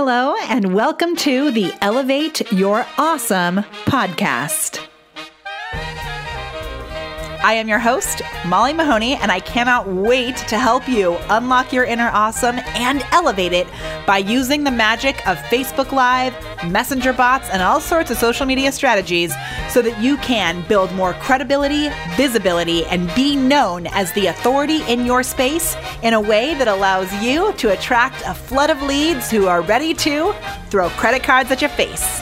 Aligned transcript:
Hello, 0.00 0.36
and 0.42 0.74
welcome 0.74 1.16
to 1.16 1.50
the 1.50 1.72
Elevate 1.82 2.52
Your 2.52 2.86
Awesome 2.98 3.64
podcast. 3.84 4.87
I 7.40 7.52
am 7.52 7.68
your 7.68 7.78
host, 7.78 8.20
Molly 8.46 8.72
Mahoney, 8.72 9.14
and 9.14 9.30
I 9.30 9.38
cannot 9.38 9.88
wait 9.88 10.36
to 10.48 10.58
help 10.58 10.88
you 10.88 11.16
unlock 11.30 11.72
your 11.72 11.84
inner 11.84 12.10
awesome 12.12 12.58
and 12.74 13.04
elevate 13.12 13.52
it 13.52 13.68
by 14.06 14.18
using 14.18 14.64
the 14.64 14.72
magic 14.72 15.24
of 15.28 15.38
Facebook 15.44 15.92
Live, 15.92 16.34
Messenger 16.66 17.12
bots, 17.12 17.48
and 17.50 17.62
all 17.62 17.80
sorts 17.80 18.10
of 18.10 18.16
social 18.16 18.44
media 18.44 18.72
strategies 18.72 19.32
so 19.70 19.80
that 19.82 20.02
you 20.02 20.16
can 20.16 20.66
build 20.66 20.92
more 20.94 21.12
credibility, 21.14 21.90
visibility, 22.16 22.84
and 22.86 23.14
be 23.14 23.36
known 23.36 23.86
as 23.88 24.10
the 24.12 24.26
authority 24.26 24.82
in 24.88 25.06
your 25.06 25.22
space 25.22 25.76
in 26.02 26.14
a 26.14 26.20
way 26.20 26.54
that 26.54 26.66
allows 26.66 27.12
you 27.22 27.52
to 27.52 27.72
attract 27.72 28.20
a 28.26 28.34
flood 28.34 28.68
of 28.68 28.82
leads 28.82 29.30
who 29.30 29.46
are 29.46 29.62
ready 29.62 29.94
to 29.94 30.34
throw 30.70 30.88
credit 30.90 31.22
cards 31.22 31.52
at 31.52 31.60
your 31.60 31.70
face. 31.70 32.20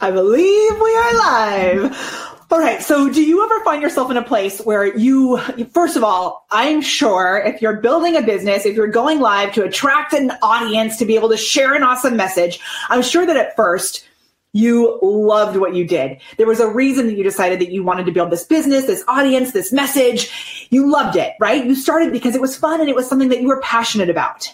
I 0.00 0.10
believe 0.10 0.80
we 0.80 0.96
are 0.96 1.14
live. 1.14 2.27
All 2.50 2.58
right. 2.58 2.82
So 2.82 3.12
do 3.12 3.22
you 3.22 3.44
ever 3.44 3.62
find 3.62 3.82
yourself 3.82 4.10
in 4.10 4.16
a 4.16 4.22
place 4.22 4.60
where 4.60 4.96
you, 4.96 5.36
first 5.74 5.96
of 5.96 6.04
all, 6.04 6.46
I'm 6.50 6.80
sure 6.80 7.42
if 7.44 7.60
you're 7.60 7.76
building 7.76 8.16
a 8.16 8.22
business, 8.22 8.64
if 8.64 8.74
you're 8.74 8.86
going 8.86 9.20
live 9.20 9.52
to 9.52 9.64
attract 9.64 10.14
an 10.14 10.32
audience 10.40 10.96
to 10.96 11.04
be 11.04 11.14
able 11.14 11.28
to 11.28 11.36
share 11.36 11.74
an 11.74 11.82
awesome 11.82 12.16
message, 12.16 12.58
I'm 12.88 13.02
sure 13.02 13.26
that 13.26 13.36
at 13.36 13.54
first 13.54 14.08
you 14.54 14.98
loved 15.02 15.58
what 15.58 15.74
you 15.74 15.86
did. 15.86 16.22
There 16.38 16.46
was 16.46 16.58
a 16.58 16.66
reason 16.66 17.06
that 17.08 17.18
you 17.18 17.22
decided 17.22 17.60
that 17.60 17.70
you 17.70 17.84
wanted 17.84 18.06
to 18.06 18.12
build 18.12 18.30
this 18.30 18.44
business, 18.44 18.86
this 18.86 19.04
audience, 19.06 19.52
this 19.52 19.70
message. 19.70 20.66
You 20.70 20.90
loved 20.90 21.16
it, 21.16 21.34
right? 21.38 21.66
You 21.66 21.74
started 21.74 22.12
because 22.12 22.34
it 22.34 22.40
was 22.40 22.56
fun 22.56 22.80
and 22.80 22.88
it 22.88 22.96
was 22.96 23.06
something 23.06 23.28
that 23.28 23.42
you 23.42 23.48
were 23.48 23.60
passionate 23.60 24.08
about. 24.08 24.50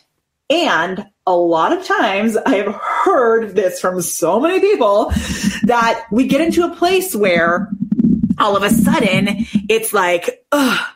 And 0.51 1.07
a 1.27 1.35
lot 1.35 1.73
of 1.73 1.87
times 1.87 2.37
I 2.37 2.57
have 2.57 2.75
heard 2.75 3.55
this 3.55 3.81
from 3.81 4.03
so 4.03 4.39
many 4.39 4.61
people 4.61 5.11
that 5.63 6.07
we 6.11 6.27
get 6.27 6.43
into 6.43 6.65
a 6.65 6.75
place 6.75 7.15
where 7.15 7.71
all 8.39 8.57
of 8.57 8.63
a 8.63 8.71
sudden 8.71 9.47
it's 9.69 9.95
like, 9.95 10.45
ugh, 10.53 10.87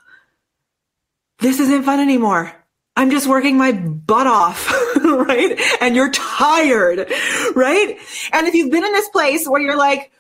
this 1.38 1.60
isn't 1.60 1.84
fun 1.84 2.00
anymore. 2.00 2.52
I'm 2.96 3.10
just 3.10 3.28
working 3.28 3.56
my 3.56 3.72
butt 3.72 4.26
off, 4.26 4.70
right? 5.04 5.58
And 5.80 5.94
you're 5.94 6.10
tired, 6.10 7.10
right? 7.54 7.96
And 8.32 8.46
if 8.48 8.54
you've 8.54 8.72
been 8.72 8.84
in 8.84 8.92
this 8.92 9.08
place 9.10 9.48
where 9.48 9.60
you're 9.60 9.78
like, 9.78 10.10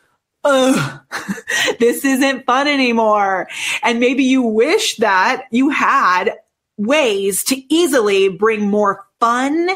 ugh, 0.44 1.00
this 1.80 2.04
isn't 2.04 2.46
fun 2.46 2.68
anymore. 2.68 3.48
And 3.82 3.98
maybe 4.00 4.24
you 4.24 4.42
wish 4.42 4.96
that 4.98 5.42
you 5.50 5.70
had 5.70 6.34
ways 6.76 7.42
to 7.44 7.74
easily 7.74 8.28
bring 8.28 8.68
more 8.68 9.07
fun 9.20 9.68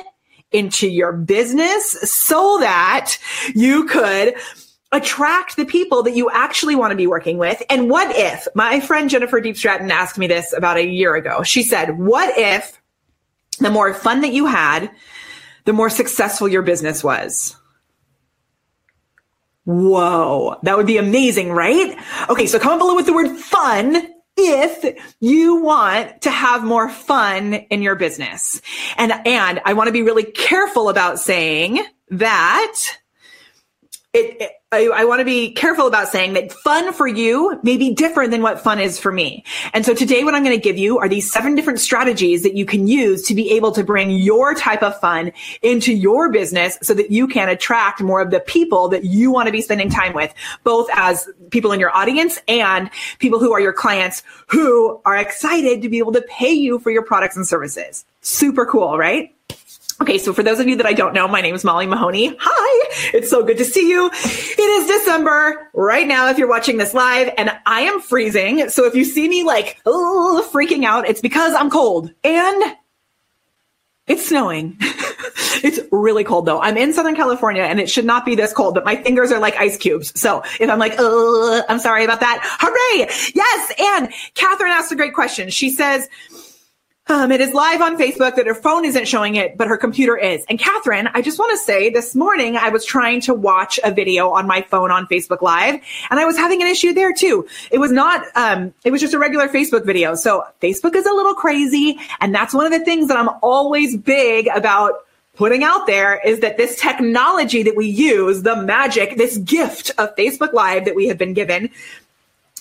into 0.51 0.89
your 0.89 1.12
business 1.12 1.93
so 2.03 2.59
that 2.61 3.17
you 3.55 3.87
could 3.87 4.34
attract 4.93 5.57
the 5.57 5.65
people 5.65 6.03
that 6.03 6.15
you 6.15 6.29
actually 6.31 6.75
want 6.75 6.91
to 6.91 6.97
be 6.97 7.07
working 7.07 7.39
with. 7.39 7.62
And 7.71 7.89
what 7.89 8.15
if 8.15 8.47
my 8.55 8.79
friend 8.81 9.09
Jennifer 9.09 9.41
Deep 9.41 9.57
Stratton 9.57 9.91
asked 9.91 10.19
me 10.19 10.27
this 10.27 10.53
about 10.53 10.77
a 10.77 10.87
year 10.87 11.15
ago? 11.15 11.43
She 11.43 11.62
said, 11.62 11.99
what 11.99 12.37
if 12.37 12.79
the 13.59 13.71
more 13.71 13.95
fun 13.95 14.21
that 14.21 14.34
you 14.34 14.47
had, 14.47 14.91
the 15.65 15.73
more 15.73 15.89
successful 15.89 16.49
your 16.49 16.62
business 16.62 17.03
was? 17.03 17.56
Whoa, 19.65 20.56
that 20.65 20.77
would 20.77 20.87
be 20.87 20.99
amazing, 20.99 21.53
right? 21.53 21.97
Okay, 22.29 22.47
so 22.47 22.59
comment 22.59 22.81
below 22.81 22.97
with 22.97 23.06
the 23.06 23.15
word 23.15 23.34
fun 23.37 24.12
if 24.51 25.15
you 25.21 25.57
want 25.57 26.23
to 26.23 26.31
have 26.31 26.65
more 26.65 26.89
fun 26.89 27.55
in 27.55 27.83
your 27.83 27.95
business. 27.95 28.61
And, 28.97 29.12
and 29.27 29.61
I 29.65 29.75
want 29.75 29.89
to 29.89 29.93
be 29.93 30.03
really 30.03 30.25
careful 30.25 30.89
about 30.89 31.19
saying 31.19 31.84
that 32.11 32.77
it, 34.12 34.43
it 34.43 34.53
I, 34.73 34.87
I 34.87 35.05
want 35.05 35.20
to 35.20 35.25
be 35.27 35.53
careful 35.53 35.87
about 35.87 36.09
saying 36.09 36.33
that 36.33 36.51
fun 36.51 36.95
for 36.95 37.06
you 37.06 37.61
may 37.62 37.77
be 37.77 37.93
different 37.93 38.31
than 38.31 38.41
what 38.41 38.59
fun 38.59 38.81
is 38.81 38.99
for 38.99 39.12
me. 39.12 39.44
And 39.75 39.84
so 39.84 39.94
today 39.94 40.25
what 40.25 40.34
I'm 40.34 40.43
going 40.43 40.56
to 40.56 40.62
give 40.62 40.78
you 40.78 40.99
are 40.99 41.10
these 41.10 41.31
seven 41.31 41.55
different 41.55 41.78
strategies 41.78 42.43
that 42.43 42.56
you 42.56 42.65
can 42.65 42.88
use 42.88 43.22
to 43.28 43.34
be 43.34 43.50
able 43.53 43.72
to 43.72 43.84
bring 43.84 44.10
your 44.10 44.55
type 44.55 44.83
of 44.83 44.99
fun 44.99 45.31
into 45.60 45.93
your 45.93 46.33
business 46.33 46.78
so 46.83 46.94
that 46.94 47.10
you 47.10 47.28
can 47.28 47.50
attract 47.50 48.00
more 48.00 48.22
of 48.22 48.31
the 48.31 48.41
people 48.41 48.88
that 48.88 49.05
you 49.05 49.31
want 49.31 49.47
to 49.47 49.53
be 49.53 49.60
spending 49.60 49.91
time 49.91 50.15
with, 50.15 50.33
both 50.65 50.89
as 50.94 51.28
people 51.50 51.72
in 51.72 51.78
your 51.78 51.94
audience 51.94 52.39
and 52.49 52.91
people 53.19 53.39
who 53.39 53.53
are 53.53 53.60
your 53.60 53.75
clients 53.75 54.22
who 54.47 54.99
are 55.04 55.19
excited 55.19 55.83
to 55.83 55.91
be 55.91 55.99
able 55.99 56.12
to 56.12 56.22
pay 56.22 56.50
you 56.50 56.78
for 56.78 56.91
your 56.91 57.03
products 57.03 57.37
and 57.37 57.47
services. 57.47 58.06
Super 58.22 58.65
cool, 58.65 58.97
right? 58.97 59.34
Okay, 60.03 60.19
so 60.19 60.33
for 60.33 60.43
those 60.43 60.59
of 60.59 60.67
you 60.67 60.75
that 60.75 60.87
I 60.87 60.95
don't 60.95 61.15
know, 61.15 61.29
my 61.29 61.41
name 61.41 61.55
is 61.55 61.63
Molly 61.63 61.87
Mahoney. 61.87 62.35
Hi, 62.37 63.11
it's 63.15 63.31
so 63.31 63.45
good 63.45 63.59
to 63.59 63.65
see 63.65 63.89
you. 63.89 64.11
It 64.13 64.59
is 64.59 64.89
December 64.89 65.71
right 65.75 66.09
now 66.09 66.29
if 66.29 66.39
you're 66.39 66.49
watching 66.49 66.77
this 66.77 66.93
live, 66.93 67.33
and 67.39 67.57
I 67.67 67.83
am 67.83 68.01
freezing. 68.01 68.69
So 68.69 68.85
if 68.85 68.97
you 68.97 69.05
see 69.05 69.29
me 69.29 69.45
like 69.45 69.81
oh, 69.87 70.45
freaking 70.53 70.85
out, 70.85 71.09
it's 71.09 71.21
because 71.21 71.55
I'm 71.55 71.71
cold 71.71 72.13
and 72.25 72.77
it's 74.09 74.27
snowing. 74.27 74.77
it's 74.81 75.79
really 75.93 76.25
cold 76.25 76.47
though. 76.47 76.61
I'm 76.61 76.77
in 76.77 76.93
Southern 76.93 77.15
California 77.15 77.63
and 77.63 77.79
it 77.79 77.89
should 77.89 78.05
not 78.05 78.27
be 78.27 78.34
this 78.34 78.53
cold, 78.53 78.75
but 78.75 78.84
my 78.84 78.97
fingers 78.97 79.31
are 79.31 79.39
like 79.39 79.55
ice 79.55 79.77
cubes. 79.77 80.19
So 80.21 80.43
if 80.59 80.69
I'm 80.69 80.81
like, 80.81 80.95
I'm 80.99 81.79
sorry 81.79 82.03
about 82.03 82.19
that. 82.19 82.41
Hooray! 82.61 83.09
Yes, 83.37 83.73
and 83.79 84.13
Catherine 84.34 84.73
asked 84.73 84.91
a 84.91 84.97
great 84.97 85.15
question. 85.15 85.49
She 85.51 85.71
says, 85.71 86.09
um, 87.09 87.33
it 87.33 87.41
is 87.41 87.53
live 87.53 87.83
on 87.83 87.99
Facebook 87.99 88.37
that 88.37 88.47
her 88.47 88.55
phone 88.55 88.85
isn't 88.85 89.09
showing 89.09 89.35
it, 89.35 89.57
but 89.57 89.67
her 89.67 89.77
computer 89.77 90.17
is. 90.17 90.45
And 90.49 90.59
Catherine, 90.59 91.09
I 91.15 91.21
just 91.21 91.39
want 91.39 91.51
to 91.51 91.59
say 91.59 91.91
this 91.91 92.15
morning 92.15 92.57
I 92.57 92.69
was 92.69 92.85
trying 92.85 93.21
to 93.23 93.35
watch 93.35 93.81
a 93.83 93.91
video 93.91 94.31
on 94.31 94.47
my 94.47 94.63
phone 94.63 94.91
on 94.93 95.07
Facebook 95.07 95.43
Live, 95.43 95.81
and 96.11 96.21
I 96.21 96.25
was 96.25 96.37
having 96.37 96.63
an 96.63 96.69
issue 96.69 96.93
there 96.93 97.13
too. 97.13 97.47
It 97.73 97.79
was 97.79 97.91
not, 97.91 98.25
um, 98.37 98.73
it 98.85 98.93
was 98.93 99.01
just 99.01 99.15
a 99.15 99.19
regular 99.19 99.49
Facebook 99.49 99.85
video. 99.85 100.15
So 100.15 100.45
Facebook 100.61 100.95
is 100.95 101.05
a 101.05 101.13
little 101.13 101.35
crazy, 101.35 101.99
and 102.21 102.33
that's 102.33 102.55
one 102.55 102.67
of 102.67 102.73
the 102.73 102.85
things 102.85 103.09
that 103.09 103.17
I'm 103.17 103.31
always 103.43 103.97
big 103.97 104.47
about 104.55 105.05
putting 105.34 105.65
out 105.65 105.87
there 105.87 106.21
is 106.25 106.41
that 106.41 106.57
this 106.57 106.79
technology 106.79 107.63
that 107.63 107.75
we 107.75 107.87
use, 107.87 108.43
the 108.43 108.55
magic, 108.55 109.17
this 109.17 109.39
gift 109.39 109.91
of 109.99 110.15
Facebook 110.15 110.53
Live 110.53 110.84
that 110.84 110.95
we 110.95 111.09
have 111.09 111.19
been 111.19 111.33
given, 111.33 111.71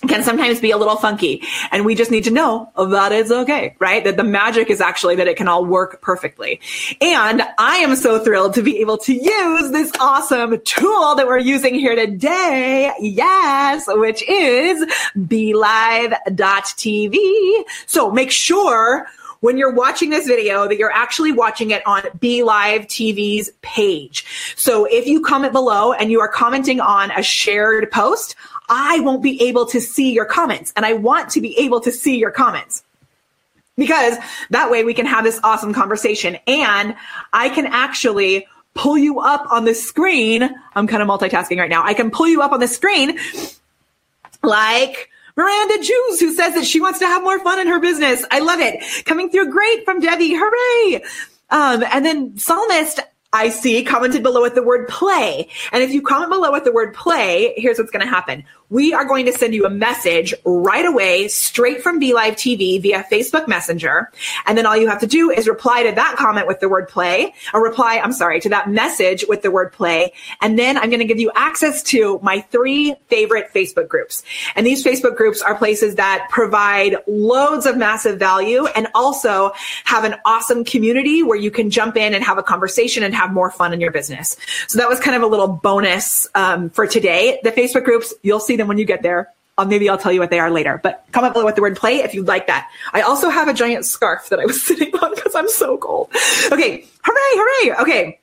can 0.08 0.24
sometimes 0.24 0.60
be 0.60 0.72
a 0.72 0.78
little 0.78 0.96
funky. 0.96 1.44
And 1.72 1.86
we 1.86 1.96
just 1.96 2.12
need 2.12 2.24
to 2.26 2.32
know 2.32 2.72
that 2.78 3.12
it's 3.12 3.32
okay, 3.32 3.76
right? 3.80 4.04
That 4.04 4.18
the 4.18 4.24
magic 4.24 4.70
is 4.70 4.82
actually 4.82 5.16
that 5.18 5.28
it 5.28 5.38
can 5.38 5.48
all 5.48 5.66
work 5.66 6.02
perfectly. 6.02 6.60
And 7.00 7.42
I 7.58 7.78
am 7.78 7.96
so 7.96 8.24
thrilled 8.24 8.56
to 8.56 8.64
be 8.64 8.80
able 8.80 8.98
to 9.00 9.14
use 9.14 9.72
this 9.72 9.92
awesome 10.00 10.60
tool 10.62 11.16
that 11.16 11.28
we're 11.28 11.40
using 11.40 11.76
here 11.76 11.96
today. 11.96 12.92
Yes, 13.00 13.86
which 13.88 14.24
is 14.28 14.84
BeLive.tv. 15.16 17.18
So 17.86 18.12
make 18.12 18.32
sure 18.32 19.08
when 19.42 19.58
you're 19.58 19.74
watching 19.74 20.10
this 20.10 20.26
video 20.26 20.68
that 20.68 20.78
you're 20.78 20.92
actually 20.92 21.32
watching 21.32 21.72
it 21.72 21.86
on 21.86 22.04
Be 22.20 22.44
Live 22.44 22.84
TV's 22.84 23.52
page. 23.62 24.26
So 24.56 24.86
if 24.86 25.06
you 25.06 25.22
comment 25.22 25.52
below 25.52 25.94
and 25.94 26.10
you 26.10 26.22
are 26.22 26.30
commenting 26.30 26.80
on 26.80 27.12
a 27.12 27.22
shared 27.22 27.92
post, 27.92 28.36
I 28.70 29.02
won't 29.02 29.22
be 29.22 29.42
able 29.44 29.66
to 29.68 29.82
see 29.82 30.14
your 30.14 30.26
comments. 30.26 30.72
And 30.76 30.86
I 30.86 30.94
want 30.94 31.30
to 31.32 31.42
be 31.42 31.58
able 31.60 31.82
to 31.82 31.92
see 31.92 32.18
your 32.18 32.32
comments 32.32 32.84
because 33.78 34.18
that 34.52 34.72
way 34.72 34.84
we 34.84 34.94
can 34.94 35.06
have 35.06 35.24
this 35.24 35.40
awesome 35.44 35.74
conversation 35.74 36.38
and 36.48 36.96
I 37.34 37.50
can 37.50 37.66
actually 37.66 38.48
pull 38.76 38.98
you 38.98 39.20
up 39.20 39.52
on 39.52 39.66
the 39.66 39.74
screen. 39.74 40.50
I'm 40.76 40.88
kind 40.88 41.02
of 41.02 41.10
multitasking 41.10 41.58
right 41.58 41.70
now. 41.70 41.84
I 41.84 41.94
can 41.94 42.12
pull 42.12 42.28
you 42.28 42.42
up 42.42 42.52
on 42.52 42.60
the 42.60 42.68
screen 42.68 43.18
like 44.44 45.10
Miranda 45.42 45.84
Jews, 45.84 46.20
who 46.20 46.32
says 46.34 46.54
that 46.54 46.66
she 46.66 46.80
wants 46.80 47.00
to 47.00 47.08
have 47.08 47.24
more 47.24 47.40
fun 47.40 47.60
in 47.60 47.68
her 47.68 47.80
business. 47.80 48.24
I 48.30 48.40
love 48.40 48.60
it. 48.60 49.06
Coming 49.06 49.30
through 49.30 49.50
great 49.52 49.84
from 49.86 50.00
Debbie. 50.00 50.36
Hooray. 50.36 51.04
Um, 51.50 51.84
and 51.92 52.06
then 52.06 52.38
Psalmist, 52.38 53.00
I 53.34 53.50
see 53.50 53.84
commented 53.86 54.24
below 54.24 54.42
with 54.42 54.56
the 54.56 54.64
word 54.64 54.90
play. 54.90 55.48
And 55.72 55.82
if 55.82 55.92
you 55.92 56.02
comment 56.02 56.32
below 56.32 56.52
with 56.52 56.66
the 56.66 56.72
word 56.72 56.94
play, 56.94 57.54
here's 57.56 57.78
what's 57.78 57.92
going 57.92 58.06
to 58.06 58.10
happen 58.10 58.44
we 58.72 58.94
are 58.94 59.04
going 59.04 59.26
to 59.26 59.34
send 59.34 59.54
you 59.54 59.66
a 59.66 59.70
message 59.70 60.34
right 60.46 60.86
away, 60.86 61.28
straight 61.28 61.84
from 61.84 62.00
BeLive 62.00 62.36
TV 62.36 62.82
via 62.82 63.06
Facebook 63.12 63.46
Messenger. 63.46 64.10
And 64.46 64.58
then 64.58 64.66
all 64.66 64.78
you 64.78 64.88
have 64.88 65.02
to 65.02 65.08
do 65.08 65.30
is 65.30 65.48
reply 65.48 65.84
to 65.84 65.92
that 65.92 66.16
comment 66.18 66.48
with 66.48 66.62
the 66.62 66.70
word 66.70 66.88
play, 66.88 67.34
or 67.54 67.62
reply, 67.62 68.00
I'm 68.02 68.14
sorry, 68.14 68.40
to 68.40 68.50
that 68.50 68.70
message 68.70 69.26
with 69.28 69.42
the 69.42 69.52
word 69.52 69.74
play. 69.74 70.14
And 70.40 70.58
then 70.58 70.78
I'm 70.78 70.90
going 70.90 71.02
to 71.02 71.06
give 71.06 71.20
you 71.20 71.32
access 71.36 71.84
to 71.84 72.18
my 72.24 72.40
three 72.40 72.96
favorite 73.10 73.54
Facebook 73.54 73.90
groups. 73.90 74.24
And 74.56 74.66
these 74.66 74.86
Facebook 74.86 75.18
groups 75.18 75.42
are 75.42 75.54
places 75.54 75.96
that 75.96 76.28
provide 76.30 76.96
loads 77.08 77.66
of 77.66 77.76
massive 77.76 78.20
value 78.20 78.68
and 78.68 78.88
also 78.96 79.52
have 79.84 80.06
an 80.06 80.16
awesome 80.24 80.64
community 80.64 81.24
where 81.24 81.38
you 81.38 81.52
can 81.52 81.70
jump 81.70 81.98
in 81.98 82.14
and 82.14 82.24
have 82.24 82.38
a 82.38 82.44
conversation 82.44 83.04
and 83.04 83.14
have 83.22 83.34
more 83.34 83.52
fun 83.52 83.74
in 83.74 83.80
your 83.80 83.92
business. 83.92 84.38
So 84.68 84.80
that 84.80 84.90
was 84.90 85.00
kind 85.00 85.16
of 85.16 85.22
a 85.22 85.28
little 85.28 85.48
bonus 85.48 86.28
um, 86.36 86.70
for 86.70 86.88
today. 86.88 87.40
The 87.44 87.52
Facebook 87.52 87.84
groups, 87.84 88.14
you'll 88.24 88.40
see 88.40 88.56
them 88.56 88.68
when 88.68 88.78
you 88.78 88.86
get 88.86 89.04
there. 89.04 89.30
Uh, 89.58 89.66
maybe 89.66 89.90
I'll 89.90 89.98
tell 89.98 90.12
you 90.12 90.20
what 90.20 90.32
they 90.32 90.40
are 90.40 90.50
later, 90.50 90.80
but 90.82 91.06
comment 91.12 91.34
below 91.34 91.46
with 91.46 91.56
the 91.56 91.62
word 91.62 91.78
play 91.78 91.98
if 91.98 92.14
you'd 92.14 92.28
like 92.28 92.48
that. 92.48 92.72
I 92.94 93.02
also 93.02 93.30
have 93.30 93.48
a 93.48 93.54
giant 93.54 93.86
scarf 93.86 94.30
that 94.30 94.40
I 94.40 94.46
was 94.46 94.64
sitting 94.68 94.94
on 94.96 95.14
because 95.14 95.36
I'm 95.36 95.50
so 95.50 95.78
cold. 95.78 96.10
Okay. 96.52 96.86
Hooray. 97.04 97.32
hooray. 97.34 97.82
Okay. 97.82 98.20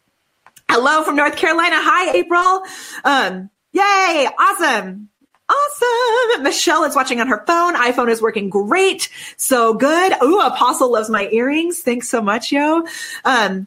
Hello 0.71 1.05
from 1.05 1.17
North 1.17 1.37
Carolina. 1.37 1.77
Hi, 1.79 2.17
April. 2.17 2.63
Um, 3.05 3.51
yay. 3.73 4.29
Awesome. 4.39 5.09
Awesome. 5.49 6.43
Michelle 6.43 6.85
is 6.85 6.95
watching 6.95 7.21
on 7.21 7.29
her 7.29 7.43
phone. 7.47 7.75
iPhone 7.75 8.11
is 8.11 8.21
working 8.21 8.51
great. 8.51 9.09
So 9.39 9.73
good. 9.75 10.13
Ooh, 10.23 10.41
Apostle 10.41 10.93
loves 10.93 11.09
my 11.09 11.29
earrings. 11.31 11.81
Thanks 11.81 12.09
so 12.09 12.21
much, 12.21 12.53
yo. 12.53 12.85
Um, 13.25 13.67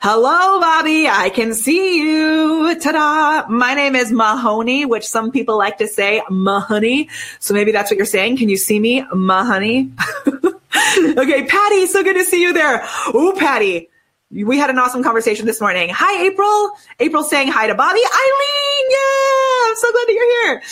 hello, 0.00 0.60
Bobby. 0.60 1.08
I 1.08 1.30
can 1.30 1.54
see 1.54 2.00
you. 2.00 2.78
Ta-da. 2.80 3.48
My 3.48 3.74
name 3.74 3.94
is 3.94 4.12
Mahoney, 4.12 4.84
which 4.84 5.06
some 5.06 5.30
people 5.30 5.58
like 5.58 5.78
to 5.78 5.86
say 5.86 6.22
Mahoney. 6.30 7.08
So 7.38 7.54
maybe 7.54 7.72
that's 7.72 7.90
what 7.90 7.96
you're 7.96 8.06
saying. 8.06 8.36
Can 8.36 8.48
you 8.48 8.56
see 8.56 8.78
me? 8.78 9.04
Mahoney. 9.12 9.90
okay. 10.26 11.44
Patty, 11.46 11.86
so 11.86 12.02
good 12.02 12.14
to 12.14 12.24
see 12.24 12.42
you 12.42 12.52
there. 12.52 12.86
Ooh, 13.14 13.34
Patty. 13.36 13.88
We 14.30 14.58
had 14.58 14.68
an 14.70 14.78
awesome 14.78 15.02
conversation 15.02 15.46
this 15.46 15.60
morning. 15.60 15.90
Hi, 15.92 16.26
April. 16.26 16.70
April 17.00 17.22
saying 17.22 17.48
hi 17.48 17.66
to 17.66 17.74
Bobby. 17.74 18.00
Eileen. 18.00 18.90
Yeah. 18.90 19.68
I'm 19.68 19.76
so 19.76 19.92
glad 19.92 20.06
that 20.06 20.12
you're 20.12 20.44
here. 20.44 20.62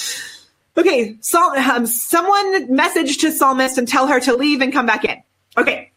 Okay, 0.79 1.17
Psalm, 1.22 1.55
um, 1.55 1.87
someone 1.87 2.75
message 2.75 3.19
to 3.19 3.32
Psalmist 3.32 3.79
and 3.79 3.88
tell 3.88 4.06
her 4.06 4.20
to 4.20 4.37
leave 4.37 4.61
and 4.61 4.72
come 4.72 4.84
back 4.84 5.06
in. 5.06 5.22
Okay. 5.56 5.90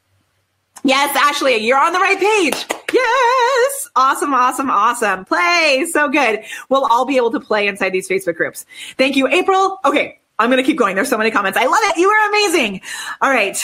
Yes, 0.84 1.14
Ashley, 1.18 1.58
you're 1.58 1.78
on 1.78 1.92
the 1.92 2.00
right 2.00 2.18
page. 2.18 2.79
Yes. 2.94 3.90
Awesome, 3.96 4.34
awesome, 4.34 4.70
awesome. 4.70 5.26
Play. 5.26 5.86
So 5.92 6.10
good. 6.10 6.44
We'll 6.70 6.86
all 6.86 7.06
be 7.06 7.18
able 7.18 7.32
to 7.32 7.40
play 7.40 7.68
inside 7.68 7.90
these 7.92 8.08
Facebook 8.08 8.36
groups. 8.36 8.66
Thank 8.98 9.16
you, 9.16 9.28
April. 9.28 9.80
Okay. 9.86 10.20
I'm 10.42 10.50
going 10.50 10.64
to 10.64 10.64
keep 10.64 10.78
going. 10.78 10.96
There's 10.96 11.10
so 11.10 11.18
many 11.18 11.32
comments. 11.32 11.58
I 11.58 11.66
love 11.66 11.82
it. 11.84 11.98
You 11.98 12.08
are 12.08 12.30
amazing. 12.30 12.80
All 13.22 13.30
right. 13.30 13.62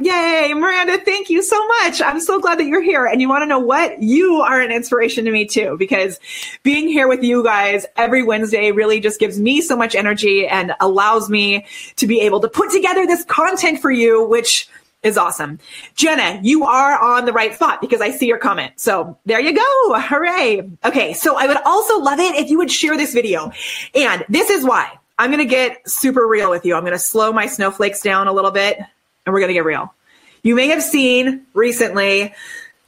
Yay, 0.00 0.52
Miranda, 0.54 0.98
thank 0.98 1.28
you 1.28 1.42
so 1.42 1.66
much. 1.66 2.00
I'm 2.00 2.20
so 2.20 2.38
glad 2.38 2.58
that 2.58 2.66
you're 2.66 2.82
here. 2.82 3.06
And 3.06 3.20
you 3.20 3.28
want 3.28 3.42
to 3.42 3.46
know 3.46 3.58
what? 3.58 4.00
You 4.00 4.34
are 4.34 4.60
an 4.60 4.70
inspiration 4.70 5.24
to 5.24 5.32
me 5.32 5.44
too, 5.46 5.76
because 5.76 6.20
being 6.62 6.86
here 6.86 7.08
with 7.08 7.24
you 7.24 7.42
guys 7.42 7.84
every 7.96 8.22
Wednesday 8.22 8.70
really 8.70 9.00
just 9.00 9.18
gives 9.18 9.40
me 9.40 9.60
so 9.60 9.74
much 9.74 9.96
energy 9.96 10.46
and 10.46 10.72
allows 10.80 11.28
me 11.28 11.66
to 11.96 12.06
be 12.06 12.20
able 12.20 12.38
to 12.40 12.48
put 12.48 12.70
together 12.70 13.06
this 13.06 13.24
content 13.24 13.80
for 13.80 13.90
you, 13.90 14.22
which 14.24 14.68
is 15.02 15.16
awesome. 15.16 15.58
Jenna, 15.94 16.40
you 16.42 16.64
are 16.64 16.98
on 16.98 17.24
the 17.24 17.32
right 17.32 17.54
spot 17.54 17.80
because 17.80 18.00
I 18.00 18.10
see 18.10 18.26
your 18.26 18.38
comment. 18.38 18.72
So 18.76 19.16
there 19.26 19.40
you 19.40 19.54
go. 19.54 20.00
Hooray. 20.00 20.68
Okay. 20.84 21.12
So 21.12 21.36
I 21.36 21.46
would 21.46 21.58
also 21.64 21.98
love 22.00 22.18
it 22.18 22.34
if 22.34 22.50
you 22.50 22.58
would 22.58 22.70
share 22.70 22.96
this 22.96 23.14
video. 23.14 23.52
And 23.94 24.24
this 24.28 24.50
is 24.50 24.64
why 24.64 24.98
I'm 25.18 25.30
going 25.30 25.42
to 25.42 25.50
get 25.50 25.88
super 25.88 26.26
real 26.26 26.50
with 26.50 26.64
you. 26.64 26.74
I'm 26.74 26.82
going 26.82 26.92
to 26.92 26.98
slow 26.98 27.32
my 27.32 27.46
snowflakes 27.46 28.02
down 28.02 28.26
a 28.26 28.32
little 28.32 28.50
bit 28.50 28.78
and 28.78 29.32
we're 29.32 29.40
going 29.40 29.48
to 29.48 29.54
get 29.54 29.64
real. 29.64 29.94
You 30.42 30.54
may 30.54 30.68
have 30.68 30.82
seen 30.82 31.46
recently 31.54 32.34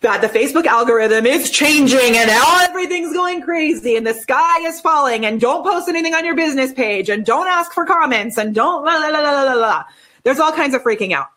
that 0.01 0.23
the 0.23 0.29
Facebook 0.29 0.65
algorithm 0.65 1.27
is 1.27 1.51
changing 1.51 2.17
and 2.17 2.31
everything's 2.31 3.13
going 3.13 3.43
crazy 3.43 3.97
and 3.97 4.07
the 4.07 4.15
sky 4.15 4.61
is 4.67 4.81
falling 4.81 5.27
and 5.27 5.41
don't 5.41 5.63
post 5.63 5.89
anything 5.89 6.15
on 6.15 6.25
your 6.25 6.35
business 6.35 6.73
page 6.73 7.09
and 7.09 7.27
don't 7.27 7.49
ask 7.49 7.73
for 7.73 7.85
comments 7.85 8.39
and 8.39 8.55
don't 8.55 8.85
la 8.85 8.97
la 8.97 9.09
la 9.09 9.21
la 9.21 9.43
la 9.43 9.55
la. 9.55 9.85
There's 10.23 10.39
all 10.39 10.53
kinds 10.53 10.75
of 10.75 10.83
freaking 10.83 11.13
out. 11.13 11.29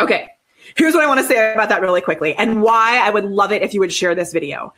Okay. 0.00 0.28
Here's 0.76 0.94
what 0.94 1.04
I 1.04 1.06
want 1.06 1.20
to 1.20 1.26
say 1.26 1.52
about 1.52 1.68
that 1.68 1.80
really 1.80 2.00
quickly 2.00 2.34
and 2.34 2.62
why 2.62 2.98
I 2.98 3.10
would 3.10 3.24
love 3.24 3.52
it 3.52 3.62
if 3.62 3.72
you 3.72 3.80
would 3.80 3.92
share 3.92 4.14
this 4.14 4.32
video. 4.32 4.74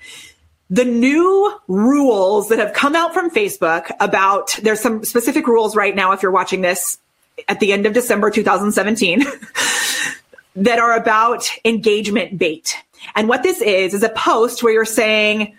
The 0.71 0.85
new 0.85 1.59
rules 1.67 2.51
that 2.51 2.59
have 2.59 2.75
come 2.75 2.95
out 2.95 3.15
from 3.15 3.31
Facebook 3.31 3.91
about 4.01 4.59
there's 4.63 4.81
some 4.81 5.03
specific 5.05 5.47
rules 5.47 5.75
right 5.75 5.95
now 5.95 6.13
if 6.13 6.23
you're 6.23 6.31
watching 6.31 6.61
this 6.61 6.99
at 7.49 7.59
the 7.61 7.73
end 7.73 7.87
of 7.87 7.95
December 7.95 8.31
2017 8.31 9.21
that 10.57 10.79
are 10.79 10.95
about 10.95 11.49
engagement 11.65 12.39
bait. 12.39 12.77
And 13.15 13.29
what 13.29 13.43
this 13.43 13.63
is, 13.63 13.95
is 13.95 14.03
a 14.03 14.09
post 14.11 14.63
where 14.63 14.73
you're 14.73 14.85
saying, 14.85 15.57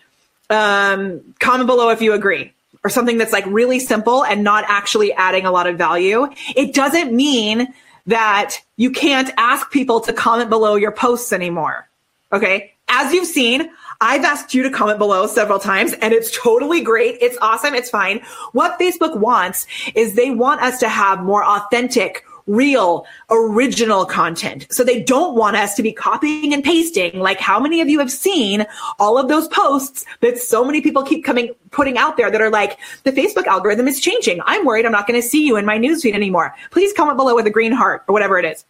um, 0.49 1.21
comment 1.39 1.67
below 1.67 1.89
if 1.89 2.01
you 2.01 2.13
agree 2.13 2.53
or 2.83 2.89
something 2.89 3.17
that's 3.17 3.33
like 3.33 3.45
really 3.47 3.79
simple 3.79 4.23
and 4.23 4.43
not 4.43 4.63
actually 4.67 5.13
adding 5.13 5.45
a 5.45 5.51
lot 5.51 5.67
of 5.67 5.77
value. 5.77 6.27
It 6.55 6.73
doesn't 6.73 7.13
mean 7.13 7.73
that 8.09 8.57
you 8.75 8.89
can't 8.89 9.31
ask 9.37 9.69
people 9.71 9.99
to 10.01 10.11
comment 10.11 10.49
below 10.49 10.75
your 10.75 10.91
posts 10.91 11.31
anymore. 11.31 11.87
Okay. 12.33 12.73
As 12.87 13.13
you've 13.13 13.27
seen, 13.27 13.69
I've 14.01 14.23
asked 14.23 14.55
you 14.55 14.63
to 14.63 14.71
comment 14.71 14.97
below 14.97 15.27
several 15.27 15.59
times 15.59 15.93
and 15.93 16.11
it's 16.11 16.35
totally 16.35 16.81
great. 16.81 17.19
It's 17.21 17.37
awesome. 17.39 17.75
It's 17.75 17.89
fine. 17.89 18.21
What 18.53 18.79
Facebook 18.79 19.15
wants 19.17 19.67
is 19.93 20.15
they 20.15 20.31
want 20.31 20.61
us 20.61 20.79
to 20.79 20.89
have 20.89 21.21
more 21.23 21.45
authentic, 21.45 22.23
real, 22.49 23.05
original 23.29 24.05
content. 24.05 24.67
So 24.69 24.83
they 24.83 25.01
don't 25.01 25.35
want 25.35 25.55
us 25.55 25.75
to 25.75 25.83
be 25.83 25.93
copying 25.93 26.53
and 26.53 26.63
pasting. 26.63 27.19
Like 27.19 27.39
how 27.39 27.59
many 27.59 27.79
of 27.79 27.87
you 27.87 27.99
have 27.99 28.11
seen 28.11 28.65
all 28.99 29.17
of 29.17 29.27
those 29.27 29.47
posts 29.47 30.03
that 30.21 30.37
so 30.37 30.65
many 30.65 30.81
people 30.81 31.03
keep 31.03 31.23
coming, 31.23 31.53
putting 31.71 31.97
out 31.97 32.17
there 32.17 32.31
that 32.31 32.41
are 32.41 32.49
like, 32.49 32.77
the 33.03 33.11
Facebook 33.11 33.45
algorithm 33.45 33.87
is 33.87 33.99
changing. 33.99 34.41
I'm 34.45 34.65
worried 34.65 34.85
I'm 34.85 34.91
not 34.91 35.07
going 35.07 35.21
to 35.21 35.27
see 35.27 35.45
you 35.45 35.55
in 35.57 35.65
my 35.65 35.77
newsfeed 35.77 36.13
anymore. 36.13 36.55
Please 36.71 36.91
comment 36.93 37.17
below 37.17 37.35
with 37.35 37.45
a 37.45 37.51
green 37.51 37.71
heart 37.71 38.03
or 38.07 38.13
whatever 38.13 38.37
it 38.39 38.45
is 38.45 38.65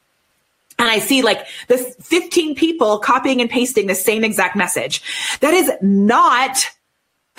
and 0.78 0.88
I 0.88 1.00
see 1.00 1.22
like 1.22 1.46
this 1.68 1.96
15 2.02 2.56
people 2.56 3.00
copying 3.00 3.42
and 3.42 3.50
pasting 3.50 3.88
the 3.88 3.96
same 3.96 4.24
exact 4.24 4.56
message. 4.56 5.04
That 5.42 5.54
is 5.54 5.70
not 5.82 6.58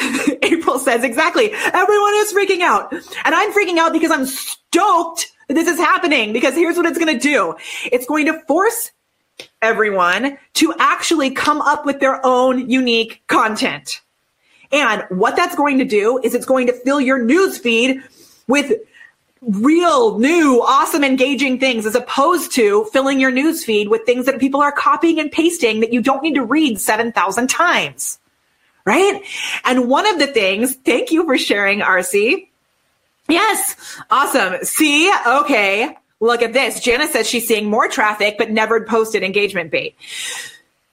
April 0.43 0.79
says 0.79 1.05
exactly. 1.05 1.51
Everyone 1.53 2.15
is 2.17 2.33
freaking 2.33 2.61
out. 2.61 2.93
And 2.93 3.35
I'm 3.35 3.53
freaking 3.53 3.79
out 3.79 3.93
because 3.93 4.11
I'm 4.11 4.27
stoked 4.27 5.33
this 5.55 5.69
is 5.69 5.79
happening 5.79 6.33
because 6.33 6.55
here's 6.55 6.77
what 6.77 6.87
it's 6.87 6.99
going 6.99 7.19
to 7.19 7.21
do. 7.21 7.55
It's 7.91 8.07
going 8.07 8.27
to 8.27 8.41
force 8.47 8.93
everyone 9.63 10.39
to 10.55 10.75
actually 10.79 11.31
come 11.31 11.61
up 11.61 11.87
with 11.87 12.01
their 12.01 12.25
own 12.25 12.71
unique 12.71 13.23
content. 13.27 14.01
And 14.73 15.05
what 15.09 15.37
that's 15.37 15.57
going 15.57 15.79
to 15.79 15.85
do 15.85 16.21
is 16.23 16.35
it's 16.35 16.47
going 16.47 16.67
to 16.69 16.73
fill 16.73 17.01
your 17.01 17.23
news 17.23 17.59
feed 17.59 18.03
with 18.47 18.73
real, 19.43 20.19
new, 20.19 20.63
awesome, 20.63 21.03
engaging 21.03 21.59
things 21.59 21.87
as 21.87 21.95
opposed 21.95 22.53
to 22.53 22.85
filling 22.93 23.21
your 23.21 23.31
news 23.31 23.65
feed 23.65 23.89
with 23.89 24.03
things 24.05 24.27
that 24.27 24.39
people 24.39 24.61
are 24.61 24.73
copying 24.73 25.19
and 25.19 25.33
pasting 25.33 25.81
that 25.81 25.93
you 25.93 26.03
don't 26.03 26.23
need 26.23 26.35
to 26.35 26.45
read 26.45 26.79
7,000 26.79 27.49
times. 27.49 28.19
Right? 28.85 29.23
And 29.65 29.89
one 29.89 30.07
of 30.07 30.19
the 30.19 30.27
things, 30.27 30.75
thank 30.75 31.11
you 31.11 31.25
for 31.25 31.37
sharing, 31.37 31.81
RC. 31.81 32.49
Yes. 33.31 33.77
Awesome. 34.11 34.65
See? 34.65 35.13
Okay. 35.27 35.97
Look 36.21 36.43
at 36.43 36.53
this. 36.53 36.81
Jana 36.81 37.07
says 37.07 37.27
she's 37.29 37.49
seeing 37.49 37.71
more 37.71 37.89
traffic, 37.89 38.37
but 38.37 38.51
never 38.51 38.85
posted 38.85 39.23
engagement 39.23 39.71
bait 39.71 39.97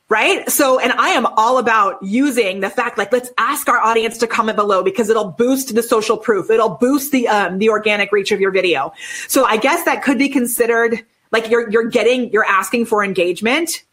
right? 0.10 0.50
So, 0.50 0.80
and 0.80 0.94
I 0.94 1.10
am 1.10 1.26
all 1.26 1.58
about 1.58 2.02
using 2.02 2.62
the 2.62 2.70
fact, 2.70 2.98
like, 2.98 3.12
let's 3.12 3.30
ask 3.38 3.68
our 3.68 3.80
audience 3.80 4.18
to 4.20 4.28
comment 4.28 4.56
below 4.56 4.84
because 4.84 5.10
it'll 5.10 5.32
boost 5.32 5.76
the 5.76 5.84
social 5.84 6.18
proof. 6.18 6.50
It'll 6.50 6.70
boost 6.70 7.12
the, 7.12 7.28
um, 7.28 7.58
the 7.58 7.70
organic 7.70 8.12
reach 8.12 8.32
of 8.32 8.40
your 8.40 8.52
video. 8.52 8.94
So 9.28 9.44
I 9.44 9.58
guess 9.58 9.84
that 9.84 10.04
could 10.04 10.18
be 10.18 10.30
considered 10.30 11.06
like 11.32 11.50
you're, 11.50 11.70
you're 11.70 11.90
getting, 11.90 12.32
you're 12.32 12.46
asking 12.46 12.86
for 12.86 13.04
engagement 13.04 13.84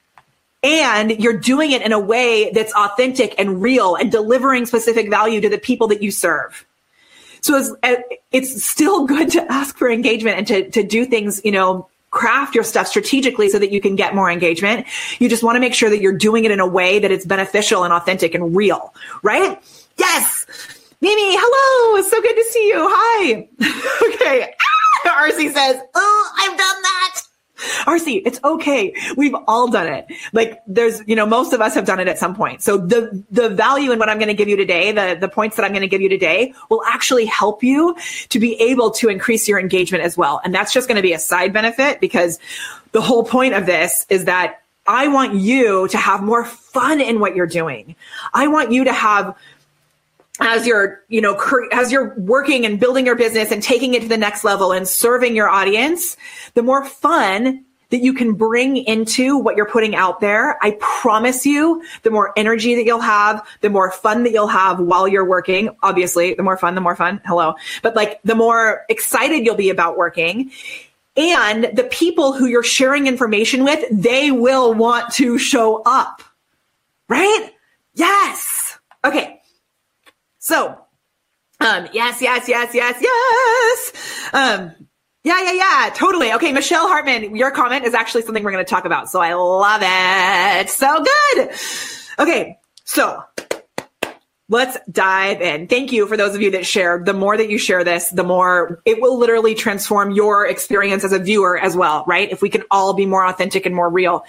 and 0.62 1.10
you're 1.10 1.38
doing 1.38 1.72
it 1.72 1.82
in 1.82 1.92
a 1.92 1.98
way 1.98 2.50
that's 2.54 2.72
authentic 2.74 3.34
and 3.38 3.60
real 3.60 3.96
and 3.96 4.10
delivering 4.12 4.66
specific 4.66 5.10
value 5.10 5.40
to 5.40 5.48
the 5.48 5.58
people 5.58 5.88
that 5.88 6.00
you 6.00 6.12
serve. 6.12 6.64
So 7.44 7.58
it's, 7.58 7.70
uh, 7.82 7.96
it's 8.32 8.64
still 8.64 9.06
good 9.06 9.28
to 9.32 9.52
ask 9.52 9.76
for 9.76 9.90
engagement 9.90 10.38
and 10.38 10.46
to, 10.46 10.70
to 10.70 10.82
do 10.82 11.04
things, 11.04 11.42
you 11.44 11.52
know, 11.52 11.86
craft 12.10 12.54
your 12.54 12.64
stuff 12.64 12.86
strategically 12.86 13.50
so 13.50 13.58
that 13.58 13.70
you 13.70 13.82
can 13.82 13.96
get 13.96 14.14
more 14.14 14.30
engagement. 14.30 14.86
You 15.18 15.28
just 15.28 15.42
want 15.42 15.56
to 15.56 15.60
make 15.60 15.74
sure 15.74 15.90
that 15.90 16.00
you're 16.00 16.16
doing 16.16 16.46
it 16.46 16.52
in 16.52 16.58
a 16.58 16.66
way 16.66 17.00
that 17.00 17.10
it's 17.10 17.26
beneficial 17.26 17.84
and 17.84 17.92
authentic 17.92 18.34
and 18.34 18.56
real, 18.56 18.94
right? 19.22 19.62
Yes. 19.98 20.46
Mimi, 21.02 21.36
hello. 21.36 21.98
It's 21.98 22.10
so 22.10 22.22
good 22.22 22.34
to 22.34 22.44
see 22.44 22.66
you. 22.66 22.76
Hi. 22.78 23.46
okay. 24.14 24.54
RC 25.04 25.52
says, 25.52 25.82
Oh, 25.94 26.32
I've 26.38 26.56
done 26.56 26.82
that. 26.82 26.93
RC, 27.84 28.22
it's 28.26 28.40
okay. 28.44 28.94
We've 29.16 29.34
all 29.46 29.68
done 29.70 29.86
it. 29.86 30.06
Like 30.32 30.60
there's, 30.66 31.02
you 31.06 31.16
know, 31.16 31.26
most 31.26 31.52
of 31.52 31.60
us 31.60 31.74
have 31.74 31.84
done 31.84 32.00
it 32.00 32.08
at 32.08 32.18
some 32.18 32.34
point. 32.34 32.62
So 32.62 32.76
the, 32.76 33.24
the 33.30 33.48
value 33.48 33.92
in 33.92 33.98
what 33.98 34.08
I'm 34.08 34.18
going 34.18 34.28
to 34.28 34.34
give 34.34 34.48
you 34.48 34.56
today, 34.56 34.92
the, 34.92 35.16
the 35.18 35.28
points 35.28 35.56
that 35.56 35.64
I'm 35.64 35.72
going 35.72 35.82
to 35.82 35.88
give 35.88 36.00
you 36.00 36.08
today 36.08 36.54
will 36.70 36.82
actually 36.84 37.26
help 37.26 37.62
you 37.62 37.96
to 38.28 38.38
be 38.38 38.54
able 38.60 38.90
to 38.92 39.08
increase 39.08 39.48
your 39.48 39.58
engagement 39.58 40.04
as 40.04 40.16
well. 40.16 40.40
And 40.44 40.54
that's 40.54 40.72
just 40.72 40.88
going 40.88 40.96
to 40.96 41.02
be 41.02 41.12
a 41.12 41.18
side 41.18 41.52
benefit 41.52 42.00
because 42.00 42.38
the 42.92 43.00
whole 43.00 43.24
point 43.24 43.54
of 43.54 43.66
this 43.66 44.06
is 44.08 44.24
that 44.26 44.60
I 44.86 45.08
want 45.08 45.34
you 45.34 45.88
to 45.88 45.96
have 45.96 46.22
more 46.22 46.44
fun 46.44 47.00
in 47.00 47.18
what 47.18 47.34
you're 47.34 47.46
doing. 47.46 47.96
I 48.34 48.48
want 48.48 48.70
you 48.70 48.84
to 48.84 48.92
have 48.92 49.34
as 50.40 50.66
you're, 50.66 51.02
you 51.08 51.20
know, 51.20 51.38
as 51.72 51.92
you're 51.92 52.14
working 52.18 52.66
and 52.66 52.80
building 52.80 53.06
your 53.06 53.16
business 53.16 53.52
and 53.52 53.62
taking 53.62 53.94
it 53.94 54.02
to 54.02 54.08
the 54.08 54.18
next 54.18 54.44
level 54.44 54.72
and 54.72 54.88
serving 54.88 55.36
your 55.36 55.48
audience, 55.48 56.16
the 56.54 56.62
more 56.62 56.84
fun 56.84 57.64
that 57.90 57.98
you 57.98 58.12
can 58.12 58.34
bring 58.34 58.76
into 58.76 59.38
what 59.38 59.56
you're 59.56 59.68
putting 59.68 59.94
out 59.94 60.20
there, 60.20 60.58
I 60.64 60.76
promise 60.80 61.46
you, 61.46 61.84
the 62.02 62.10
more 62.10 62.32
energy 62.36 62.74
that 62.74 62.84
you'll 62.84 63.00
have, 63.00 63.46
the 63.60 63.70
more 63.70 63.92
fun 63.92 64.24
that 64.24 64.32
you'll 64.32 64.48
have 64.48 64.80
while 64.80 65.06
you're 65.06 65.24
working. 65.24 65.70
Obviously, 65.82 66.34
the 66.34 66.42
more 66.42 66.56
fun, 66.56 66.74
the 66.74 66.80
more 66.80 66.96
fun. 66.96 67.20
Hello. 67.24 67.54
But 67.82 67.94
like 67.94 68.20
the 68.24 68.34
more 68.34 68.84
excited 68.88 69.44
you'll 69.44 69.54
be 69.54 69.70
about 69.70 69.96
working. 69.96 70.50
And 71.16 71.70
the 71.74 71.84
people 71.84 72.32
who 72.32 72.46
you're 72.46 72.64
sharing 72.64 73.06
information 73.06 73.62
with, 73.62 73.84
they 73.92 74.32
will 74.32 74.74
want 74.74 75.12
to 75.14 75.38
show 75.38 75.82
up 75.86 76.22
right? 77.08 77.50
So, 80.44 80.78
um, 81.60 81.88
yes, 81.94 82.20
yes, 82.20 82.46
yes, 82.50 82.74
yes, 82.74 82.98
yes. 83.00 84.30
Um, 84.34 84.72
yeah, 85.22 85.42
yeah, 85.42 85.52
yeah, 85.52 85.90
totally. 85.94 86.34
Okay, 86.34 86.52
Michelle 86.52 86.86
Hartman, 86.86 87.34
your 87.34 87.50
comment 87.50 87.86
is 87.86 87.94
actually 87.94 88.24
something 88.24 88.44
we're 88.44 88.52
going 88.52 88.62
to 88.62 88.68
talk 88.68 88.84
about. 88.84 89.08
So 89.08 89.22
I 89.22 89.32
love 89.32 89.80
it. 89.82 90.68
So 90.68 91.02
good. 91.02 91.50
Okay, 92.18 92.58
so 92.84 93.22
Let's 94.50 94.76
dive 94.90 95.40
in. 95.40 95.68
Thank 95.68 95.90
you 95.90 96.06
for 96.06 96.18
those 96.18 96.34
of 96.34 96.42
you 96.42 96.50
that 96.50 96.66
shared. 96.66 97.06
The 97.06 97.14
more 97.14 97.34
that 97.34 97.48
you 97.48 97.56
share 97.56 97.82
this, 97.82 98.10
the 98.10 98.24
more 98.24 98.78
it 98.84 99.00
will 99.00 99.16
literally 99.16 99.54
transform 99.54 100.10
your 100.10 100.46
experience 100.46 101.02
as 101.02 101.12
a 101.12 101.18
viewer 101.18 101.58
as 101.58 101.74
well, 101.74 102.04
right? 102.06 102.30
If 102.30 102.42
we 102.42 102.50
can 102.50 102.62
all 102.70 102.92
be 102.92 103.06
more 103.06 103.26
authentic 103.26 103.64
and 103.64 103.74
more 103.74 103.88
real. 103.88 104.26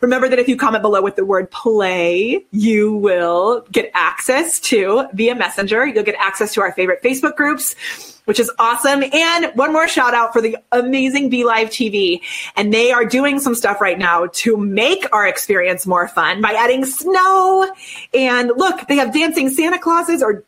Remember 0.00 0.26
that 0.26 0.38
if 0.38 0.48
you 0.48 0.56
comment 0.56 0.80
below 0.80 1.02
with 1.02 1.16
the 1.16 1.24
word 1.24 1.50
play, 1.50 2.46
you 2.50 2.94
will 2.94 3.66
get 3.70 3.90
access 3.92 4.58
to 4.60 5.06
via 5.12 5.34
messenger. 5.34 5.86
You'll 5.86 6.04
get 6.04 6.16
access 6.18 6.54
to 6.54 6.62
our 6.62 6.72
favorite 6.72 7.02
Facebook 7.02 7.36
groups 7.36 7.74
which 8.28 8.38
is 8.38 8.52
awesome. 8.58 9.02
And 9.10 9.46
one 9.54 9.72
more 9.72 9.88
shout 9.88 10.12
out 10.12 10.34
for 10.34 10.42
the 10.42 10.58
amazing 10.70 11.30
Be 11.30 11.44
Live 11.44 11.70
TV. 11.70 12.20
And 12.56 12.74
they 12.74 12.92
are 12.92 13.06
doing 13.06 13.40
some 13.40 13.54
stuff 13.54 13.80
right 13.80 13.98
now 13.98 14.26
to 14.26 14.54
make 14.54 15.06
our 15.14 15.26
experience 15.26 15.86
more 15.86 16.06
fun 16.08 16.42
by 16.42 16.52
adding 16.52 16.84
snow. 16.84 17.74
And 18.12 18.52
look, 18.54 18.86
they 18.86 18.96
have 18.96 19.14
dancing 19.14 19.48
Santa 19.48 19.78
Clauses 19.78 20.22
or 20.22 20.44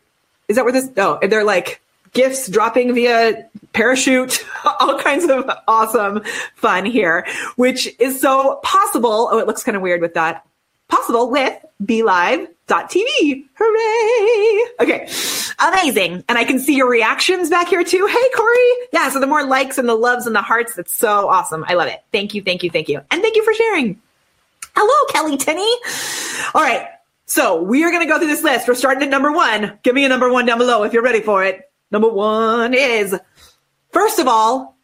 is 0.47 0.57
that 0.57 0.63
where 0.63 0.71
this? 0.71 0.91
Oh, 0.95 1.17
they're 1.23 1.43
like 1.43 1.81
gifts 2.13 2.47
dropping 2.49 2.93
via 2.93 3.49
parachute, 3.73 4.45
all 4.79 4.99
kinds 4.99 5.27
of 5.27 5.49
awesome 5.67 6.21
fun 6.53 6.85
here, 6.85 7.25
which 7.55 7.89
is 7.99 8.21
so 8.21 8.59
possible. 8.63 9.29
Oh, 9.31 9.39
it 9.39 9.47
looks 9.47 9.63
kind 9.63 9.75
of 9.75 9.81
weird 9.81 10.01
with 10.01 10.13
that. 10.13 10.45
Possible 10.91 11.31
with 11.31 11.57
Be 11.83 12.03
Live 12.03 12.47
TV. 12.67 13.45
Hooray! 13.55 14.71
Okay, 14.79 15.09
amazing. 15.59 16.23
And 16.29 16.37
I 16.37 16.43
can 16.43 16.59
see 16.59 16.75
your 16.75 16.89
reactions 16.89 17.49
back 17.49 17.67
here 17.67 17.83
too. 17.83 18.05
Hey, 18.07 18.29
Corey. 18.35 18.71
Yeah, 18.93 19.09
so 19.09 19.19
the 19.19 19.27
more 19.27 19.43
likes 19.45 19.77
and 19.77 19.89
the 19.89 19.95
loves 19.95 20.25
and 20.25 20.35
the 20.35 20.41
hearts, 20.41 20.75
that's 20.75 20.93
so 20.93 21.29
awesome. 21.29 21.65
I 21.67 21.73
love 21.73 21.87
it. 21.87 22.03
Thank 22.11 22.33
you, 22.33 22.41
thank 22.41 22.63
you, 22.63 22.69
thank 22.69 22.89
you. 22.89 23.01
And 23.11 23.21
thank 23.21 23.35
you 23.35 23.43
for 23.43 23.53
sharing. 23.53 24.01
Hello, 24.75 25.07
Kelly 25.13 25.37
Tenney. 25.37 25.69
All 26.53 26.61
right, 26.61 26.87
so 27.25 27.61
we 27.61 27.83
are 27.83 27.91
going 27.91 28.03
to 28.03 28.07
go 28.07 28.17
through 28.19 28.27
this 28.27 28.43
list. 28.43 28.67
We're 28.67 28.75
starting 28.75 29.03
at 29.03 29.09
number 29.09 29.31
one. 29.31 29.79
Give 29.83 29.95
me 29.95 30.05
a 30.05 30.09
number 30.09 30.31
one 30.31 30.45
down 30.45 30.57
below 30.57 30.83
if 30.83 30.93
you're 30.93 31.03
ready 31.03 31.21
for 31.21 31.43
it. 31.43 31.69
Number 31.91 32.09
one 32.09 32.73
is, 32.73 33.15
first 33.91 34.19
of 34.19 34.27
all, 34.27 34.77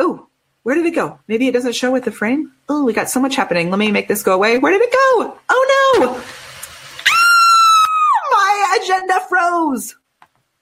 oh, 0.00 0.27
where 0.68 0.74
did 0.74 0.84
it 0.84 0.94
go? 0.94 1.18
Maybe 1.28 1.48
it 1.48 1.52
doesn't 1.52 1.76
show 1.76 1.90
with 1.90 2.04
the 2.04 2.12
frame. 2.12 2.52
Oh, 2.68 2.84
we 2.84 2.92
got 2.92 3.08
so 3.08 3.20
much 3.20 3.36
happening. 3.36 3.70
Let 3.70 3.78
me 3.78 3.90
make 3.90 4.06
this 4.06 4.22
go 4.22 4.34
away. 4.34 4.58
Where 4.58 4.70
did 4.70 4.82
it 4.82 4.92
go? 4.92 5.38
Oh 5.48 5.96
no! 5.98 6.10
My 8.32 8.78
agenda 8.78 9.18
froze. 9.30 9.96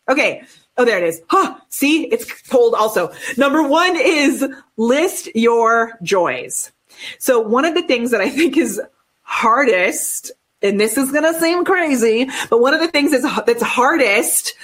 Okay. 0.09 0.45
Oh, 0.77 0.85
there 0.85 0.99
it 0.99 1.05
is. 1.09 1.23
Huh. 1.27 1.59
See, 1.71 2.05
it's 2.05 2.41
cold 2.43 2.75
also. 2.75 3.13
Number 3.37 3.65
one 3.65 3.97
is 3.97 4.49
list 4.77 5.29
your 5.35 5.99
joys. 6.05 6.71
So 7.19 7.41
one 7.41 7.65
of 7.65 7.75
the 7.75 7.83
things 7.83 8.13
that 8.13 8.21
I 8.21 8.31
think 8.31 8.57
is 8.57 8.81
hardest, 9.23 10.31
and 10.63 10.79
this 10.79 10.97
is 10.97 11.11
going 11.11 11.25
to 11.25 11.35
seem 11.41 11.65
crazy, 11.65 12.31
but 12.49 12.61
one 12.61 12.75
of 12.75 12.81
the 12.81 12.93
things 12.93 13.11
that's, 13.11 13.27
that's 13.45 13.61
hardest, 13.61 14.55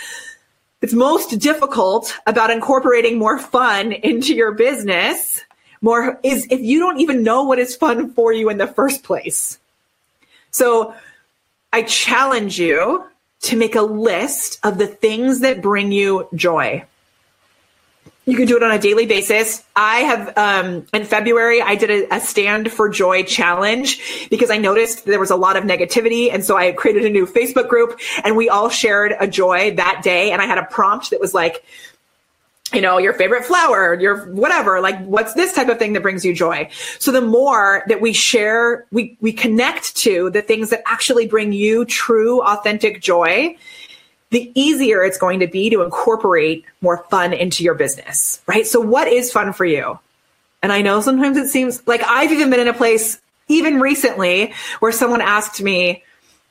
it's 0.82 0.92
most 0.92 1.38
difficult 1.38 2.14
about 2.26 2.50
incorporating 2.50 3.18
more 3.18 3.38
fun 3.38 3.92
into 3.92 4.34
your 4.34 4.52
business 4.52 5.40
more 5.82 6.20
is 6.22 6.46
if 6.48 6.60
you 6.60 6.78
don't 6.78 7.00
even 7.00 7.24
know 7.24 7.42
what 7.42 7.58
is 7.58 7.74
fun 7.74 8.12
for 8.12 8.32
you 8.32 8.48
in 8.48 8.58
the 8.58 8.68
first 8.68 9.02
place. 9.02 9.58
So 10.52 10.94
I 11.72 11.82
challenge 11.82 12.58
you 12.58 13.04
to 13.42 13.56
make 13.56 13.74
a 13.74 13.82
list 13.82 14.60
of 14.62 14.78
the 14.78 14.86
things 14.86 15.40
that 15.40 15.60
bring 15.60 15.90
you 15.90 16.28
joy. 16.34 16.84
You 18.24 18.36
can 18.36 18.46
do 18.46 18.56
it 18.56 18.62
on 18.62 18.70
a 18.70 18.78
daily 18.78 19.06
basis. 19.06 19.64
I 19.74 20.00
have, 20.00 20.38
um, 20.38 20.86
in 20.94 21.04
February, 21.04 21.60
I 21.60 21.74
did 21.74 21.90
a, 21.90 22.14
a, 22.14 22.20
stand 22.20 22.70
for 22.70 22.88
joy 22.88 23.24
challenge 23.24 24.28
because 24.30 24.48
I 24.48 24.58
noticed 24.58 25.06
there 25.06 25.18
was 25.18 25.30
a 25.30 25.36
lot 25.36 25.56
of 25.56 25.64
negativity. 25.64 26.32
And 26.32 26.44
so 26.44 26.56
I 26.56 26.70
created 26.70 27.04
a 27.04 27.10
new 27.10 27.26
Facebook 27.26 27.68
group 27.68 27.98
and 28.22 28.36
we 28.36 28.48
all 28.48 28.68
shared 28.68 29.12
a 29.18 29.26
joy 29.26 29.74
that 29.74 30.02
day. 30.04 30.30
And 30.30 30.40
I 30.40 30.46
had 30.46 30.58
a 30.58 30.64
prompt 30.64 31.10
that 31.10 31.20
was 31.20 31.34
like, 31.34 31.64
you 32.72 32.80
know, 32.80 32.98
your 32.98 33.12
favorite 33.12 33.44
flower, 33.44 33.94
your 34.00 34.26
whatever, 34.32 34.80
like 34.80 35.04
what's 35.04 35.34
this 35.34 35.52
type 35.52 35.68
of 35.68 35.78
thing 35.78 35.92
that 35.94 36.02
brings 36.02 36.24
you 36.24 36.32
joy? 36.32 36.70
So 37.00 37.10
the 37.10 37.20
more 37.20 37.82
that 37.88 38.00
we 38.00 38.12
share, 38.12 38.86
we, 38.92 39.16
we 39.20 39.32
connect 39.32 39.96
to 39.96 40.30
the 40.30 40.42
things 40.42 40.70
that 40.70 40.82
actually 40.86 41.26
bring 41.26 41.52
you 41.52 41.84
true, 41.84 42.40
authentic 42.42 43.02
joy, 43.02 43.56
the 44.32 44.50
easier 44.54 45.02
it's 45.02 45.18
going 45.18 45.40
to 45.40 45.46
be 45.46 45.68
to 45.70 45.82
incorporate 45.82 46.64
more 46.80 47.04
fun 47.10 47.34
into 47.34 47.62
your 47.62 47.74
business, 47.74 48.42
right? 48.46 48.66
So 48.66 48.80
what 48.80 49.06
is 49.06 49.30
fun 49.30 49.52
for 49.52 49.66
you? 49.66 49.98
And 50.62 50.72
I 50.72 50.80
know 50.80 51.00
sometimes 51.02 51.36
it 51.36 51.48
seems 51.48 51.86
like 51.86 52.02
I've 52.02 52.32
even 52.32 52.48
been 52.48 52.60
in 52.60 52.68
a 52.68 52.74
place 52.74 53.20
even 53.48 53.78
recently 53.78 54.54
where 54.80 54.90
someone 54.90 55.20
asked 55.20 55.60
me, 55.60 56.02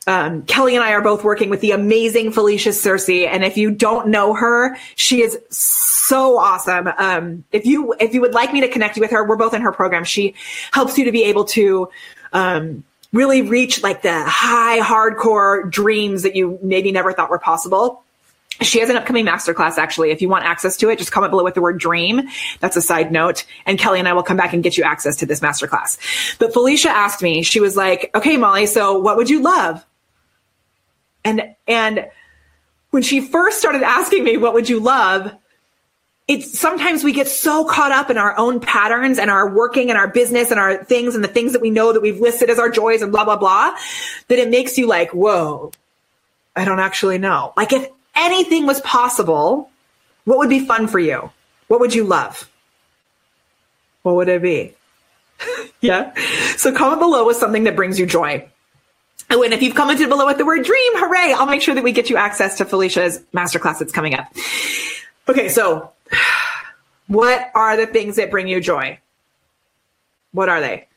um, 0.06 0.44
Kelly 0.44 0.76
and 0.76 0.84
I 0.84 0.92
are 0.92 1.02
both 1.02 1.24
working 1.24 1.50
with 1.50 1.62
the 1.62 1.72
amazing 1.72 2.32
Felicia 2.32 2.70
Cersei. 2.70 3.28
And 3.28 3.44
if 3.44 3.58
you 3.58 3.72
don't 3.72 4.10
know 4.10 4.36
her, 4.36 4.78
she 4.96 5.22
is 5.22 5.40
so 5.50 6.38
awesome. 6.38 6.88
Um, 6.98 7.44
if 7.52 7.66
you, 7.66 7.96
if 8.00 8.14
you 8.14 8.22
would 8.22 8.34
like 8.34 8.54
me 8.54 8.62
to 8.62 8.68
connect 8.68 8.96
you 8.96 9.02
with 9.02 9.12
her, 9.12 9.28
we're 9.28 9.38
both 9.38 9.56
in 9.56 9.62
her 9.62 9.72
program. 9.72 10.04
She 10.04 10.36
helps 10.72 11.00
you 11.00 11.06
to 11.06 11.12
be 11.12 11.24
able 11.24 11.46
to, 11.46 11.90
um, 12.34 12.84
really 13.14 13.42
reach 13.42 13.84
like 13.84 14.02
the 14.02 14.24
high 14.24 14.80
hardcore 14.80 15.70
dreams 15.70 16.24
that 16.24 16.36
you 16.36 16.60
maybe 16.62 16.92
never 16.92 17.14
thought 17.14 17.30
were 17.30 17.40
possible. 17.40 18.04
She 18.62 18.80
has 18.80 18.90
an 18.90 18.96
upcoming 18.96 19.26
masterclass 19.26 19.78
actually. 19.78 20.12
If 20.12 20.22
you 20.22 20.30
want 20.30 20.46
access 20.46 20.78
to 20.78 20.90
it, 20.90 21.00
just 21.00 21.12
comment 21.12 21.32
below 21.32 21.44
with 21.44 21.56
the 21.56 21.62
word 21.62 21.80
dream. 21.80 22.30
That's 22.60 22.76
a 22.76 22.82
side 22.82 23.12
note. 23.12 23.46
And 23.66 23.80
Kelly 23.80 24.00
and 24.00 24.08
I 24.08 24.14
will 24.14 24.24
come 24.24 24.38
back 24.38 24.54
and 24.54 24.64
get 24.64 24.78
you 24.78 24.84
access 24.84 25.18
to 25.18 25.26
this 25.26 25.40
masterclass. 25.40 26.38
But 26.38 26.54
Felicia 26.54 26.90
asked 26.90 27.22
me, 27.22 27.42
she 27.42 27.60
was 27.60 27.76
like, 27.76 28.12
okay, 28.14 28.38
Molly, 28.38 28.68
so 28.68 29.00
what 29.00 29.18
would 29.18 29.30
you 29.30 29.42
love? 29.42 29.84
And, 31.24 31.56
and 31.68 32.08
when 32.92 33.04
she 33.04 33.22
first 33.22 33.58
started 33.58 33.84
asking 33.84 34.24
me, 34.24 34.38
what 34.38 34.54
would 34.54 34.70
you 34.70 34.80
love? 34.80 35.32
It's 36.28 36.58
sometimes 36.58 37.04
we 37.04 37.12
get 37.12 37.28
so 37.28 37.66
caught 37.66 37.92
up 37.92 38.10
in 38.10 38.18
our 38.18 38.38
own 38.38 38.60
patterns 38.60 39.20
and 39.20 39.30
our 39.30 39.50
working 39.50 39.90
and 39.90 39.98
our 39.98 40.08
business 40.08 40.52
and 40.52 40.60
our 40.60 40.84
things 40.84 41.16
and 41.16 41.24
the 41.24 41.28
things 41.28 41.54
that 41.54 41.62
we 41.62 41.70
know 41.70 41.92
that 41.92 42.02
we've 42.02 42.20
listed 42.20 42.50
as 42.50 42.60
our 42.60 42.70
joys 42.70 43.02
and 43.02 43.12
blah, 43.12 43.26
blah, 43.26 43.36
blah, 43.36 43.76
that 44.28 44.40
it 44.40 44.50
makes 44.50 44.78
you 44.78 44.88
like, 44.88 45.12
whoa, 45.12 45.72
I 46.56 46.64
don't 46.64 46.80
actually 46.80 47.18
know. 47.18 47.54
Like 47.58 47.74
if 47.74 47.90
anything 48.16 48.66
was 48.66 48.80
possible, 48.82 49.70
what 50.26 50.38
would 50.38 50.50
be 50.50 50.66
fun 50.66 50.88
for 50.88 51.00
you? 51.00 51.32
What 51.68 51.80
would 51.80 51.94
you 51.94 52.04
love? 52.04 52.50
What 54.04 54.16
would 54.16 54.30
it 54.30 54.42
be? 54.42 54.74
yeah. 55.82 56.14
So 56.58 56.74
comment 56.74 57.00
below 57.00 57.26
with 57.26 57.38
something 57.38 57.64
that 57.66 57.76
brings 57.76 58.00
you 58.00 58.06
joy. 58.06 58.48
Oh, 59.30 59.44
and 59.44 59.54
if 59.54 59.62
you've 59.62 59.76
commented 59.76 60.10
below 60.10 60.26
with 60.26 60.38
the 60.38 60.46
word 60.46 60.66
dream, 60.66 60.92
hooray, 60.98 61.34
I'll 61.34 61.46
make 61.46 61.62
sure 61.62 61.74
that 61.74 61.84
we 61.84 61.94
get 61.94 62.10
you 62.10 62.18
access 62.18 62.58
to 62.58 62.66
Felicia's 62.66 63.20
masterclass 63.34 63.80
that's 63.80 63.94
coming 63.94 64.14
up. 64.14 64.28
Okay, 65.30 65.48
so 65.48 65.92
what 67.08 67.52
are 67.56 67.78
the 67.78 67.88
things 67.88 68.16
that 68.16 68.32
bring 68.32 68.48
you 68.48 68.62
joy? 68.62 69.00
What 70.32 70.50
are 70.50 70.62
they? 70.62 70.88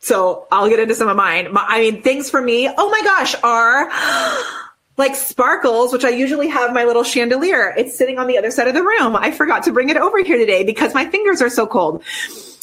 So 0.00 0.46
I'll 0.52 0.68
get 0.68 0.80
into 0.80 0.94
some 0.94 1.08
of 1.08 1.16
mine. 1.16 1.48
I 1.54 1.80
mean, 1.80 2.02
things 2.02 2.28
for 2.28 2.42
me, 2.42 2.68
oh 2.68 2.90
my 2.90 3.00
gosh, 3.02 3.34
are 3.42 3.90
like 4.98 5.16
sparkles, 5.16 5.92
which 5.94 6.04
I 6.04 6.10
usually 6.10 6.48
have 6.48 6.74
my 6.74 6.84
little 6.84 7.04
chandelier. 7.04 7.74
It's 7.76 7.96
sitting 7.96 8.18
on 8.18 8.26
the 8.26 8.36
other 8.36 8.50
side 8.50 8.68
of 8.68 8.74
the 8.74 8.82
room. 8.82 9.16
I 9.16 9.30
forgot 9.30 9.62
to 9.64 9.72
bring 9.72 9.88
it 9.88 9.96
over 9.96 10.22
here 10.22 10.36
today 10.36 10.62
because 10.62 10.92
my 10.92 11.06
fingers 11.06 11.40
are 11.40 11.48
so 11.48 11.66
cold. 11.66 12.02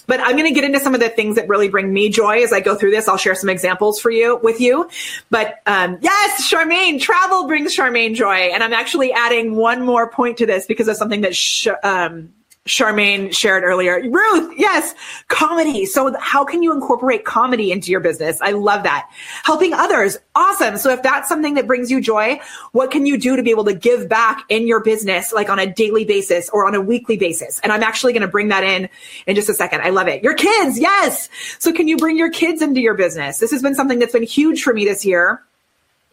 But 0.08 0.20
I'm 0.20 0.34
going 0.34 0.46
to 0.46 0.52
get 0.52 0.64
into 0.64 0.80
some 0.80 0.94
of 0.94 1.00
the 1.00 1.10
things 1.10 1.36
that 1.36 1.48
really 1.48 1.70
bring 1.70 1.92
me 1.94 2.10
joy 2.10 2.44
as 2.44 2.52
I 2.52 2.60
go 2.60 2.76
through 2.76 2.92
this. 2.92 3.08
I'll 3.08 3.18
share 3.18 3.36
some 3.36 3.50
examples 3.50 4.00
for 4.00 4.10
you 4.10 4.38
with 4.38 4.60
you. 4.60 4.90
But 5.30 5.62
um, 5.66 5.98
yes, 6.02 6.52
Charmaine, 6.52 7.00
travel 7.00 7.48
brings 7.48 7.76
Charmaine 7.76 8.16
joy, 8.16 8.52
and 8.54 8.64
I'm 8.64 8.74
actually 8.74 9.12
adding 9.12 9.56
one 9.56 9.86
more 9.86 10.10
point 10.10 10.38
to 10.38 10.46
this 10.46 10.66
because 10.66 10.88
of 10.88 10.98
something 10.98 11.22
that 11.22 11.36
sh- 11.36 11.68
um, 11.84 12.34
Charmaine 12.68 13.34
shared 13.34 13.64
earlier. 13.64 14.00
Ruth, 14.08 14.54
yes, 14.56 14.94
comedy. 15.30 15.88
So 15.88 16.16
how 16.20 16.46
can 16.46 16.62
you 16.62 16.72
incorporate 16.72 17.26
comedy 17.26 17.72
into 17.72 17.90
your 17.90 18.02
business? 18.02 18.40
I 18.40 18.52
love 18.52 18.84
that. 18.84 19.10
Helping 19.44 19.74
others. 19.74 20.18
Awesome. 20.36 20.78
So 20.78 20.92
if 20.92 21.02
that's 21.02 21.28
something 21.28 21.56
that 21.56 21.66
brings 21.66 21.90
you 21.90 22.00
joy, 22.02 22.40
what 22.72 22.92
can 22.92 23.08
you 23.08 23.18
do 23.18 23.36
to 23.36 23.42
be 23.42 23.50
able 23.50 23.66
to 23.66 23.74
give 23.74 24.08
back 24.08 24.46
in 24.50 24.68
your 24.68 24.80
business, 24.80 25.34
like 25.34 25.50
on 25.50 25.58
a 25.58 25.66
daily 25.66 26.06
basis 26.06 26.50
or 26.50 26.68
on 26.68 26.76
a 26.76 26.82
weekly 26.82 27.18
basis? 27.18 27.60
And 27.64 27.72
I'm 27.72 27.82
actually 27.82 28.14
going 28.14 28.22
to 28.22 28.28
bring 28.28 28.50
that 28.50 28.64
in 28.64 28.90
in 29.26 29.36
just 29.36 29.50
a 29.50 29.56
second. 29.56 29.82
I 29.82 29.90
love 29.90 30.08
it. 30.08 30.24
Your 30.24 30.36
kids. 30.36 30.78
Yes. 30.78 31.30
So 31.58 31.74
can 31.74 31.88
you 31.88 31.98
bring 31.98 32.16
your 32.16 32.30
kids 32.30 32.62
into 32.62 32.80
your 32.80 32.94
business? 32.94 33.40
This 33.40 33.50
has 33.50 33.64
been 33.64 33.74
something 33.74 33.98
that's 33.98 34.14
been 34.14 34.22
huge 34.22 34.62
for 34.62 34.72
me 34.72 34.86
this 34.86 35.04
year 35.04 35.42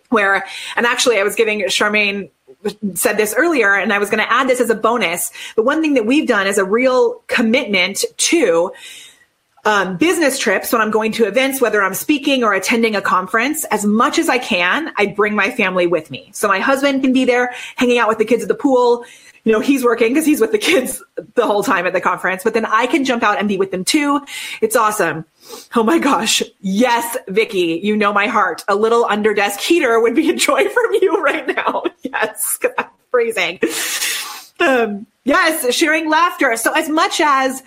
where, 0.09 0.47
and 0.77 0.87
actually 0.87 1.19
I 1.19 1.25
was 1.25 1.35
giving 1.35 1.61
Charmaine 1.65 2.31
said 2.95 3.17
this 3.17 3.35
earlier, 3.37 3.75
and 3.75 3.93
I 3.93 3.99
was 3.99 4.11
going 4.11 4.23
to 4.23 4.33
add 4.33 4.49
this 4.49 4.61
as 4.61 4.71
a 4.71 4.75
bonus. 4.75 5.31
The 5.55 5.63
one 5.63 5.81
thing 5.81 5.95
that 5.95 6.07
we've 6.07 6.27
done 6.27 6.47
is 6.47 6.59
a 6.59 6.65
real 6.65 7.23
commitment 7.27 8.05
to 8.17 8.73
um, 9.65 9.97
business 9.97 10.39
trips 10.39 10.73
when 10.73 10.81
I'm 10.81 10.91
going 10.91 11.13
to 11.13 11.27
events, 11.27 11.61
whether 11.61 11.83
I'm 11.83 11.95
speaking 11.95 12.43
or 12.43 12.55
attending 12.55 12.97
a 12.97 13.03
conference, 13.03 13.65
as 13.67 13.85
much 13.85 14.19
as 14.19 14.29
I 14.29 14.39
can, 14.39 14.93
I 14.97 15.07
bring 15.07 15.35
my 15.35 15.51
family 15.51 15.87
with 15.87 16.11
me. 16.11 16.31
So 16.33 16.49
my 16.49 16.59
husband 16.59 17.03
can 17.03 17.13
be 17.13 17.25
there 17.25 17.55
hanging 17.77 17.99
out 17.99 18.09
with 18.09 18.19
the 18.19 18.25
kids 18.25 18.43
at 18.43 18.49
the 18.49 18.55
pool. 18.55 19.05
You 19.49 19.55
know, 19.55 19.61
he's 19.61 19.83
working 19.83 20.13
because 20.13 20.27
he's 20.27 20.43
with 20.43 20.53
the 20.53 20.59
kids 20.59 21.03
the 21.35 21.47
whole 21.47 21.63
time 21.63 21.87
at 21.87 21.95
the 21.95 22.03
conference, 22.03 22.45
but 22.45 22.53
then 22.53 22.67
I 22.67 22.87
can 22.87 23.03
jump 23.07 23.23
out 23.23 23.39
and 23.39 23.49
be 23.49 23.57
with 23.57 23.71
them 23.71 23.83
too. 23.83 24.21
It's 24.61 24.77
awesome. 24.77 25.25
Oh 25.75 25.83
my 25.83 25.99
gosh. 25.99 26.43
Yes, 26.61 27.17
Vicky, 27.29 27.81
you 27.83 27.97
know 27.97 28.13
my 28.13 28.27
heart. 28.27 28.63
A 28.69 28.75
little 28.75 29.07
under 29.07 29.33
desk 29.33 29.61
heater 29.61 30.03
would 30.03 30.15
be 30.15 30.29
a 30.29 30.37
joy 30.37 30.69
from 30.69 30.93
you 31.01 31.23
right 31.23 31.47
now. 31.49 31.85
Yes, 32.03 32.59
I'm 32.77 32.91
freezing. 33.11 33.59
Um, 34.61 35.07
yes, 35.25 35.75
sharing 35.75 36.11
laughter. 36.11 36.55
So 36.59 36.75
as 36.75 36.91
much 36.91 37.19
as 37.19 37.63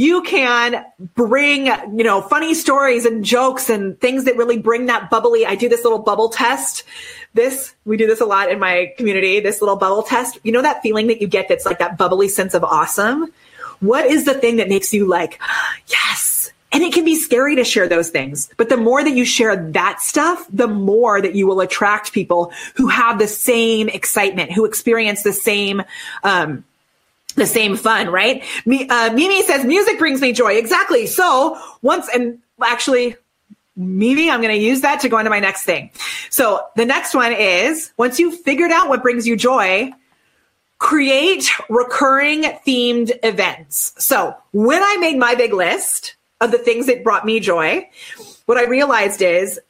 you 0.00 0.22
can 0.22 0.82
bring, 1.14 1.66
you 1.66 2.02
know, 2.02 2.22
funny 2.22 2.54
stories 2.54 3.04
and 3.04 3.22
jokes 3.22 3.68
and 3.68 4.00
things 4.00 4.24
that 4.24 4.34
really 4.38 4.56
bring 4.56 4.86
that 4.86 5.10
bubbly. 5.10 5.44
I 5.44 5.54
do 5.54 5.68
this 5.68 5.84
little 5.84 5.98
bubble 5.98 6.30
test. 6.30 6.84
This, 7.32 7.74
we 7.84 7.96
do 7.96 8.06
this 8.06 8.20
a 8.20 8.26
lot 8.26 8.50
in 8.50 8.58
my 8.58 8.92
community, 8.96 9.40
this 9.40 9.60
little 9.60 9.76
bubble 9.76 10.02
test. 10.02 10.38
You 10.42 10.52
know, 10.52 10.62
that 10.62 10.82
feeling 10.82 11.06
that 11.08 11.20
you 11.20 11.28
get 11.28 11.48
that's 11.48 11.64
like 11.64 11.78
that 11.78 11.96
bubbly 11.96 12.28
sense 12.28 12.54
of 12.54 12.64
awesome? 12.64 13.32
What 13.80 14.06
is 14.06 14.24
the 14.24 14.34
thing 14.34 14.56
that 14.56 14.68
makes 14.68 14.92
you 14.92 15.06
like, 15.06 15.40
yes? 15.86 16.52
And 16.72 16.84
it 16.84 16.92
can 16.92 17.04
be 17.04 17.16
scary 17.16 17.56
to 17.56 17.64
share 17.64 17.88
those 17.88 18.10
things. 18.10 18.48
But 18.56 18.68
the 18.68 18.76
more 18.76 19.02
that 19.02 19.14
you 19.14 19.24
share 19.24 19.56
that 19.72 20.00
stuff, 20.00 20.46
the 20.52 20.68
more 20.68 21.20
that 21.20 21.34
you 21.34 21.46
will 21.46 21.60
attract 21.60 22.12
people 22.12 22.52
who 22.76 22.86
have 22.86 23.18
the 23.18 23.26
same 23.26 23.88
excitement, 23.88 24.52
who 24.52 24.64
experience 24.64 25.24
the 25.24 25.32
same, 25.32 25.82
um, 26.22 26.64
the 27.34 27.46
same 27.46 27.76
fun, 27.76 28.08
right? 28.08 28.44
Me, 28.66 28.88
uh, 28.88 29.12
Mimi 29.12 29.42
says 29.44 29.64
music 29.64 29.98
brings 29.98 30.20
me 30.20 30.32
joy. 30.32 30.54
Exactly. 30.54 31.06
So 31.06 31.58
once, 31.82 32.08
and 32.14 32.38
actually, 32.62 33.16
Mimi, 33.80 34.30
I'm 34.30 34.42
going 34.42 34.54
to 34.54 34.60
use 34.60 34.82
that 34.82 35.00
to 35.00 35.08
go 35.08 35.18
into 35.18 35.30
my 35.30 35.40
next 35.40 35.64
thing. 35.64 35.90
So 36.28 36.66
the 36.76 36.84
next 36.84 37.14
one 37.14 37.32
is 37.32 37.92
once 37.96 38.18
you've 38.18 38.40
figured 38.40 38.70
out 38.70 38.88
what 38.88 39.02
brings 39.02 39.26
you 39.26 39.36
joy, 39.36 39.90
create 40.78 41.48
recurring 41.68 42.42
themed 42.42 43.12
events. 43.22 43.94
So 43.98 44.36
when 44.52 44.82
I 44.82 44.96
made 44.98 45.18
my 45.18 45.34
big 45.34 45.52
list 45.52 46.16
of 46.40 46.50
the 46.50 46.58
things 46.58 46.86
that 46.86 47.04
brought 47.04 47.24
me 47.24 47.40
joy, 47.40 47.88
what 48.46 48.58
I 48.58 48.64
realized 48.64 49.22
is 49.22 49.60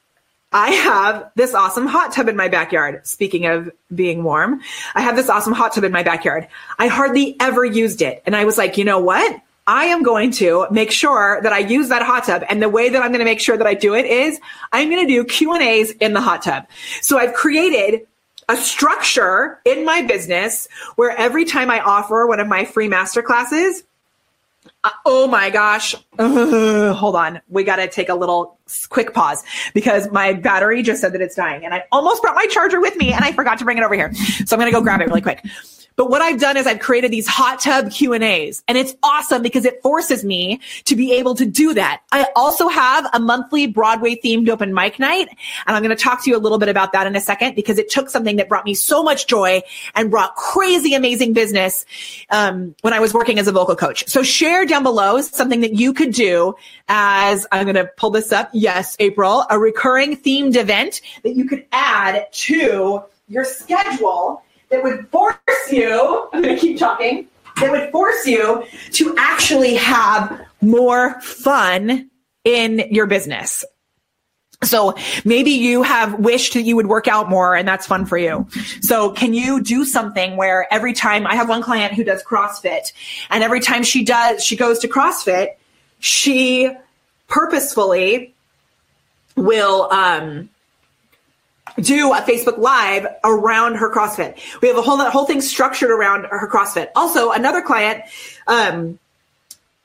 I 0.53 0.71
have 0.71 1.31
this 1.37 1.55
awesome 1.55 1.87
hot 1.87 2.13
tub 2.13 2.29
in 2.29 2.37
my 2.37 2.49
backyard. 2.49 3.07
Speaking 3.07 3.47
of 3.47 3.71
being 3.95 4.25
warm, 4.25 4.61
I 4.95 5.03
have 5.03 5.15
this 5.15 5.29
awesome 5.29 5.53
hot 5.53 5.75
tub 5.75 5.85
in 5.85 5.93
my 5.93 6.03
backyard. 6.03 6.49
I 6.79 6.89
hardly 6.89 7.37
ever 7.39 7.65
used 7.65 8.03
it. 8.03 8.23
And 8.27 8.35
I 8.35 8.45
was 8.45 8.59
like, 8.59 8.77
you 8.77 8.85
know 8.85 8.99
what? 8.99 9.41
I 9.71 9.85
am 9.85 10.03
going 10.03 10.33
to 10.33 10.67
make 10.73 10.91
sure 10.91 11.41
that 11.45 11.53
I 11.53 11.59
use 11.59 11.91
that 11.91 12.03
hot 12.03 12.25
tub. 12.25 12.43
And 12.49 12.61
the 12.61 12.69
way 12.69 12.89
that 12.89 13.01
I'm 13.01 13.11
going 13.11 13.21
to 13.21 13.25
make 13.25 13.39
sure 13.39 13.57
that 13.57 13.69
I 13.69 13.75
do 13.75 13.95
it 13.95 14.05
is 14.05 14.41
I'm 14.73 14.91
going 14.91 15.07
to 15.07 15.11
do 15.11 15.25
Q 15.25 15.55
and 15.55 15.63
A's 15.63 15.93
in 15.93 16.13
the 16.13 16.21
hot 16.21 16.43
tub. 16.43 16.67
So 17.03 17.19
I've 17.19 17.35
created 17.35 18.05
a 18.49 18.57
structure 18.57 19.61
in 19.65 19.85
my 19.85 20.03
business 20.03 20.67
where 20.97 21.17
every 21.17 21.45
time 21.45 21.71
I 21.71 21.79
offer 21.79 22.27
one 22.27 22.41
of 22.41 22.49
my 22.49 22.65
free 22.65 22.89
master 22.89 23.23
classes, 23.23 23.85
uh, 24.83 24.91
oh 25.07 25.29
my 25.29 25.51
gosh. 25.51 25.95
Uh, 26.19 26.93
hold 26.93 27.15
on. 27.15 27.41
We 27.49 27.63
got 27.63 27.77
to 27.77 27.87
take 27.87 28.09
a 28.09 28.15
little 28.17 28.59
quick 28.89 29.15
pause 29.15 29.45
because 29.73 30.11
my 30.11 30.33
battery 30.33 30.83
just 30.83 31.01
said 31.01 31.13
that 31.13 31.21
it's 31.21 31.37
dying 31.37 31.65
and 31.65 31.73
I 31.73 31.85
almost 31.93 32.23
brought 32.23 32.35
my 32.35 32.47
charger 32.47 32.81
with 32.81 32.97
me 32.97 33.13
and 33.13 33.25
I 33.25 33.31
forgot 33.31 33.59
to 33.59 33.65
bring 33.65 33.79
it 33.79 33.85
over 33.85 33.95
here. 33.95 34.13
So 34.15 34.57
I'm 34.57 34.59
going 34.59 34.73
to 34.73 34.77
go 34.77 34.83
grab 34.83 35.01
it 35.01 35.07
really 35.07 35.21
quick. 35.21 35.45
But 35.97 36.11
what 36.11 36.23
I've 36.23 36.41
done 36.41 36.57
is 36.57 36.67
I've 36.67 36.81
created 36.81 37.11
these 37.11 37.27
hot 37.27 37.61
tub 37.61 37.91
Q 37.91 38.13
and 38.13 38.25
A's 38.25 38.63
and 38.69 38.79
it's 38.79 38.95
awesome 39.03 39.43
because 39.43 39.65
it 39.65 39.83
forces 39.83 40.25
me 40.25 40.61
to 40.85 40.97
be 40.97 41.13
able 41.13 41.35
to 41.35 41.45
do 41.45 41.75
that. 41.75 42.03
I 42.13 42.27
also 42.37 42.69
have 42.69 43.09
a 43.13 43.21
monthly 43.21 43.67
Broadway 43.67 44.17
themed 44.17 44.49
open 44.49 44.73
mic 44.73 44.99
night. 44.99 45.29
And 45.67 45.77
I'm 45.77 45.83
going 45.83 45.97
to 45.97 46.03
talk 46.03 46.25
to 46.25 46.31
you 46.31 46.37
a 46.37 46.39
little 46.39 46.59
bit 46.59 46.69
about 46.69 46.93
that 46.93 47.07
in 47.07 47.17
a 47.17 47.21
second 47.21 47.55
because 47.55 47.79
it 47.79 47.91
took 47.91 48.11
something 48.11 48.37
that 48.37 48.49
brought 48.49 48.65
me 48.65 48.75
so 48.75 49.03
much 49.03 49.27
joy 49.27 49.63
and 49.95 50.11
brought 50.11 50.37
crazy 50.37 50.95
amazing 50.95 51.33
business, 51.33 51.85
um, 52.31 52.75
when 52.83 52.93
I 52.93 53.01
was 53.01 53.13
working 53.13 53.39
as 53.39 53.49
a 53.49 53.53
vocal 53.53 53.77
coach. 53.77 54.09
So 54.09 54.23
share 54.23 54.65
down 54.67 54.83
below 54.83 55.21
something 55.21 55.61
that 55.61 55.75
you 55.75 55.93
could 55.93 56.13
do 56.13 56.55
as 56.89 57.47
I'm 57.53 57.65
going 57.65 57.77
to 57.77 57.91
pull 57.97 58.11
this 58.11 58.33
up. 58.33 58.51
Yes, 58.53 58.97
April, 59.01 59.47
a 59.51 59.59
recurring 59.59 60.17
themed 60.17 60.57
event 60.57 61.01
that 61.23 61.35
you 61.35 61.47
could 61.47 61.67
add 61.73 62.33
to 62.33 63.03
your 63.29 63.45
schedule 63.45 64.43
that 64.71 64.83
would 64.83 65.09
force 65.09 65.37
you, 65.71 66.29
I'm 66.33 66.43
going 66.43 66.55
to 66.55 66.61
keep 66.61 66.79
talking, 66.79 67.27
that 67.61 67.71
would 67.71 67.91
force 67.91 68.27
you 68.27 68.65
to 68.93 69.15
actually 69.19 69.75
have 69.75 70.41
more 70.61 71.21
fun 71.21 72.11
in 72.45 72.85
your 72.91 73.07
business. 73.07 73.65
So 74.63 74.95
maybe 75.25 75.53
you 75.53 75.83
have 75.83 76.19
wished 76.19 76.53
that 76.53 76.63
you 76.63 76.77
would 76.77 76.87
work 76.87 77.09
out 77.09 77.31
more 77.31 77.57
and 77.57 77.67
that's 77.67 77.87
fun 77.87 78.05
for 78.05 78.19
you. 78.19 78.47
So 78.83 79.11
can 79.11 79.33
you 79.33 79.63
do 79.63 79.87
something 79.87 80.37
where 80.37 80.73
every 80.73 80.93
time 80.93 81.27
I 81.27 81.35
have 81.35 81.49
one 81.49 81.63
client 81.63 81.95
who 81.95 82.05
does 82.05 82.23
CrossFit 82.23 82.93
and 83.31 83.43
every 83.43 83.61
time 83.61 83.83
she 83.83 84.05
does, 84.05 84.45
she 84.45 84.57
goes 84.57 84.79
to 84.81 84.89
CrossFit, 84.89 85.57
she 85.99 86.71
purposefully 87.27 88.35
will, 89.35 89.91
um, 89.91 90.51
do 91.77 92.13
a 92.13 92.21
Facebook 92.23 92.59
Live 92.59 93.07
around 93.25 93.77
her 93.77 93.93
CrossFit. 93.93 94.39
We 94.61 94.69
have 94.69 94.77
a 94.77 94.83
whole 94.83 94.99
whole 95.11 95.27
thing 95.27 95.41
structured 95.41 95.91
around 95.91 96.25
her 96.25 96.49
CrossFit. 96.49 96.89
Also, 96.97 97.31
another 97.31 97.63
client, 97.63 98.03
um, 98.47 98.99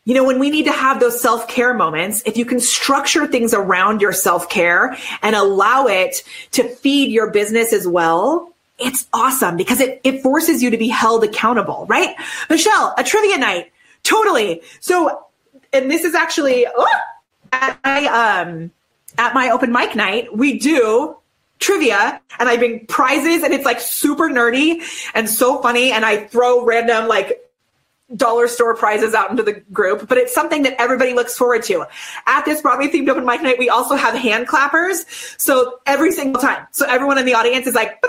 you 0.05 0.13
know, 0.13 0.23
when 0.23 0.39
we 0.39 0.49
need 0.49 0.65
to 0.65 0.71
have 0.71 0.99
those 0.99 1.19
self 1.21 1.47
care 1.47 1.73
moments, 1.73 2.21
if 2.25 2.37
you 2.37 2.45
can 2.45 2.59
structure 2.59 3.27
things 3.27 3.53
around 3.53 4.01
your 4.01 4.13
self 4.13 4.49
care 4.49 4.97
and 5.21 5.35
allow 5.35 5.87
it 5.87 6.23
to 6.51 6.63
feed 6.63 7.11
your 7.11 7.31
business 7.31 7.73
as 7.73 7.87
well, 7.87 8.51
it's 8.77 9.07
awesome 9.13 9.57
because 9.57 9.79
it, 9.79 10.01
it 10.03 10.21
forces 10.21 10.61
you 10.61 10.69
to 10.69 10.77
be 10.77 10.89
held 10.89 11.23
accountable, 11.23 11.85
right? 11.87 12.15
Michelle, 12.49 12.93
a 12.97 13.03
trivia 13.03 13.37
night. 13.37 13.71
Totally. 14.03 14.61
So, 14.81 15.25
and 15.73 15.89
this 15.89 16.03
is 16.03 16.13
actually, 16.13 16.67
oh, 16.67 16.87
at 17.51 17.79
my, 17.83 18.05
um, 18.05 18.71
at 19.17 19.33
my 19.33 19.49
open 19.49 19.71
mic 19.71 19.95
night, 19.95 20.35
we 20.35 20.59
do 20.59 21.15
trivia 21.59 22.21
and 22.39 22.49
I 22.49 22.57
bring 22.57 22.85
prizes 22.87 23.43
and 23.43 23.53
it's 23.53 23.65
like 23.65 23.79
super 23.79 24.29
nerdy 24.29 24.81
and 25.13 25.29
so 25.29 25.61
funny. 25.61 25.91
And 25.91 26.05
I 26.05 26.25
throw 26.25 26.65
random 26.65 27.07
like 27.07 27.41
dollar 28.15 28.47
store 28.47 28.75
prizes 28.75 29.13
out 29.13 29.31
into 29.31 29.41
the 29.41 29.53
group, 29.53 30.07
but 30.07 30.17
it's 30.17 30.33
something 30.33 30.63
that 30.63 30.79
everybody 30.79 31.13
looks 31.13 31.35
forward 31.37 31.63
to. 31.63 31.85
At 32.27 32.45
this 32.45 32.61
Broadway 32.61 32.87
themed 32.87 33.09
open 33.09 33.25
mic 33.25 33.41
night, 33.41 33.57
we 33.57 33.69
also 33.69 33.95
have 33.95 34.13
hand 34.13 34.47
clappers. 34.47 35.05
So 35.37 35.79
every 35.85 36.11
single 36.11 36.41
time. 36.41 36.67
So 36.71 36.85
everyone 36.87 37.17
in 37.17 37.25
the 37.25 37.33
audience 37.33 37.65
is 37.67 37.73
like, 37.73 37.99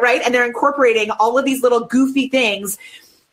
right? 0.00 0.20
And 0.24 0.34
they're 0.34 0.46
incorporating 0.46 1.10
all 1.12 1.38
of 1.38 1.44
these 1.44 1.62
little 1.62 1.86
goofy 1.86 2.28
things 2.28 2.78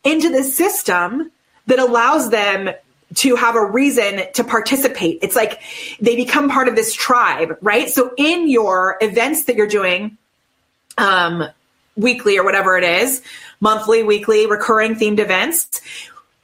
into 0.04 0.30
the 0.30 0.44
system 0.44 1.32
that 1.68 1.80
allows 1.80 2.30
them 2.30 2.70
to 3.16 3.36
have 3.36 3.56
a 3.56 3.66
reason 3.66 4.22
to 4.34 4.44
participate. 4.44 5.20
It's 5.22 5.36
like 5.36 5.62
they 6.00 6.16
become 6.16 6.50
part 6.50 6.68
of 6.68 6.76
this 6.76 6.94
tribe, 6.94 7.58
right? 7.62 7.90
So 7.90 8.12
in 8.18 8.50
your 8.50 8.98
events 9.02 9.46
that 9.46 9.56
you're 9.56 9.68
doing, 9.68 10.18
um, 10.98 11.44
weekly 11.96 12.38
or 12.38 12.44
whatever 12.44 12.78
it 12.78 12.84
is, 12.84 13.22
monthly, 13.60 14.04
weekly, 14.04 14.46
recurring 14.46 14.96
themed 14.96 15.20
events, 15.20 15.82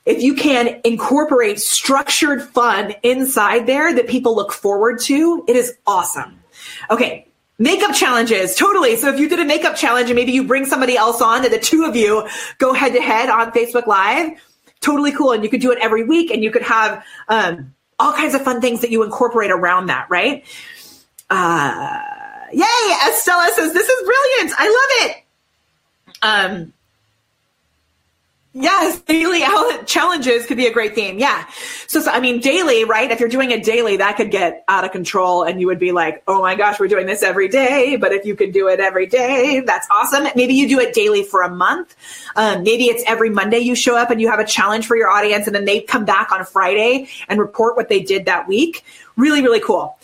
if 0.05 0.21
you 0.21 0.35
can 0.35 0.81
incorporate 0.83 1.59
structured 1.59 2.43
fun 2.43 2.93
inside 3.03 3.67
there 3.67 3.93
that 3.93 4.07
people 4.07 4.35
look 4.35 4.51
forward 4.51 4.99
to, 5.01 5.45
it 5.47 5.55
is 5.55 5.73
awesome. 5.87 6.39
Okay. 6.89 7.27
Makeup 7.59 7.93
challenges, 7.93 8.55
totally. 8.55 8.95
So 8.95 9.13
if 9.13 9.19
you 9.19 9.29
did 9.29 9.39
a 9.39 9.45
makeup 9.45 9.75
challenge 9.75 10.09
and 10.09 10.15
maybe 10.15 10.31
you 10.31 10.43
bring 10.43 10.65
somebody 10.65 10.97
else 10.97 11.21
on 11.21 11.45
and 11.45 11.53
the 11.53 11.59
two 11.59 11.85
of 11.85 11.95
you 11.95 12.27
go 12.57 12.73
head 12.73 12.93
to 12.93 13.01
head 13.01 13.29
on 13.29 13.51
Facebook 13.51 13.85
Live, 13.85 14.31
totally 14.83 15.11
cool. 15.11 15.31
And 15.31 15.43
you 15.43 15.49
could 15.49 15.61
do 15.61 15.71
it 15.71 15.79
every 15.81 16.03
week 16.03 16.29
and 16.31 16.43
you 16.43 16.51
could 16.51 16.61
have 16.61 17.03
um, 17.27 17.73
all 17.99 18.13
kinds 18.13 18.35
of 18.35 18.41
fun 18.41 18.61
things 18.61 18.81
that 18.81 18.91
you 18.91 19.03
incorporate 19.03 19.51
around 19.51 19.87
that, 19.87 20.07
right? 20.09 20.43
Uh, 21.29 22.01
yay! 22.51 22.95
Estella 23.07 23.51
says, 23.55 23.73
this 23.73 23.89
is 23.89 24.03
brilliant. 24.05 24.53
I 24.57 24.67
love 24.67 25.09
it. 25.09 25.23
Um, 26.21 26.73
Yes, 28.55 29.01
daily 29.01 29.41
challenges 29.87 30.45
could 30.45 30.57
be 30.57 30.67
a 30.67 30.71
great 30.71 30.93
theme. 30.93 31.17
Yeah. 31.17 31.47
So, 31.87 32.01
so, 32.01 32.11
I 32.11 32.19
mean, 32.19 32.39
daily, 32.39 32.85
right? 32.85 33.09
If 33.09 33.19
you're 33.19 33.27
doing 33.27 33.49
it 33.49 33.63
daily, 33.63 33.97
that 33.97 34.15
could 34.15 34.29
get 34.29 34.63
out 34.67 34.85
of 34.85 34.91
control 34.91 35.41
and 35.41 35.59
you 35.59 35.65
would 35.65 35.79
be 35.79 35.91
like, 35.91 36.21
oh 36.27 36.39
my 36.39 36.53
gosh, 36.53 36.79
we're 36.79 36.87
doing 36.87 37.07
this 37.07 37.23
every 37.23 37.47
day. 37.47 37.95
But 37.95 38.11
if 38.11 38.27
you 38.27 38.35
could 38.35 38.53
do 38.53 38.67
it 38.67 38.79
every 38.79 39.07
day, 39.07 39.61
that's 39.61 39.87
awesome. 39.89 40.27
Maybe 40.35 40.53
you 40.53 40.69
do 40.69 40.79
it 40.79 40.93
daily 40.93 41.23
for 41.23 41.41
a 41.41 41.49
month. 41.49 41.95
Um, 42.35 42.61
maybe 42.61 42.85
it's 42.85 43.03
every 43.07 43.31
Monday 43.31 43.57
you 43.57 43.73
show 43.73 43.97
up 43.97 44.11
and 44.11 44.21
you 44.21 44.29
have 44.29 44.39
a 44.39 44.45
challenge 44.45 44.85
for 44.85 44.95
your 44.95 45.09
audience 45.09 45.47
and 45.47 45.55
then 45.55 45.65
they 45.65 45.81
come 45.81 46.05
back 46.05 46.31
on 46.31 46.45
Friday 46.45 47.09
and 47.27 47.39
report 47.39 47.75
what 47.75 47.89
they 47.89 48.01
did 48.01 48.25
that 48.25 48.47
week. 48.47 48.85
Really, 49.15 49.41
really 49.41 49.61
cool. 49.61 49.97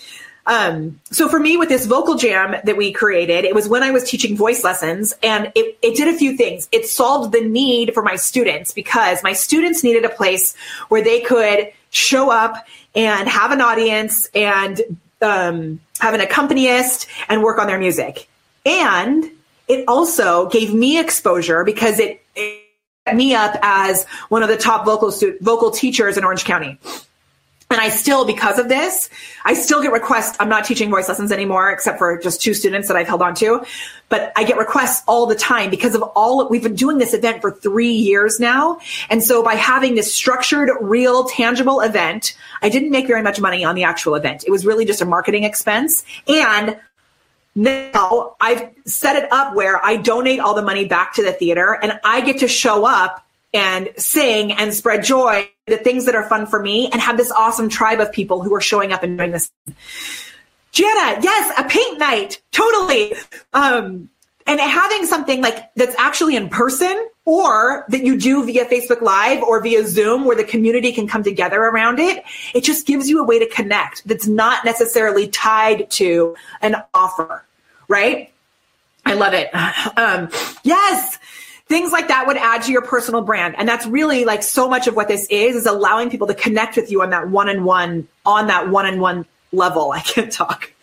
Um, 0.49 0.99
so 1.11 1.29
for 1.29 1.39
me, 1.39 1.57
with 1.57 1.69
this 1.69 1.85
vocal 1.85 2.15
jam 2.15 2.55
that 2.63 2.75
we 2.75 2.91
created, 2.91 3.45
it 3.45 3.53
was 3.53 3.69
when 3.69 3.83
I 3.83 3.91
was 3.91 4.09
teaching 4.09 4.35
voice 4.35 4.63
lessons, 4.63 5.13
and 5.21 5.51
it, 5.53 5.77
it 5.83 5.95
did 5.95 6.13
a 6.13 6.17
few 6.17 6.35
things. 6.35 6.67
It 6.71 6.87
solved 6.87 7.33
the 7.33 7.41
need 7.41 7.93
for 7.93 8.01
my 8.01 8.15
students 8.15 8.73
because 8.73 9.21
my 9.21 9.31
students 9.31 9.83
needed 9.83 10.05
a 10.05 10.09
place 10.09 10.55
where 10.89 11.03
they 11.03 11.21
could 11.21 11.71
show 11.91 12.31
up 12.31 12.67
and 12.95 13.29
have 13.29 13.51
an 13.51 13.61
audience 13.61 14.27
and 14.33 14.81
um, 15.21 15.79
have 15.99 16.15
an 16.15 16.21
accompanist 16.21 17.07
and 17.29 17.43
work 17.43 17.59
on 17.59 17.67
their 17.67 17.79
music. 17.79 18.27
And 18.65 19.29
it 19.67 19.87
also 19.87 20.49
gave 20.49 20.73
me 20.73 20.99
exposure 20.99 21.63
because 21.63 21.99
it, 21.99 22.23
it 22.35 22.65
set 23.07 23.15
me 23.15 23.35
up 23.35 23.55
as 23.61 24.05
one 24.29 24.41
of 24.41 24.49
the 24.49 24.57
top 24.57 24.83
vocal 24.83 25.13
vocal 25.41 25.69
teachers 25.69 26.17
in 26.17 26.23
Orange 26.23 26.43
County. 26.43 26.79
And 27.71 27.79
I 27.79 27.89
still, 27.89 28.25
because 28.25 28.57
of 28.57 28.67
this, 28.67 29.11
I 29.45 29.53
still 29.53 29.79
get 29.83 29.91
requests. 29.91 30.35
I'm 30.39 30.49
not 30.49 30.65
teaching 30.65 30.89
voice 30.89 31.07
lessons 31.07 31.31
anymore, 31.31 31.69
except 31.69 31.99
for 31.99 32.17
just 32.17 32.41
two 32.41 32.55
students 32.55 32.87
that 32.87 32.97
I've 32.97 33.07
held 33.07 33.21
on 33.21 33.35
to. 33.35 33.63
But 34.09 34.31
I 34.35 34.43
get 34.43 34.57
requests 34.57 35.03
all 35.07 35.27
the 35.27 35.35
time 35.35 35.69
because 35.69 35.93
of 35.93 36.01
all, 36.15 36.49
we've 36.49 36.63
been 36.63 36.73
doing 36.73 36.97
this 36.97 37.13
event 37.13 37.41
for 37.41 37.51
three 37.51 37.91
years 37.91 38.39
now. 38.39 38.79
And 39.11 39.23
so 39.23 39.43
by 39.43 39.53
having 39.53 39.93
this 39.93 40.11
structured, 40.11 40.71
real, 40.81 41.25
tangible 41.25 41.81
event, 41.81 42.35
I 42.63 42.69
didn't 42.69 42.89
make 42.89 43.05
very 43.05 43.21
much 43.21 43.39
money 43.39 43.63
on 43.63 43.75
the 43.75 43.83
actual 43.83 44.15
event. 44.15 44.45
It 44.47 44.49
was 44.49 44.65
really 44.65 44.85
just 44.85 45.01
a 45.01 45.05
marketing 45.05 45.43
expense. 45.43 46.03
And 46.27 46.75
now 47.53 48.35
I've 48.41 48.67
set 48.85 49.15
it 49.15 49.31
up 49.31 49.55
where 49.55 49.85
I 49.85 49.97
donate 49.97 50.39
all 50.39 50.55
the 50.55 50.63
money 50.63 50.85
back 50.85 51.13
to 51.15 51.23
the 51.23 51.33
theater 51.33 51.77
and 51.79 51.99
I 52.03 52.21
get 52.21 52.39
to 52.39 52.47
show 52.47 52.85
up 52.85 53.23
and 53.53 53.89
sing 53.97 54.51
and 54.51 54.73
spread 54.73 55.03
joy, 55.03 55.49
the 55.67 55.77
things 55.77 56.05
that 56.05 56.15
are 56.15 56.27
fun 56.27 56.45
for 56.45 56.61
me, 56.61 56.89
and 56.91 57.01
have 57.01 57.17
this 57.17 57.31
awesome 57.31 57.69
tribe 57.69 57.99
of 57.99 58.11
people 58.11 58.43
who 58.43 58.53
are 58.53 58.61
showing 58.61 58.91
up 58.91 59.03
and 59.03 59.17
doing 59.17 59.31
this. 59.31 59.51
Jana, 60.71 61.19
yes, 61.21 61.53
a 61.57 61.67
paint 61.67 61.99
night, 61.99 62.41
totally. 62.51 63.13
Um, 63.53 64.09
and 64.45 64.59
having 64.59 65.05
something 65.05 65.41
like 65.41 65.71
that's 65.75 65.95
actually 65.99 66.35
in 66.35 66.49
person 66.49 67.07
or 67.25 67.85
that 67.89 68.03
you 68.03 68.17
do 68.17 68.43
via 68.45 68.65
Facebook 68.65 69.01
Live 69.01 69.43
or 69.43 69.61
via 69.61 69.85
Zoom 69.85 70.25
where 70.25 70.35
the 70.35 70.43
community 70.43 70.91
can 70.91 71.07
come 71.07 71.23
together 71.23 71.59
around 71.59 71.99
it, 71.99 72.23
it 72.55 72.63
just 72.63 72.87
gives 72.87 73.09
you 73.09 73.19
a 73.19 73.23
way 73.23 73.37
to 73.37 73.47
connect 73.47 74.07
that's 74.07 74.27
not 74.27 74.65
necessarily 74.65 75.27
tied 75.27 75.89
to 75.91 76.35
an 76.61 76.77
offer, 76.93 77.45
right? 77.87 78.31
I 79.05 79.13
love 79.13 79.33
it. 79.33 79.49
Um, 79.97 80.29
yes 80.63 81.19
things 81.69 81.91
like 81.91 82.07
that 82.07 82.25
would 82.27 82.37
add 82.37 82.63
to 82.63 82.71
your 82.71 82.81
personal 82.81 83.21
brand. 83.21 83.55
And 83.57 83.69
that's 83.69 83.85
really 83.85 84.25
like 84.25 84.43
so 84.43 84.67
much 84.67 84.87
of 84.87 84.95
what 84.95 85.07
this 85.07 85.27
is 85.29 85.55
is 85.55 85.65
allowing 85.65 86.09
people 86.09 86.27
to 86.27 86.33
connect 86.33 86.75
with 86.75 86.91
you 86.91 87.01
on 87.01 87.11
that 87.11 87.29
one-on-one 87.29 88.07
on 88.25 88.47
that 88.47 88.69
one-on-one 88.69 89.25
level. 89.51 89.91
I 89.95 90.01
can't 90.01 90.31
talk. 90.31 90.73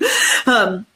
Um, 0.46 0.86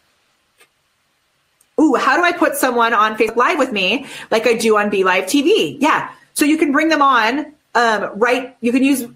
ooh 1.81 1.95
how 1.95 2.15
do 2.15 2.23
i 2.23 2.31
put 2.31 2.57
someone 2.57 2.93
on 2.93 3.17
facebook 3.17 3.37
live 3.37 3.59
with 3.59 3.73
me 3.73 4.05
like 4.31 4.47
i 4.47 4.53
do 4.53 4.77
on 4.77 4.91
Be 4.91 5.03
Live 5.03 5.25
tv 5.25 5.79
yeah. 5.81 6.13
So 6.35 6.45
you 6.45 6.59
can 6.59 6.73
bring 6.73 6.89
them 6.89 7.01
on 7.03 7.53
um, 7.75 8.11
right 8.19 8.57
you 8.61 8.71
can 8.71 8.85
use 8.85 9.07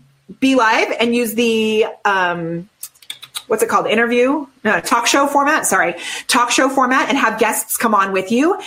Be 0.40 0.54
Live 0.54 0.96
and 0.98 1.14
use 1.14 1.34
the 1.34 1.87
um, 2.04 2.68
what's 3.46 3.62
it 3.62 3.68
called? 3.68 3.87
Interview? 3.87 4.46
Uh, 4.64 4.80
talk 4.80 5.06
show 5.06 5.26
format 5.26 5.66
sorry. 5.66 5.94
Talk 6.26 6.50
show 6.50 6.68
format 6.68 7.08
and 7.08 7.18
have 7.18 7.38
guests 7.38 7.76
come 7.76 7.94
on 7.94 8.12
with 8.12 8.32
you. 8.32 8.58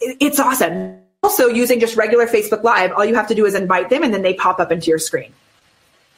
It's 0.00 0.40
awesome 0.40 1.03
also 1.24 1.48
using 1.48 1.80
just 1.80 1.96
regular 1.96 2.26
Facebook 2.26 2.62
Live, 2.62 2.92
all 2.92 3.04
you 3.04 3.14
have 3.14 3.28
to 3.28 3.34
do 3.34 3.46
is 3.46 3.54
invite 3.54 3.88
them 3.90 4.02
and 4.02 4.12
then 4.12 4.22
they 4.22 4.34
pop 4.34 4.60
up 4.60 4.70
into 4.70 4.88
your 4.88 4.98
screen. 4.98 5.32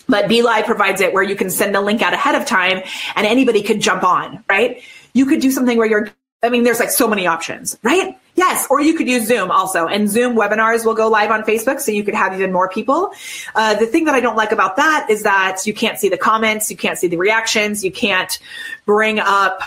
But 0.08 0.26
BeLive 0.26 0.66
provides 0.66 1.00
it 1.00 1.12
where 1.12 1.22
you 1.22 1.36
can 1.36 1.50
send 1.50 1.74
the 1.74 1.80
link 1.80 2.02
out 2.02 2.12
ahead 2.12 2.34
of 2.34 2.46
time 2.46 2.82
and 3.14 3.26
anybody 3.26 3.62
could 3.62 3.80
jump 3.80 4.04
on, 4.04 4.44
right? 4.48 4.82
You 5.14 5.26
could 5.26 5.40
do 5.40 5.50
something 5.50 5.78
where 5.78 5.86
you're, 5.86 6.10
I 6.42 6.48
mean, 6.48 6.64
there's 6.64 6.80
like 6.80 6.90
so 6.90 7.08
many 7.08 7.26
options, 7.26 7.78
right? 7.82 8.16
Yes, 8.34 8.66
or 8.68 8.80
you 8.80 8.94
could 8.94 9.08
use 9.08 9.26
Zoom 9.26 9.50
also. 9.50 9.86
And 9.86 10.08
Zoom 10.08 10.36
webinars 10.36 10.84
will 10.84 10.94
go 10.94 11.08
live 11.08 11.30
on 11.30 11.42
Facebook, 11.42 11.80
so 11.80 11.90
you 11.90 12.04
could 12.04 12.14
have 12.14 12.34
even 12.34 12.52
more 12.52 12.68
people. 12.68 13.10
Uh, 13.54 13.74
the 13.74 13.86
thing 13.86 14.04
that 14.04 14.14
I 14.14 14.20
don't 14.20 14.36
like 14.36 14.52
about 14.52 14.76
that 14.76 15.06
is 15.08 15.22
that 15.22 15.66
you 15.66 15.72
can't 15.72 15.98
see 15.98 16.10
the 16.10 16.18
comments, 16.18 16.70
you 16.70 16.76
can't 16.76 16.98
see 16.98 17.08
the 17.08 17.16
reactions, 17.16 17.82
you 17.82 17.90
can't 17.90 18.38
bring 18.84 19.18
up 19.18 19.62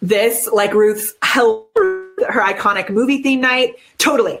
this 0.00 0.46
like 0.46 0.74
Ruth's 0.74 1.12
help 1.22 1.76
her 2.28 2.40
iconic 2.40 2.90
movie 2.90 3.22
theme 3.22 3.40
night. 3.40 3.76
Totally. 3.98 4.40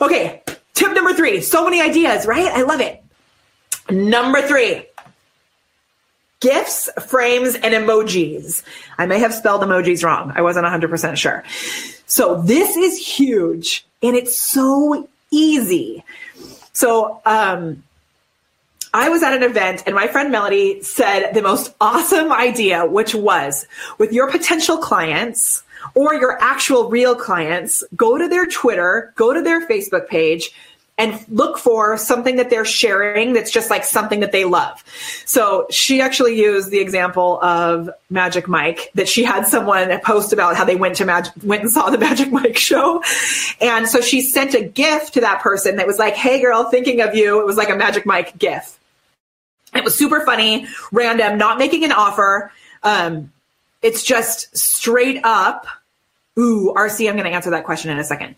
Okay, 0.00 0.42
tip 0.74 0.92
number 0.94 1.12
three. 1.14 1.40
So 1.40 1.64
many 1.64 1.80
ideas, 1.80 2.26
right? 2.26 2.46
I 2.46 2.62
love 2.62 2.80
it. 2.80 3.02
Number 3.90 4.40
three 4.42 4.86
gifts, 6.40 6.88
frames, 7.06 7.54
and 7.54 7.74
emojis. 7.74 8.62
I 8.98 9.06
may 9.06 9.18
have 9.20 9.34
spelled 9.34 9.62
emojis 9.62 10.02
wrong. 10.02 10.32
I 10.34 10.42
wasn't 10.42 10.66
100% 10.66 11.16
sure. 11.16 11.44
So 12.06 12.40
this 12.42 12.76
is 12.76 12.98
huge 12.98 13.86
and 14.02 14.16
it's 14.16 14.40
so 14.40 15.06
easy. 15.30 16.02
So, 16.72 17.20
um, 17.26 17.82
I 18.92 19.08
was 19.08 19.22
at 19.22 19.32
an 19.32 19.44
event 19.44 19.84
and 19.86 19.94
my 19.94 20.08
friend 20.08 20.32
Melody 20.32 20.82
said 20.82 21.32
the 21.32 21.42
most 21.42 21.72
awesome 21.80 22.32
idea, 22.32 22.84
which 22.84 23.14
was 23.14 23.66
with 23.98 24.12
your 24.12 24.28
potential 24.28 24.78
clients, 24.78 25.62
or 25.94 26.14
your 26.14 26.40
actual 26.40 26.88
real 26.90 27.14
clients, 27.14 27.84
go 27.96 28.18
to 28.18 28.28
their 28.28 28.46
Twitter, 28.46 29.12
go 29.16 29.32
to 29.32 29.42
their 29.42 29.66
Facebook 29.66 30.08
page, 30.08 30.52
and 31.00 31.18
look 31.30 31.56
for 31.56 31.96
something 31.96 32.36
that 32.36 32.50
they're 32.50 32.66
sharing 32.66 33.32
that's 33.32 33.50
just 33.50 33.70
like 33.70 33.84
something 33.84 34.20
that 34.20 34.32
they 34.32 34.44
love. 34.44 34.84
So 35.24 35.66
she 35.70 36.02
actually 36.02 36.38
used 36.38 36.70
the 36.70 36.78
example 36.78 37.42
of 37.42 37.88
Magic 38.10 38.46
Mike 38.46 38.90
that 38.94 39.08
she 39.08 39.24
had 39.24 39.46
someone 39.46 39.98
post 40.00 40.34
about 40.34 40.56
how 40.56 40.66
they 40.66 40.76
went 40.76 40.96
to 40.96 41.06
Magic, 41.06 41.32
went 41.42 41.62
and 41.62 41.70
saw 41.70 41.88
the 41.88 41.96
Magic 42.08 42.30
Mike 42.30 42.58
show. 42.58 43.02
And 43.62 43.88
so 43.88 44.02
she 44.02 44.20
sent 44.20 44.52
a 44.52 44.62
gift 44.62 45.14
to 45.14 45.22
that 45.22 45.40
person 45.40 45.76
that 45.76 45.86
was 45.86 45.98
like, 45.98 46.14
Hey 46.14 46.38
girl, 46.38 46.64
thinking 46.64 47.00
of 47.00 47.14
you. 47.14 47.40
It 47.40 47.46
was 47.46 47.56
like 47.56 47.70
a 47.70 47.76
Magic 47.76 48.04
Mike 48.04 48.36
gift. 48.38 48.76
It 49.74 49.84
was 49.84 49.96
super 49.96 50.26
funny, 50.26 50.66
random, 50.92 51.38
not 51.38 51.56
making 51.56 51.82
an 51.84 51.92
offer. 51.92 52.52
Um, 52.82 53.32
it's 53.82 54.02
just 54.02 54.56
straight 54.56 55.20
up. 55.24 55.66
Ooh, 56.38 56.72
RC, 56.76 57.08
I'm 57.08 57.16
going 57.16 57.24
to 57.28 57.34
answer 57.34 57.50
that 57.50 57.64
question 57.64 57.90
in 57.90 57.98
a 57.98 58.04
second. 58.04 58.36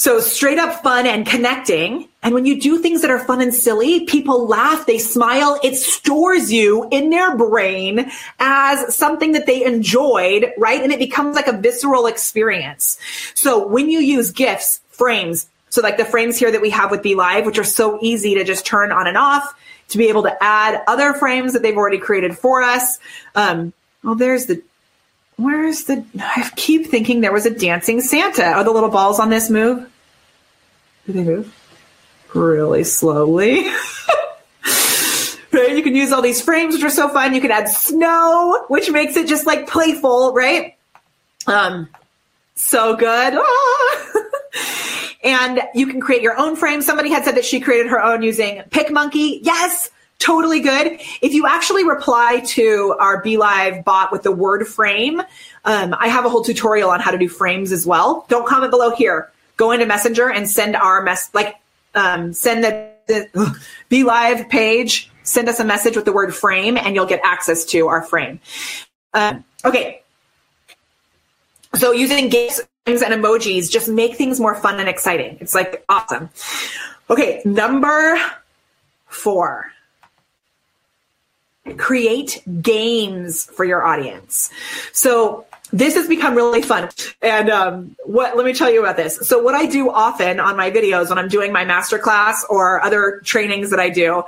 So 0.00 0.18
straight 0.18 0.58
up 0.58 0.82
fun 0.82 1.06
and 1.06 1.26
connecting. 1.26 2.08
And 2.22 2.32
when 2.32 2.46
you 2.46 2.58
do 2.58 2.78
things 2.78 3.02
that 3.02 3.10
are 3.10 3.18
fun 3.18 3.42
and 3.42 3.54
silly, 3.54 4.06
people 4.06 4.46
laugh, 4.46 4.86
they 4.86 4.96
smile. 4.96 5.60
It 5.62 5.76
stores 5.76 6.50
you 6.50 6.88
in 6.90 7.10
their 7.10 7.36
brain 7.36 8.10
as 8.38 8.94
something 8.96 9.32
that 9.32 9.44
they 9.44 9.62
enjoyed, 9.62 10.52
right? 10.56 10.82
And 10.82 10.90
it 10.90 10.98
becomes 10.98 11.36
like 11.36 11.48
a 11.48 11.52
visceral 11.56 12.06
experience. 12.06 12.98
So 13.34 13.66
when 13.66 13.90
you 13.90 13.98
use 13.98 14.30
gifts, 14.30 14.80
frames, 14.88 15.48
so 15.68 15.82
like 15.82 15.98
the 15.98 16.06
frames 16.06 16.38
here 16.38 16.50
that 16.50 16.62
we 16.62 16.70
have 16.70 16.90
with 16.90 17.02
Be 17.02 17.14
Live, 17.14 17.44
which 17.44 17.58
are 17.58 17.64
so 17.64 17.98
easy 18.00 18.34
to 18.36 18.44
just 18.44 18.64
turn 18.64 18.92
on 18.92 19.06
and 19.06 19.18
off, 19.18 19.54
to 19.88 19.98
be 19.98 20.08
able 20.08 20.22
to 20.22 20.42
add 20.42 20.82
other 20.86 21.12
frames 21.12 21.52
that 21.52 21.60
they've 21.62 21.76
already 21.76 21.98
created 21.98 22.38
for 22.38 22.62
us. 22.62 22.98
Um, 23.34 23.74
well, 24.02 24.14
there's 24.14 24.46
the. 24.46 24.62
Where's 25.36 25.84
the? 25.84 26.04
I 26.18 26.50
keep 26.56 26.86
thinking 26.86 27.20
there 27.20 27.32
was 27.32 27.46
a 27.46 27.50
dancing 27.50 28.00
Santa. 28.00 28.44
Are 28.44 28.64
the 28.64 28.70
little 28.70 28.90
balls 28.90 29.18
on 29.18 29.30
this 29.30 29.48
move? 29.48 29.90
Do 31.06 31.12
they 31.12 31.24
move? 31.24 31.54
Really 32.34 32.84
slowly. 32.84 33.64
right? 35.52 35.76
You 35.76 35.82
can 35.82 35.96
use 35.96 36.12
all 36.12 36.22
these 36.22 36.42
frames, 36.42 36.74
which 36.74 36.84
are 36.84 36.90
so 36.90 37.08
fun. 37.08 37.34
You 37.34 37.40
can 37.40 37.50
add 37.50 37.68
snow, 37.68 38.64
which 38.68 38.90
makes 38.90 39.16
it 39.16 39.28
just 39.28 39.46
like 39.46 39.68
playful, 39.68 40.32
right? 40.34 40.76
Um, 41.46 41.88
so 42.54 42.96
good. 42.96 43.34
Ah. 43.36 44.12
and 45.24 45.62
you 45.74 45.86
can 45.86 46.00
create 46.00 46.22
your 46.22 46.38
own 46.38 46.56
frame. 46.56 46.82
Somebody 46.82 47.10
had 47.10 47.24
said 47.24 47.36
that 47.36 47.44
she 47.44 47.60
created 47.60 47.88
her 47.88 48.02
own 48.02 48.22
using 48.22 48.62
PicMonkey. 48.70 49.40
Yes, 49.42 49.90
totally 50.20 50.60
good. 50.60 51.00
If 51.20 51.32
you 51.32 51.46
actually 51.48 51.82
reply 51.82 52.40
to 52.48 52.94
our 53.00 53.22
BeLive 53.22 53.82
bot 53.84 54.12
with 54.12 54.22
the 54.22 54.30
word 54.30 54.68
frame, 54.68 55.20
um, 55.64 55.96
I 55.98 56.08
have 56.08 56.24
a 56.24 56.28
whole 56.28 56.44
tutorial 56.44 56.90
on 56.90 57.00
how 57.00 57.10
to 57.10 57.18
do 57.18 57.28
frames 57.28 57.72
as 57.72 57.84
well. 57.84 58.26
Don't 58.28 58.46
comment 58.46 58.70
below 58.70 58.94
here. 58.94 59.32
Go 59.56 59.72
into 59.72 59.86
Messenger 59.86 60.30
and 60.30 60.48
send 60.48 60.76
our 60.76 61.02
mess, 61.02 61.30
like, 61.34 61.56
um, 61.94 62.32
send 62.32 62.62
the, 62.62 62.92
the 63.08 63.60
BeLive 63.90 64.48
page, 64.48 65.10
send 65.24 65.48
us 65.48 65.58
a 65.58 65.64
message 65.64 65.96
with 65.96 66.04
the 66.04 66.12
word 66.12 66.34
frame, 66.34 66.76
and 66.76 66.94
you'll 66.94 67.06
get 67.06 67.20
access 67.24 67.64
to 67.66 67.88
our 67.88 68.02
frame. 68.02 68.40
Um, 69.12 69.44
okay. 69.64 70.02
So 71.74 71.92
using 71.92 72.28
GIFs 72.28 72.60
and 72.86 72.98
emojis 72.98 73.70
just 73.70 73.88
make 73.88 74.16
things 74.16 74.38
more 74.38 74.54
fun 74.54 74.80
and 74.80 74.88
exciting. 74.88 75.38
It's 75.40 75.54
like 75.54 75.84
awesome. 75.88 76.30
Okay, 77.08 77.42
number 77.44 78.20
four 79.06 79.72
create 81.76 82.42
games 82.60 83.44
for 83.44 83.64
your 83.64 83.84
audience. 83.84 84.50
So 84.92 85.46
this 85.72 85.94
has 85.94 86.08
become 86.08 86.34
really 86.34 86.62
fun. 86.62 86.88
And 87.22 87.50
um, 87.50 87.96
what 88.04 88.36
let 88.36 88.44
me 88.44 88.52
tell 88.52 88.70
you 88.70 88.80
about 88.80 88.96
this. 88.96 89.18
So 89.28 89.42
what 89.42 89.54
I 89.54 89.66
do 89.66 89.90
often 89.90 90.40
on 90.40 90.56
my 90.56 90.70
videos 90.70 91.08
when 91.08 91.18
I'm 91.18 91.28
doing 91.28 91.52
my 91.52 91.64
masterclass 91.64 92.38
or 92.48 92.82
other 92.82 93.20
trainings 93.24 93.70
that 93.70 93.80
I 93.80 93.88
do, 93.88 94.24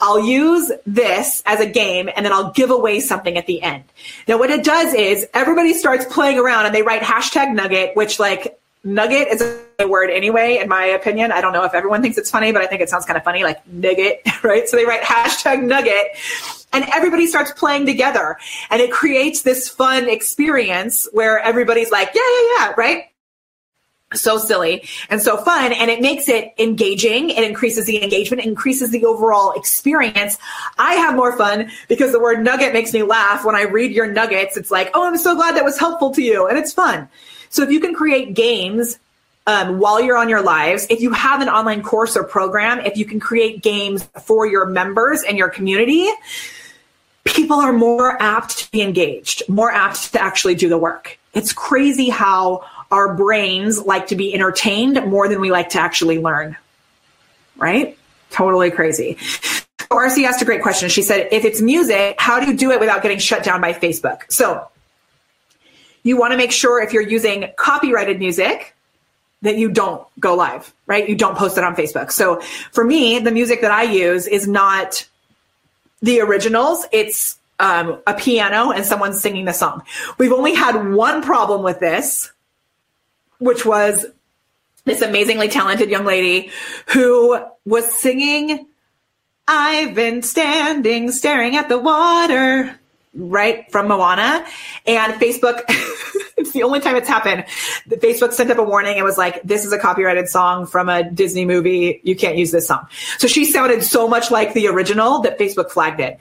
I'll 0.00 0.24
use 0.24 0.72
this 0.86 1.42
as 1.44 1.60
a 1.60 1.66
game 1.66 2.08
and 2.14 2.24
then 2.24 2.32
I'll 2.32 2.52
give 2.52 2.70
away 2.70 3.00
something 3.00 3.36
at 3.36 3.46
the 3.46 3.60
end. 3.60 3.84
Now, 4.26 4.38
what 4.38 4.50
it 4.50 4.64
does 4.64 4.94
is 4.94 5.26
everybody 5.34 5.74
starts 5.74 6.06
playing 6.06 6.38
around 6.38 6.66
and 6.66 6.74
they 6.74 6.82
write 6.82 7.02
hashtag 7.02 7.52
nugget, 7.52 7.94
which 7.96 8.18
like 8.18 8.58
nugget 8.84 9.28
is 9.28 9.42
a 9.78 9.88
word 9.88 10.10
anyway, 10.10 10.58
in 10.58 10.68
my 10.68 10.84
opinion. 10.84 11.32
I 11.32 11.40
don't 11.40 11.52
know 11.52 11.64
if 11.64 11.74
everyone 11.74 12.02
thinks 12.02 12.18
it's 12.18 12.30
funny, 12.30 12.52
but 12.52 12.62
I 12.62 12.66
think 12.66 12.80
it 12.80 12.88
sounds 12.88 13.04
kind 13.04 13.16
of 13.16 13.24
funny, 13.24 13.44
like 13.44 13.66
nugget, 13.66 14.22
right? 14.42 14.68
So 14.68 14.76
they 14.76 14.84
write 14.84 15.02
hashtag 15.02 15.62
nugget 15.62 16.16
and 16.72 16.84
everybody 16.94 17.26
starts 17.26 17.52
playing 17.52 17.86
together 17.86 18.36
and 18.70 18.80
it 18.80 18.92
creates 18.92 19.42
this 19.42 19.68
fun 19.68 20.08
experience 20.08 21.08
where 21.12 21.38
everybody's 21.40 21.90
like, 21.90 22.10
yeah, 22.14 22.22
yeah, 22.22 22.56
yeah, 22.58 22.74
right? 22.76 23.04
so 24.12 24.38
silly 24.38 24.82
and 25.08 25.22
so 25.22 25.36
fun 25.36 25.72
and 25.72 25.88
it 25.88 26.00
makes 26.00 26.28
it 26.28 26.52
engaging 26.58 27.30
it 27.30 27.44
increases 27.44 27.86
the 27.86 28.02
engagement 28.02 28.44
increases 28.44 28.90
the 28.90 29.04
overall 29.04 29.52
experience 29.52 30.36
i 30.78 30.94
have 30.94 31.14
more 31.14 31.36
fun 31.36 31.70
because 31.88 32.10
the 32.10 32.18
word 32.18 32.42
nugget 32.42 32.72
makes 32.72 32.92
me 32.92 33.04
laugh 33.04 33.44
when 33.44 33.54
i 33.54 33.62
read 33.62 33.92
your 33.92 34.08
nuggets 34.08 34.56
it's 34.56 34.70
like 34.70 34.90
oh 34.94 35.06
i'm 35.06 35.16
so 35.16 35.36
glad 35.36 35.54
that 35.54 35.64
was 35.64 35.78
helpful 35.78 36.12
to 36.12 36.22
you 36.22 36.48
and 36.48 36.58
it's 36.58 36.72
fun 36.72 37.08
so 37.50 37.62
if 37.62 37.70
you 37.70 37.80
can 37.80 37.94
create 37.94 38.34
games 38.34 38.98
um, 39.46 39.78
while 39.78 40.00
you're 40.00 40.16
on 40.16 40.28
your 40.28 40.42
lives 40.42 40.86
if 40.90 41.00
you 41.00 41.12
have 41.12 41.42
an 41.42 41.48
online 41.48 41.82
course 41.82 42.16
or 42.16 42.24
program 42.24 42.80
if 42.80 42.96
you 42.96 43.04
can 43.04 43.20
create 43.20 43.62
games 43.62 44.08
for 44.22 44.46
your 44.46 44.66
members 44.66 45.22
and 45.22 45.36
your 45.36 45.48
community 45.48 46.08
people 47.24 47.56
are 47.56 47.72
more 47.72 48.20
apt 48.22 48.58
to 48.58 48.70
be 48.70 48.80
engaged 48.80 49.42
more 49.48 49.70
apt 49.70 50.12
to 50.12 50.20
actually 50.20 50.54
do 50.54 50.68
the 50.68 50.78
work 50.78 51.18
it's 51.32 51.52
crazy 51.52 52.08
how 52.08 52.64
our 52.90 53.14
brains 53.14 53.80
like 53.80 54.08
to 54.08 54.16
be 54.16 54.34
entertained 54.34 55.04
more 55.06 55.28
than 55.28 55.40
we 55.40 55.50
like 55.50 55.70
to 55.70 55.80
actually 55.80 56.18
learn. 56.18 56.56
Right? 57.56 57.96
Totally 58.30 58.70
crazy. 58.70 59.16
So, 59.18 59.64
RC 59.90 60.24
asked 60.24 60.42
a 60.42 60.44
great 60.44 60.62
question. 60.62 60.88
She 60.88 61.02
said, 61.02 61.28
if 61.32 61.44
it's 61.44 61.60
music, 61.60 62.16
how 62.18 62.40
do 62.40 62.46
you 62.46 62.56
do 62.56 62.70
it 62.70 62.80
without 62.80 63.02
getting 63.02 63.18
shut 63.18 63.42
down 63.42 63.60
by 63.60 63.72
Facebook? 63.72 64.30
So 64.30 64.68
you 66.02 66.16
want 66.16 66.32
to 66.32 66.36
make 66.36 66.52
sure 66.52 66.82
if 66.82 66.92
you're 66.92 67.02
using 67.02 67.50
copyrighted 67.56 68.18
music 68.18 68.74
that 69.42 69.56
you 69.56 69.70
don't 69.70 70.06
go 70.18 70.34
live, 70.34 70.72
right? 70.86 71.08
You 71.08 71.14
don't 71.14 71.36
post 71.36 71.56
it 71.56 71.64
on 71.64 71.74
Facebook. 71.74 72.12
So 72.12 72.40
for 72.72 72.84
me, 72.84 73.18
the 73.18 73.30
music 73.30 73.62
that 73.62 73.70
I 73.70 73.84
use 73.84 74.26
is 74.26 74.46
not 74.46 75.06
the 76.02 76.20
originals. 76.20 76.84
It's 76.92 77.38
um, 77.58 78.00
a 78.06 78.14
piano 78.14 78.70
and 78.70 78.84
someone 78.84 79.14
singing 79.14 79.46
the 79.46 79.52
song. 79.52 79.82
We've 80.18 80.32
only 80.32 80.54
had 80.54 80.92
one 80.92 81.22
problem 81.22 81.62
with 81.62 81.80
this 81.80 82.32
which 83.40 83.66
was 83.66 84.06
this 84.84 85.02
amazingly 85.02 85.48
talented 85.48 85.90
young 85.90 86.04
lady 86.04 86.50
who 86.88 87.42
was 87.64 87.98
singing, 87.98 88.66
I've 89.48 89.94
been 89.94 90.22
standing 90.22 91.10
staring 91.10 91.56
at 91.56 91.68
the 91.68 91.78
water, 91.78 92.78
right 93.14 93.70
from 93.70 93.88
Moana. 93.88 94.46
And 94.86 95.14
Facebook, 95.14 95.62
it's 96.36 96.52
the 96.52 96.62
only 96.62 96.80
time 96.80 96.96
it's 96.96 97.08
happened. 97.08 97.44
Facebook 97.88 98.32
sent 98.32 98.50
up 98.50 98.58
a 98.58 98.62
warning 98.62 98.96
and 98.96 99.04
was 99.04 99.18
like, 99.18 99.42
this 99.42 99.64
is 99.64 99.72
a 99.72 99.78
copyrighted 99.78 100.28
song 100.28 100.66
from 100.66 100.88
a 100.88 101.08
Disney 101.10 101.44
movie. 101.44 102.00
You 102.04 102.14
can't 102.14 102.36
use 102.36 102.50
this 102.50 102.66
song. 102.66 102.86
So 103.18 103.26
she 103.26 103.44
sounded 103.44 103.82
so 103.82 104.08
much 104.08 104.30
like 104.30 104.54
the 104.54 104.68
original 104.68 105.20
that 105.22 105.38
Facebook 105.38 105.70
flagged 105.70 106.00
it. 106.00 106.18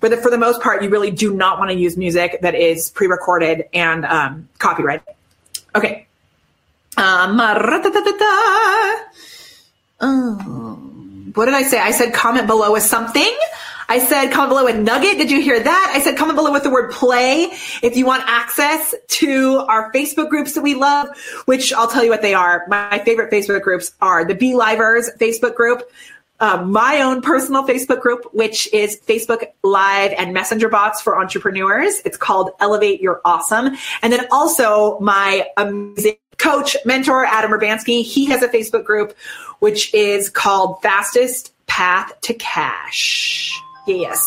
But 0.00 0.10
the, 0.10 0.16
for 0.18 0.30
the 0.30 0.38
most 0.38 0.60
part, 0.60 0.82
you 0.82 0.90
really 0.90 1.10
do 1.10 1.34
not 1.34 1.58
want 1.58 1.70
to 1.70 1.76
use 1.76 1.96
music 1.96 2.40
that 2.42 2.54
is 2.54 2.90
pre-recorded 2.90 3.68
and 3.72 4.04
um, 4.04 4.48
copyrighted. 4.58 5.06
Okay. 5.74 6.06
Um, 6.96 7.38
um, 10.00 11.32
what 11.34 11.44
did 11.46 11.54
I 11.54 11.62
say? 11.62 11.78
I 11.78 11.90
said 11.90 12.14
comment 12.14 12.46
below 12.46 12.72
with 12.72 12.82
something. 12.82 13.36
I 13.88 13.98
said 13.98 14.30
comment 14.32 14.50
below 14.50 14.64
with 14.64 14.76
nugget. 14.76 15.18
Did 15.18 15.30
you 15.30 15.40
hear 15.40 15.62
that? 15.62 15.92
I 15.94 16.00
said 16.00 16.16
comment 16.16 16.36
below 16.36 16.52
with 16.52 16.62
the 16.62 16.70
word 16.70 16.90
play. 16.90 17.50
If 17.82 17.96
you 17.96 18.06
want 18.06 18.24
access 18.26 18.94
to 19.08 19.58
our 19.68 19.92
Facebook 19.92 20.28
groups 20.28 20.54
that 20.54 20.62
we 20.62 20.74
love, 20.74 21.08
which 21.44 21.72
I'll 21.72 21.88
tell 21.88 22.04
you 22.04 22.10
what 22.10 22.22
they 22.22 22.34
are. 22.34 22.64
My 22.68 23.00
favorite 23.04 23.30
Facebook 23.30 23.62
groups 23.62 23.92
are 24.00 24.24
the 24.24 24.34
Be 24.34 24.54
Livers 24.54 25.10
Facebook 25.18 25.54
group, 25.54 25.88
um, 26.40 26.70
my 26.70 27.00
own 27.00 27.22
personal 27.22 27.66
Facebook 27.66 28.00
group, 28.00 28.26
which 28.32 28.72
is 28.72 29.00
Facebook 29.00 29.46
Live 29.62 30.12
and 30.18 30.34
Messenger 30.34 30.68
bots 30.68 31.00
for 31.00 31.18
entrepreneurs. 31.18 32.00
It's 32.04 32.16
called 32.16 32.50
Elevate 32.60 33.00
Your 33.00 33.20
Awesome. 33.24 33.76
And 34.02 34.12
then 34.12 34.26
also 34.30 34.98
my 35.00 35.46
amazing 35.56 36.16
coach, 36.36 36.76
mentor, 36.84 37.24
Adam 37.24 37.50
Urbanski. 37.50 38.02
He 38.02 38.26
has 38.26 38.42
a 38.42 38.48
Facebook 38.48 38.84
group, 38.84 39.16
which 39.60 39.94
is 39.94 40.28
called 40.28 40.82
Fastest 40.82 41.54
Path 41.66 42.12
to 42.22 42.34
Cash. 42.34 43.62
Yes. 43.86 44.24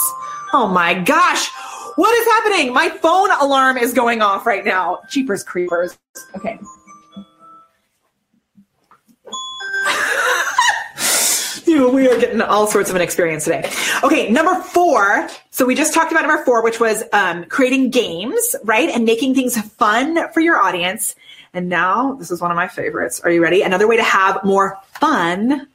Oh 0.54 0.68
my 0.68 0.94
gosh. 0.94 1.50
What 1.96 2.16
is 2.16 2.26
happening? 2.28 2.74
My 2.74 2.90
phone 2.90 3.30
alarm 3.42 3.78
is 3.78 3.94
going 3.94 4.22
off 4.22 4.46
right 4.46 4.64
now. 4.64 5.00
Cheapers 5.10 5.44
creepers. 5.44 5.98
Okay. 6.36 6.56
we 11.68 12.08
are 12.08 12.20
getting 12.20 12.42
all 12.42 12.68
sorts 12.68 12.90
of 12.90 12.96
an 12.96 13.02
experience 13.02 13.44
today. 13.44 13.70
Okay, 14.04 14.30
number 14.30 14.62
four. 14.62 15.28
So 15.52 15.66
we 15.66 15.76
just 15.76 15.94
talked 15.94 16.12
about 16.12 16.26
number 16.26 16.44
four, 16.46 16.64
which 16.64 16.80
was 16.80 17.04
um, 17.14 17.46
creating 17.46 17.90
games, 17.90 18.56
right? 18.64 18.90
And 18.90 19.06
making 19.06 19.36
things 19.36 19.60
fun 19.74 20.32
for 20.32 20.40
your 20.40 20.58
audience. 20.58 21.16
And 21.54 21.68
now 21.68 22.14
this 22.14 22.32
is 22.32 22.42
one 22.42 22.52
of 22.52 22.56
my 22.56 22.68
favorites. 22.68 23.20
Are 23.22 23.32
you 23.32 23.42
ready? 23.42 23.62
Another 23.62 23.88
way 23.88 23.98
to 23.98 24.04
have 24.04 24.44
more 24.44 24.78
fun 25.00 25.68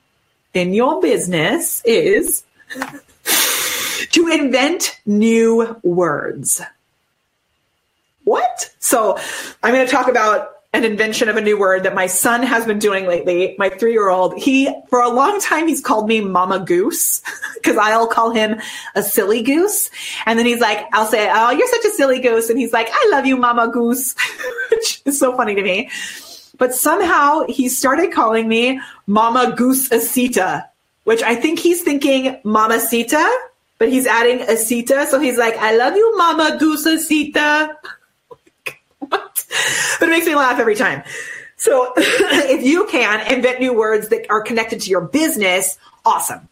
in 0.55 0.73
your 0.73 1.01
business 1.01 1.83
is 1.85 2.45
to 4.15 4.29
invent 4.29 5.01
new 5.05 5.77
words. 5.83 6.63
What? 8.23 8.71
So 8.79 9.19
I'm 9.61 9.75
going 9.75 9.85
to 9.85 9.91
talk 9.91 10.07
about 10.07 10.53
an 10.73 10.85
invention 10.85 11.29
of 11.29 11.37
a 11.37 11.41
new 11.41 11.59
word 11.59 11.83
that 11.83 11.97
my 11.97 12.07
son 12.07 12.45
has 12.45 12.65
been 12.65 12.79
doing 12.79 13.07
lately. 13.07 13.57
My 13.59 13.71
three 13.71 13.91
year 13.91 14.11
old, 14.11 14.39
he, 14.39 14.73
for 14.89 15.01
a 15.01 15.09
long 15.09 15.41
time, 15.41 15.67
he's 15.67 15.81
called 15.81 16.07
me 16.07 16.21
Mama 16.21 16.61
Goose 16.61 17.23
because 17.55 17.77
I'll 17.77 18.07
call 18.07 18.31
him 18.31 18.61
a 18.95 19.03
silly 19.03 19.43
goose. 19.43 19.91
And 20.27 20.39
then 20.39 20.47
he's 20.47 20.61
like, 20.61 20.87
I'll 20.93 21.07
say, 21.07 21.29
Oh, 21.33 21.51
you're 21.51 21.67
such 21.67 21.85
a 21.85 21.91
silly 21.91 22.21
goose. 22.21 22.49
And 22.49 22.59
he's 22.59 22.73
like, 22.73 22.87
I 22.93 23.09
love 23.11 23.27
you, 23.27 23.37
Mama 23.37 23.67
Goose, 23.67 24.15
which 24.71 25.03
is 25.05 25.19
so 25.19 25.37
funny 25.37 25.57
to 25.57 25.63
me. 25.63 25.91
But 26.57 26.73
somehow 26.73 27.47
he 27.49 27.69
started 27.69 28.13
calling 28.13 28.47
me 28.47 28.81
Mama 29.09 29.55
Goose 29.57 29.89
Asita, 29.89 30.69
which 31.03 31.23
I 31.25 31.35
think 31.35 31.59
he's 31.59 31.83
thinking 31.83 32.39
Mama 32.45 32.79
Sita, 32.79 33.29
but 33.79 33.89
he's 33.89 34.07
adding 34.07 34.39
Asita. 34.41 35.07
So 35.07 35.19
he's 35.21 35.39
like, 35.39 35.57
I 35.57 35.77
love 35.77 35.97
you, 35.97 36.17
Mama 36.17 36.57
Goose 36.59 36.87
Asita. 36.87 37.75
but 39.09 39.47
it 40.03 40.09
makes 40.09 40.27
me 40.27 40.35
laugh 40.35 40.59
every 40.59 40.77
time. 40.77 41.03
So 41.57 41.93
if 41.97 42.65
you 42.65 42.87
can 42.87 43.33
invent 43.33 43.61
new 43.61 43.73
words 43.73 44.09
that 44.09 44.31
are 44.31 44.43
connected 44.43 44.81
to 44.83 44.91
your 44.91 45.03
business, 45.03 45.79
awesome. 46.05 46.49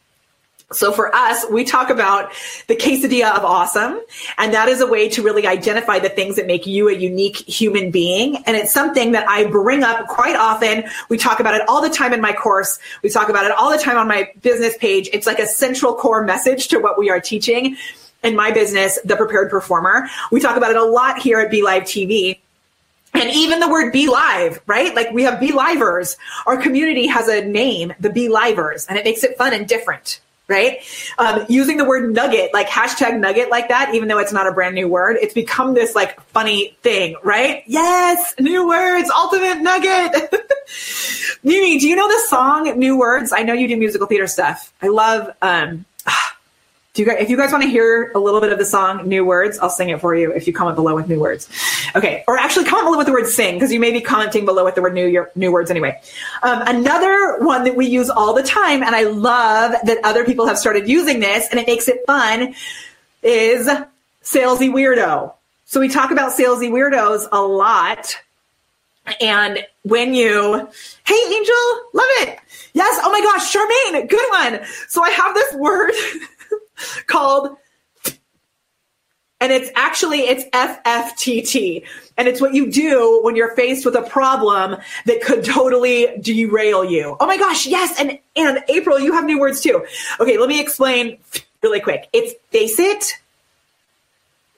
So 0.72 0.92
for 0.92 1.14
us, 1.14 1.44
we 1.50 1.64
talk 1.64 1.90
about 1.90 2.32
the 2.66 2.76
quesadilla 2.76 3.36
of 3.36 3.44
awesome. 3.44 4.00
And 4.38 4.52
that 4.54 4.68
is 4.68 4.80
a 4.80 4.86
way 4.86 5.08
to 5.10 5.22
really 5.22 5.46
identify 5.46 5.98
the 5.98 6.08
things 6.08 6.36
that 6.36 6.46
make 6.46 6.66
you 6.66 6.88
a 6.88 6.92
unique 6.92 7.36
human 7.36 7.90
being. 7.90 8.36
And 8.46 8.56
it's 8.56 8.72
something 8.72 9.12
that 9.12 9.28
I 9.28 9.44
bring 9.44 9.82
up 9.82 10.06
quite 10.08 10.36
often. 10.36 10.84
We 11.08 11.18
talk 11.18 11.40
about 11.40 11.54
it 11.54 11.68
all 11.68 11.82
the 11.82 11.90
time 11.90 12.12
in 12.12 12.20
my 12.20 12.32
course. 12.32 12.78
We 13.02 13.10
talk 13.10 13.28
about 13.28 13.46
it 13.46 13.52
all 13.52 13.70
the 13.70 13.78
time 13.78 13.96
on 13.96 14.08
my 14.08 14.30
business 14.42 14.76
page. 14.78 15.08
It's 15.12 15.26
like 15.26 15.38
a 15.38 15.46
central 15.46 15.94
core 15.94 16.24
message 16.24 16.68
to 16.68 16.78
what 16.78 16.98
we 16.98 17.10
are 17.10 17.20
teaching 17.20 17.76
in 18.22 18.36
my 18.36 18.50
business, 18.50 18.98
The 19.04 19.16
Prepared 19.16 19.50
Performer. 19.50 20.08
We 20.30 20.40
talk 20.40 20.56
about 20.56 20.70
it 20.70 20.76
a 20.76 20.84
lot 20.84 21.18
here 21.18 21.40
at 21.40 21.50
Be 21.50 21.62
Live 21.62 21.84
TV. 21.84 22.38
And 23.14 23.30
even 23.30 23.60
the 23.60 23.68
word 23.68 23.92
be 23.92 24.08
live, 24.08 24.60
right? 24.66 24.94
Like 24.94 25.10
we 25.12 25.22
have 25.24 25.38
be 25.38 25.52
livers. 25.52 26.16
Our 26.46 26.56
community 26.56 27.06
has 27.06 27.28
a 27.28 27.44
name, 27.44 27.92
the 28.00 28.08
be 28.08 28.28
livers, 28.28 28.86
and 28.86 28.98
it 28.98 29.04
makes 29.04 29.22
it 29.22 29.36
fun 29.36 29.52
and 29.52 29.68
different, 29.68 30.20
right? 30.52 30.80
Um, 31.18 31.46
using 31.48 31.78
the 31.78 31.84
word 31.84 32.12
nugget, 32.12 32.52
like 32.52 32.68
hashtag 32.68 33.18
nugget 33.18 33.50
like 33.50 33.68
that, 33.68 33.94
even 33.94 34.08
though 34.08 34.18
it's 34.18 34.32
not 34.32 34.46
a 34.46 34.52
brand 34.52 34.74
new 34.74 34.86
word, 34.86 35.16
it's 35.20 35.34
become 35.34 35.72
this 35.74 35.94
like 35.94 36.20
funny 36.28 36.76
thing, 36.82 37.16
right? 37.24 37.64
Yes, 37.66 38.34
new 38.38 38.68
words, 38.68 39.10
ultimate 39.10 39.62
nugget. 39.62 40.30
Mimi, 41.42 41.78
do 41.78 41.88
you 41.88 41.96
know 41.96 42.06
the 42.06 42.22
song 42.28 42.78
New 42.78 42.98
Words? 42.98 43.32
I 43.32 43.42
know 43.42 43.52
you 43.52 43.66
do 43.66 43.76
musical 43.76 44.06
theater 44.06 44.26
stuff. 44.26 44.72
I 44.80 44.88
love, 44.88 45.34
um, 45.42 45.84
do 46.94 47.02
you 47.02 47.08
guys, 47.08 47.18
if 47.20 47.30
you 47.30 47.38
guys 47.38 47.50
want 47.50 47.64
to 47.64 47.70
hear 47.70 48.12
a 48.14 48.18
little 48.18 48.40
bit 48.40 48.52
of 48.52 48.58
the 48.58 48.66
song 48.66 49.08
New 49.08 49.24
Words, 49.24 49.58
I'll 49.58 49.70
sing 49.70 49.88
it 49.88 49.98
for 49.98 50.14
you 50.14 50.30
if 50.30 50.46
you 50.46 50.52
comment 50.52 50.76
below 50.76 50.94
with 50.94 51.08
new 51.08 51.18
words. 51.18 51.48
Okay. 51.96 52.22
Or 52.28 52.36
actually 52.36 52.66
comment 52.66 52.86
below 52.86 52.98
with 52.98 53.06
the 53.06 53.14
word 53.14 53.26
sing 53.26 53.54
because 53.54 53.72
you 53.72 53.80
may 53.80 53.92
be 53.92 54.02
commenting 54.02 54.44
below 54.44 54.62
with 54.62 54.74
the 54.74 54.82
word 54.82 54.92
new, 54.92 55.06
your, 55.06 55.30
new 55.34 55.50
words 55.50 55.70
anyway. 55.70 55.98
Um, 56.42 56.62
another 56.66 57.38
one 57.38 57.64
that 57.64 57.76
we 57.76 57.86
use 57.86 58.10
all 58.10 58.34
the 58.34 58.42
time, 58.42 58.82
and 58.82 58.94
I 58.94 59.04
love 59.04 59.74
that 59.84 59.98
other 60.04 60.26
people 60.26 60.46
have 60.46 60.58
started 60.58 60.86
using 60.86 61.20
this 61.20 61.48
and 61.50 61.58
it 61.58 61.66
makes 61.66 61.88
it 61.88 62.04
fun 62.06 62.54
is 63.22 63.66
salesy 64.22 64.70
weirdo. 64.70 65.32
So 65.64 65.80
we 65.80 65.88
talk 65.88 66.10
about 66.10 66.32
salesy 66.32 66.70
weirdos 66.70 67.26
a 67.32 67.40
lot. 67.40 68.18
And 69.18 69.66
when 69.84 70.12
you, 70.12 70.68
hey 71.04 71.34
Angel, 71.34 71.54
love 71.94 72.06
it. 72.20 72.38
Yes. 72.74 73.00
Oh 73.02 73.10
my 73.10 73.20
gosh, 73.20 73.54
Charmaine, 73.54 74.08
good 74.08 74.30
one. 74.30 74.66
So 74.88 75.02
I 75.02 75.10
have 75.10 75.34
this 75.34 75.54
word 75.54 75.92
called 77.06 77.56
and 79.42 79.50
it's 79.50 79.70
actually 79.74 80.20
it's 80.20 80.44
FFTT. 80.50 81.84
And 82.16 82.28
it's 82.28 82.40
what 82.40 82.54
you 82.54 82.70
do 82.70 83.20
when 83.24 83.34
you're 83.34 83.56
faced 83.56 83.84
with 83.84 83.96
a 83.96 84.02
problem 84.02 84.76
that 85.06 85.20
could 85.20 85.44
totally 85.44 86.16
derail 86.20 86.84
you. 86.84 87.16
Oh 87.18 87.26
my 87.26 87.36
gosh, 87.36 87.66
yes. 87.66 87.98
And 87.98 88.18
and 88.36 88.62
April, 88.68 89.00
you 89.00 89.12
have 89.12 89.24
new 89.24 89.40
words 89.40 89.60
too. 89.60 89.84
Okay, 90.20 90.38
let 90.38 90.48
me 90.48 90.60
explain 90.60 91.18
really 91.60 91.80
quick. 91.80 92.08
It's 92.12 92.34
face 92.50 92.78
it, 92.78 93.18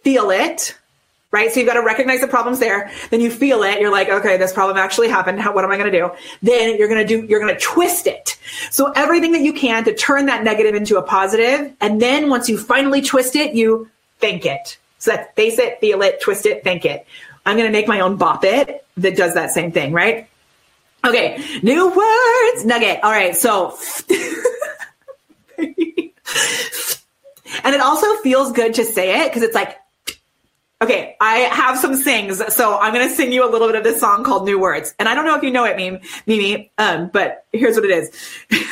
feel 0.03 0.31
it, 0.31 0.77
right? 1.35 1.51
So 1.51 1.59
you've 1.59 1.67
got 1.67 1.75
to 1.75 1.83
recognize 1.83 2.21
the 2.21 2.29
problems 2.29 2.61
there. 2.61 2.93
Then 3.11 3.21
you 3.21 3.29
feel 3.29 3.65
it. 3.65 3.81
You're 3.81 3.91
like, 3.91 4.09
okay, 4.09 4.37
this 4.37 4.53
problem 4.53 4.77
actually 4.77 5.09
happened. 5.09 5.41
How, 5.41 5.53
what 5.53 5.65
am 5.65 5.73
I 5.73 5.77
going 5.77 5.91
to 5.91 5.99
do? 5.99 6.11
Then 6.43 6.79
you're 6.79 6.87
going 6.87 7.05
to 7.05 7.07
do, 7.07 7.27
you're 7.27 7.41
going 7.41 7.53
to 7.53 7.61
twist 7.61 8.07
it. 8.07 8.39
So 8.71 8.93
everything 8.93 9.33
that 9.33 9.43
you 9.43 9.53
can 9.53 9.83
to 9.85 9.93
turn 9.93 10.27
that 10.27 10.45
negative 10.45 10.77
into 10.77 10.97
a 10.97 11.03
positive. 11.03 11.75
And 11.81 12.01
then 12.01 12.31
once 12.31 12.49
you 12.49 12.57
finally 12.57 13.03
twist 13.03 13.35
it, 13.35 13.53
you 13.53 13.91
think 14.21 14.47
it. 14.47 14.79
So 14.99 15.11
that's 15.11 15.35
face 15.35 15.59
it, 15.59 15.81
feel 15.81 16.01
it, 16.03 16.23
twist 16.23 16.47
it, 16.47 16.63
think 16.63 16.85
it. 16.85 17.05
I'm 17.45 17.57
going 17.57 17.69
to 17.69 17.73
make 17.73 17.89
my 17.89 17.99
own 17.99 18.17
bop 18.17 18.45
it 18.45 18.87
that 18.99 19.17
does 19.17 19.35
that 19.35 19.51
same 19.51 19.73
thing, 19.73 19.93
right? 19.93 20.29
Okay, 21.05 21.45
new 21.65 21.89
words, 21.89 22.65
nugget. 22.65 23.03
All 23.03 23.11
right, 23.11 23.35
so. 23.35 23.77
and 25.59 25.75
it 27.75 27.81
also 27.81 28.15
feels 28.23 28.53
good 28.53 28.75
to 28.75 28.85
say 28.85 29.25
it 29.25 29.31
because 29.31 29.43
it's 29.43 29.55
like, 29.57 29.79
okay, 30.83 31.17
I 31.21 31.39
have 31.39 31.79
some 31.79 31.97
sings, 31.97 32.43
so 32.55 32.79
I'm 32.79 32.93
to 32.95 33.15
sing 33.15 33.33
you 33.33 33.49
a 33.49 33.51
little 33.51 33.69
bit 33.69 33.77
of 33.77 33.85
this 33.85 34.01
song 34.01 34.25
called 34.25 34.45
New 34.45 34.59
Words. 34.59 34.95
And 34.99 35.09
I 35.09 35.15
don't 35.15 35.25
know 35.25 35.37
if 35.37 35.43
you 35.43 35.51
know 35.51 35.65
it, 35.65 35.77
Mimi, 35.77 36.01
Mimi 36.27 36.71
um, 36.79 37.11
but 37.13 37.47
here's 37.53 37.77
what 37.77 37.85
it 37.85 37.91
is. 37.91 38.11
he 38.51 38.65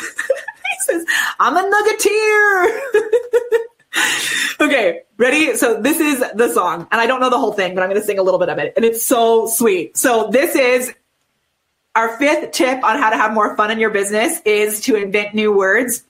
says, 0.80 1.04
I'm 1.38 1.56
a 1.56 1.62
nuggeteer. 1.62 2.80
okay, 4.60 5.02
ready? 5.16 5.56
So 5.56 5.80
this 5.80 6.00
is 6.00 6.20
the 6.34 6.52
song, 6.52 6.86
and 6.90 7.00
I 7.00 7.06
don't 7.06 7.20
know 7.20 7.30
the 7.30 7.38
whole 7.38 7.52
thing, 7.52 7.74
but 7.74 7.82
I'm 7.82 7.94
to 7.94 8.02
sing 8.02 8.18
a 8.18 8.22
little 8.22 8.40
bit 8.40 8.48
of 8.48 8.58
it, 8.58 8.72
and 8.76 8.84
it's 8.84 9.04
so 9.04 9.46
sweet. 9.46 9.96
So 9.96 10.28
this 10.30 10.54
is 10.54 10.92
our 11.94 12.16
fifth 12.18 12.52
tip 12.52 12.82
on 12.82 12.98
how 12.98 13.10
to 13.10 13.16
have 13.16 13.32
more 13.34 13.56
fun 13.56 13.70
in 13.70 13.78
your 13.78 13.90
business 13.90 14.40
is 14.44 14.80
to 14.82 14.96
invent 14.96 15.34
new 15.34 15.54
words. 15.54 16.04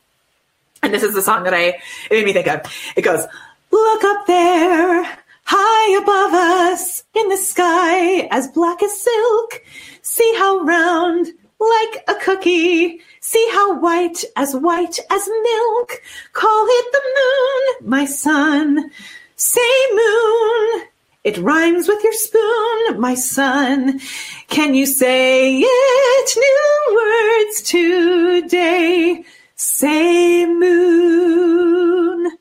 And 0.82 0.92
this 0.92 1.02
is 1.02 1.14
the 1.14 1.22
song 1.22 1.44
that 1.44 1.54
I 1.54 1.60
it 1.64 2.10
made 2.10 2.24
me 2.24 2.32
think 2.32 2.48
of. 2.48 2.60
It 2.96 3.02
goes, 3.02 3.24
"Look 3.70 4.04
up 4.04 4.26
there, 4.26 5.18
high 5.44 6.02
above 6.02 6.34
us, 6.34 7.04
in 7.14 7.28
the 7.28 7.36
sky, 7.36 8.28
as 8.30 8.48
black 8.48 8.82
as 8.82 9.00
silk. 9.00 9.62
See 10.02 10.34
how 10.38 10.60
round, 10.60 11.28
like 11.58 12.04
a 12.08 12.14
cookie." 12.14 13.00
See 13.24 13.48
how 13.52 13.78
white 13.78 14.24
as 14.36 14.54
white 14.54 14.98
as 15.08 15.28
milk. 15.28 16.02
Call 16.32 16.66
it 16.68 16.86
the 16.92 17.02
moon, 17.18 17.88
my 17.88 18.04
son. 18.04 18.90
Say 19.36 19.74
moon. 19.92 20.82
It 21.22 21.38
rhymes 21.38 21.86
with 21.86 22.02
your 22.02 22.12
spoon, 22.14 23.00
my 23.00 23.14
son. 23.14 24.00
Can 24.48 24.74
you 24.74 24.86
say 24.86 25.60
it? 25.60 26.36
New 26.36 26.96
words 26.96 27.62
today. 27.62 29.24
Say 29.54 30.46
moon. 30.46 32.36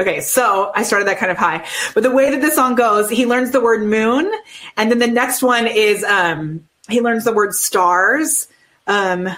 Okay, 0.00 0.20
so 0.20 0.70
I 0.74 0.84
started 0.84 1.08
that 1.08 1.18
kind 1.18 1.32
of 1.32 1.38
high. 1.38 1.66
But 1.92 2.04
the 2.04 2.10
way 2.10 2.30
that 2.30 2.40
the 2.40 2.52
song 2.52 2.76
goes, 2.76 3.10
he 3.10 3.26
learns 3.26 3.50
the 3.50 3.60
word 3.60 3.82
moon, 3.82 4.32
and 4.76 4.90
then 4.90 5.00
the 5.00 5.08
next 5.08 5.42
one 5.42 5.66
is 5.66 6.04
um, 6.04 6.68
he 6.88 7.00
learns 7.00 7.24
the 7.24 7.32
word 7.32 7.52
stars. 7.52 8.46
Um, 8.86 9.28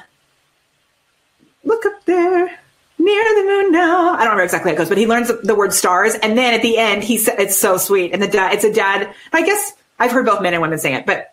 look 1.64 1.86
up 1.86 2.04
there 2.04 2.58
near 2.98 3.24
the 3.36 3.44
moon 3.46 3.72
now. 3.72 4.10
I 4.10 4.18
don't 4.18 4.26
remember 4.26 4.42
exactly 4.42 4.70
how 4.70 4.74
it 4.74 4.78
goes, 4.78 4.88
but 4.90 4.98
he 4.98 5.06
learns 5.06 5.30
the 5.42 5.54
word 5.54 5.72
stars, 5.72 6.14
and 6.14 6.36
then 6.36 6.52
at 6.52 6.60
the 6.60 6.76
end, 6.76 7.04
he 7.04 7.16
said 7.16 7.40
it's 7.40 7.56
so 7.56 7.78
sweet. 7.78 8.12
And 8.12 8.22
the 8.22 8.28
dad, 8.28 8.52
it's 8.52 8.64
a 8.64 8.72
dad. 8.72 9.14
I 9.32 9.44
guess 9.46 9.72
I've 9.98 10.12
heard 10.12 10.26
both 10.26 10.42
men 10.42 10.52
and 10.52 10.60
women 10.60 10.78
sing 10.78 10.92
it, 10.92 11.06
but 11.06 11.32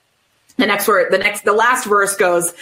the 0.55 0.65
next 0.65 0.87
word, 0.87 1.11
the 1.11 1.17
next, 1.17 1.43
the 1.43 1.53
last 1.53 1.85
verse 1.85 2.15
goes. 2.15 2.53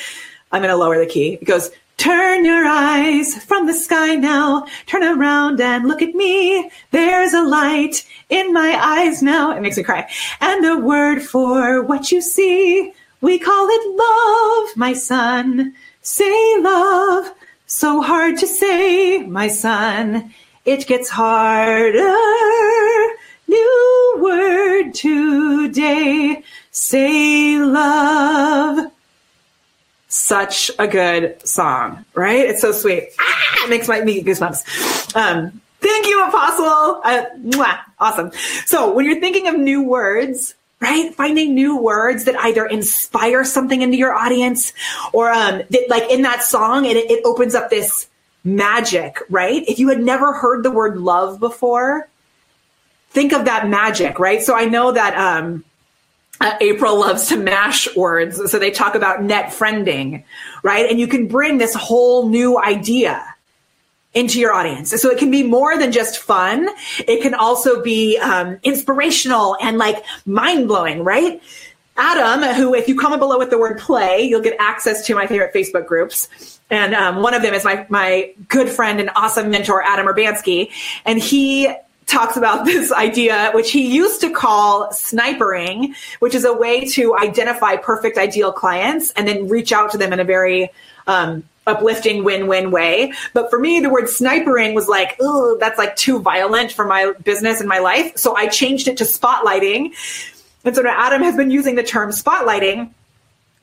I'm 0.52 0.62
going 0.62 0.72
to 0.72 0.78
lower 0.78 0.98
the 0.98 1.06
key. 1.06 1.34
It 1.34 1.46
goes. 1.46 1.70
Turn 1.98 2.44
your 2.44 2.66
eyes 2.66 3.36
from 3.46 3.68
the 3.68 3.74
sky 3.74 4.16
now. 4.16 4.66
Turn 4.86 5.04
around 5.04 5.62
and 5.62 5.88
look 5.88 6.02
at 6.02 6.14
me. 6.14 6.70
There's 6.92 7.34
a 7.34 7.42
light 7.42 8.06
in 8.30 8.52
my 8.54 8.78
eyes 8.80 9.22
now. 9.22 9.56
It 9.56 9.62
makes 9.62 9.78
me 9.78 9.84
cry. 9.84 10.10
And 10.42 10.66
a 10.66 10.78
word 10.78 11.24
for 11.24 11.82
what 11.82 12.12
you 12.12 12.22
see. 12.22 12.92
We 13.22 13.40
call 13.40 13.68
it 13.70 13.98
love, 13.98 14.78
my 14.78 14.94
son. 14.94 15.74
Say 16.02 16.60
love. 16.60 17.34
So 17.66 18.02
hard 18.02 18.38
to 18.40 18.48
say, 18.48 19.24
my 19.24 19.48
son. 19.48 20.34
It 20.66 20.88
gets 20.88 21.10
harder. 21.10 22.16
New 23.48 24.16
word 24.20 24.94
today. 24.94 26.44
Say 26.72 27.58
love. 27.58 28.92
Such 30.16 30.72
a 30.80 30.88
good 30.88 31.46
song, 31.46 32.06
right? 32.14 32.40
It's 32.40 32.62
so 32.62 32.72
sweet. 32.72 33.10
Ah, 33.20 33.66
it 33.66 33.70
makes 33.70 33.90
my 33.90 34.00
me 34.00 34.24
goosebumps. 34.24 35.14
Um, 35.14 35.62
thank 35.82 36.08
you, 36.08 36.26
Apostle. 36.26 37.02
Uh, 37.04 37.26
mwah, 37.42 37.80
awesome. 38.00 38.32
So 38.66 38.94
when 38.94 39.06
you're 39.06 39.20
thinking 39.20 39.50
of 39.50 39.58
new 39.58 39.84
words, 39.84 40.56
right? 40.80 41.14
Finding 41.16 41.54
new 41.54 41.78
words 41.78 42.24
that 42.26 42.36
either 42.38 42.66
inspire 42.66 43.44
something 43.44 43.82
into 43.82 43.98
your 43.98 44.14
audience 44.14 44.72
or 45.12 45.30
um, 45.32 45.64
that, 45.70 45.86
like 45.90 46.10
in 46.10 46.22
that 46.22 46.44
song, 46.44 46.86
it, 46.86 46.96
it 46.96 47.22
opens 47.26 47.54
up 47.54 47.70
this 47.70 48.08
magic, 48.46 49.20
right? 49.30 49.64
If 49.68 49.80
you 49.80 49.90
had 49.90 50.02
never 50.02 50.32
heard 50.32 50.64
the 50.64 50.72
word 50.72 50.98
love 50.98 51.42
before, 51.42 52.08
think 53.10 53.34
of 53.34 53.46
that 53.46 53.68
magic, 53.68 54.18
right? 54.18 54.42
So 54.42 54.56
I 54.56 54.64
know 54.64 54.94
that 54.94 55.14
um, 55.18 55.66
uh, 56.42 56.58
April 56.62 57.00
loves 57.00 57.28
to 57.28 57.38
mash 57.38 57.94
words. 57.96 58.52
So 58.52 58.60
they 58.60 58.72
talk 58.72 58.96
about 58.96 59.24
net 59.24 59.52
friending, 59.52 60.24
right? 60.64 60.90
And 60.90 61.00
you 61.00 61.08
can 61.08 61.28
bring 61.28 61.58
this 61.58 61.74
whole 61.74 62.30
new 62.30 62.62
idea 62.62 63.24
into 64.14 64.40
your 64.40 64.54
audience. 64.54 64.90
So 65.02 65.10
it 65.10 65.18
can 65.18 65.30
be 65.30 65.44
more 65.44 65.78
than 65.78 65.92
just 65.92 66.20
fun. 66.20 66.70
It 67.00 67.22
can 67.22 67.34
also 67.34 67.82
be 67.82 68.18
um, 68.18 68.58
inspirational 68.64 69.58
and 69.62 69.78
like 69.78 70.04
mind 70.26 70.68
blowing, 70.68 71.04
right? 71.04 71.42
Adam, 71.98 72.56
who, 72.56 72.74
if 72.74 72.88
you 72.88 72.98
comment 72.98 73.20
below 73.20 73.38
with 73.38 73.50
the 73.50 73.58
word 73.58 73.80
play, 73.80 74.22
you'll 74.22 74.42
get 74.42 74.56
access 74.60 75.06
to 75.08 75.16
my 75.16 75.28
favorite 75.28 75.54
Facebook 75.54 75.86
groups. 75.86 76.60
And 76.70 76.94
um, 76.94 77.22
one 77.22 77.34
of 77.34 77.42
them 77.42 77.54
is 77.54 77.64
my, 77.64 77.86
my 77.90 78.34
good 78.48 78.70
friend 78.70 79.00
and 79.00 79.10
awesome 79.16 79.50
mentor, 79.50 79.82
Adam 79.84 80.08
Urbanski. 80.08 80.72
And 81.06 81.20
he 81.20 81.74
talks 82.06 82.38
about 82.38 82.66
this 82.66 82.92
idea, 82.92 83.52
which 83.54 83.72
he 83.72 83.94
used 83.94 84.22
to 84.22 84.32
call 84.32 84.90
snipering, 84.90 85.96
which 86.20 86.36
is 86.36 86.46
a 86.46 86.54
way 86.54 86.86
to 86.86 87.16
identify 87.18 87.76
perfect 87.76 88.18
ideal 88.18 88.52
clients 88.52 89.12
and 89.12 89.28
then 89.28 89.48
reach 89.48 89.72
out 89.72 89.92
to 89.92 89.98
them 89.98 90.14
in 90.14 90.20
a 90.20 90.24
very 90.24 90.70
um, 91.08 91.44
uplifting 91.68 92.24
win-win 92.24 92.72
way. 92.72 93.14
But 93.34 93.50
for 93.50 93.60
me, 93.60 93.80
the 93.80 93.90
word 93.90 94.06
snipering 94.06 94.74
was 94.74 94.88
like, 94.88 95.16
oh, 95.20 95.58
that's 95.60 95.78
like 95.78 95.96
too 95.96 96.20
violent 96.20 96.72
for 96.72 96.86
my 96.86 97.14
business 97.24 97.60
and 97.60 97.68
my 97.68 97.80
life. 97.80 98.18
So 98.18 98.36
I 98.36 98.48
changed 98.48 98.88
it 98.88 98.98
to 98.98 99.04
spotlighting. 99.04 99.94
And 100.64 100.76
so 100.76 100.82
now 100.82 100.96
Adam 100.96 101.22
has 101.24 101.36
been 101.36 101.52
using 101.52 101.76
the 101.76 101.84
term 101.84 102.12
spotlighting, 102.12 102.92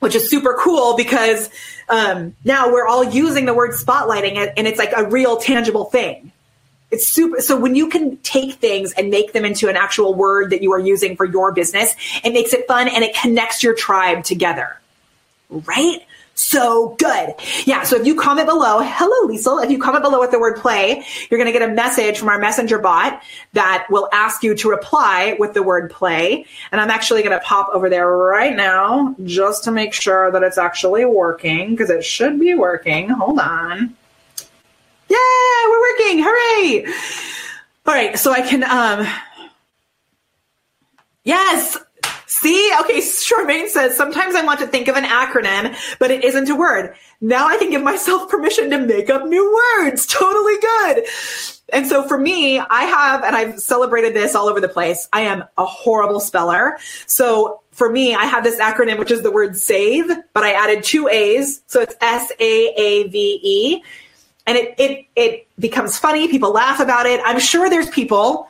which 0.01 0.15
is 0.15 0.29
super 0.29 0.59
cool 0.61 0.97
because 0.97 1.51
um, 1.89 2.35
now 2.45 2.73
we're 2.73 2.87
all 2.87 3.05
using 3.05 3.47
the 3.47 3.55
word 3.55 3.73
spotlighting 3.73 4.53
and 4.57 4.67
it's 4.67 4.79
like 4.79 4.93
a 4.97 5.09
real 5.09 5.37
tangible 5.37 5.85
thing. 5.87 6.32
It's 6.93 7.09
super. 7.09 7.41
So 7.41 7.59
when 7.59 7.75
you 7.75 7.89
can 7.89 8.19
take 8.19 8.55
things 8.55 8.93
and 8.93 9.11
make 9.11 9.33
them 9.33 9.45
into 9.45 9.69
an 9.69 9.77
actual 9.77 10.15
word 10.15 10.51
that 10.51 10.63
you 10.63 10.73
are 10.73 10.79
using 10.79 11.17
for 11.17 11.25
your 11.25 11.51
business, 11.51 11.97
it 12.23 12.33
makes 12.33 12.53
it 12.53 12.69
fun 12.69 12.87
and 12.89 13.03
it 13.03 13.17
connects 13.17 13.63
your 13.63 13.75
tribe 13.75 14.23
together. 14.23 14.79
Right? 15.51 16.03
so 16.35 16.97
good. 16.99 17.35
Yeah. 17.65 17.83
So 17.83 18.01
if 18.01 18.07
you 18.07 18.15
comment 18.15 18.47
below, 18.47 18.81
hello, 18.83 19.27
Lisa, 19.27 19.59
if 19.63 19.71
you 19.71 19.79
comment 19.79 20.03
below 20.03 20.21
with 20.21 20.31
the 20.31 20.39
word 20.39 20.57
play, 20.57 21.05
you're 21.31 21.39
going 21.39 21.53
to 21.53 21.59
get 21.59 21.69
a 21.69 21.73
message 21.73 22.19
from 22.19 22.29
our 22.29 22.39
messenger 22.39 22.79
bot 22.79 23.23
that 23.53 23.87
will 23.91 24.09
ask 24.13 24.43
you 24.43 24.55
to 24.57 24.71
reply 24.71 25.37
with 25.39 25.55
the 25.55 25.63
word 25.63 25.91
play. 25.91 26.47
And 26.71 26.81
I'm 26.81 26.91
actually 26.91 27.23
going 27.23 27.39
to 27.39 27.45
pop 27.45 27.71
over 27.73 27.89
there 27.89 28.11
right 28.11 28.57
now 28.57 29.15
just 29.25 29.65
to 29.65 29.73
make 29.73 29.93
sure 29.93 30.31
that 30.31 30.43
it's 30.43 30.59
actually 30.59 31.05
working 31.05 31.71
because 31.71 31.91
it 31.91 32.05
should 32.05 32.41
be 32.41 32.55
working. 32.55 33.11
Hold 33.11 33.39
on. 33.39 33.97
Hooray. 36.63 36.93
All 37.87 37.95
right. 37.95 38.19
So 38.19 38.33
I 38.33 38.43
can, 38.43 38.65
um, 38.65 39.07
yes. 41.25 41.79
See, 42.27 42.73
okay, 42.81 42.99
Charmaine 42.99 43.69
says, 43.69 43.97
sometimes 43.97 44.35
I 44.35 44.45
want 44.45 44.59
to 44.61 44.67
think 44.67 44.89
of 44.89 44.97
an 44.97 45.05
acronym, 45.05 45.77
but 46.01 46.11
it 46.11 46.25
isn't 46.25 46.49
a 46.49 46.57
word. 46.57 46.97
Now 47.21 47.47
I 47.47 47.57
can 47.57 47.71
give 47.71 47.83
myself 47.83 48.29
permission 48.29 48.71
to 48.71 48.79
make 48.79 49.11
up 49.11 49.27
new 49.27 49.61
words. 49.79 50.07
Totally 50.07 50.59
good. 50.59 51.05
And 51.73 51.87
so 51.87 52.09
for 52.09 52.19
me, 52.19 52.59
I 52.59 52.83
have, 52.83 53.23
and 53.23 53.37
I've 53.37 53.61
celebrated 53.61 54.15
this 54.15 54.35
all 54.35 54.49
over 54.49 54.61
the 54.61 54.69
place. 54.69 55.09
I 55.13 55.21
am 55.21 55.45
a 55.57 55.65
horrible 55.65 56.21
speller. 56.21 56.79
So 57.07 57.61
for 57.71 57.91
me, 57.91 58.15
I 58.15 58.25
have 58.25 58.43
this 58.43 58.59
acronym, 58.59 58.99
which 58.99 59.11
is 59.11 59.23
the 59.23 59.31
word 59.31 59.57
save, 59.57 60.11
but 60.33 60.43
I 60.43 60.53
added 60.53 60.83
two 60.83 61.09
A's. 61.09 61.63
So 61.67 61.81
it's 61.81 61.95
S 62.01 62.33
A 62.41 62.69
A 62.77 63.09
V 63.09 63.41
E. 63.43 63.83
and 64.47 64.57
it, 64.57 64.75
it, 64.79 65.07
it 65.15 65.49
becomes 65.59 65.99
funny. 65.99 66.29
People 66.29 66.53
laugh 66.53 66.81
about 66.81 67.07
it. 67.07 67.21
I'm 67.25 67.39
sure 67.39 67.71
there's 67.71 67.89
people 67.91 68.49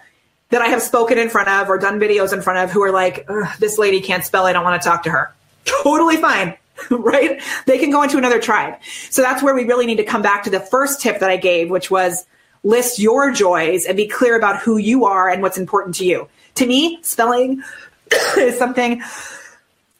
that 0.50 0.62
I 0.62 0.68
have 0.68 0.82
spoken 0.82 1.18
in 1.18 1.28
front 1.28 1.48
of 1.48 1.68
or 1.68 1.78
done 1.78 1.98
videos 1.98 2.32
in 2.32 2.42
front 2.42 2.58
of 2.58 2.70
who 2.70 2.82
are 2.82 2.92
like, 2.92 3.26
this 3.58 3.78
lady 3.78 4.00
can't 4.00 4.24
spell. 4.24 4.46
I 4.46 4.52
don't 4.52 4.64
want 4.64 4.80
to 4.80 4.88
talk 4.88 5.02
to 5.04 5.10
her. 5.10 5.32
Totally 5.82 6.16
fine. 6.16 6.56
right? 6.90 7.40
They 7.66 7.78
can 7.78 7.90
go 7.90 8.02
into 8.02 8.18
another 8.18 8.40
tribe. 8.40 8.78
So 9.10 9.22
that's 9.22 9.42
where 9.42 9.54
we 9.54 9.64
really 9.64 9.86
need 9.86 9.96
to 9.96 10.04
come 10.04 10.22
back 10.22 10.44
to 10.44 10.50
the 10.50 10.60
first 10.60 11.00
tip 11.00 11.20
that 11.20 11.30
I 11.30 11.36
gave, 11.36 11.70
which 11.70 11.90
was 11.90 12.26
list 12.64 12.98
your 12.98 13.32
joys 13.32 13.84
and 13.86 13.96
be 13.96 14.06
clear 14.06 14.36
about 14.36 14.60
who 14.60 14.76
you 14.76 15.04
are 15.04 15.28
and 15.28 15.42
what's 15.42 15.58
important 15.58 15.96
to 15.96 16.04
you. 16.04 16.28
To 16.56 16.66
me, 16.66 16.98
spelling 17.02 17.62
is 18.36 18.58
something 18.58 19.02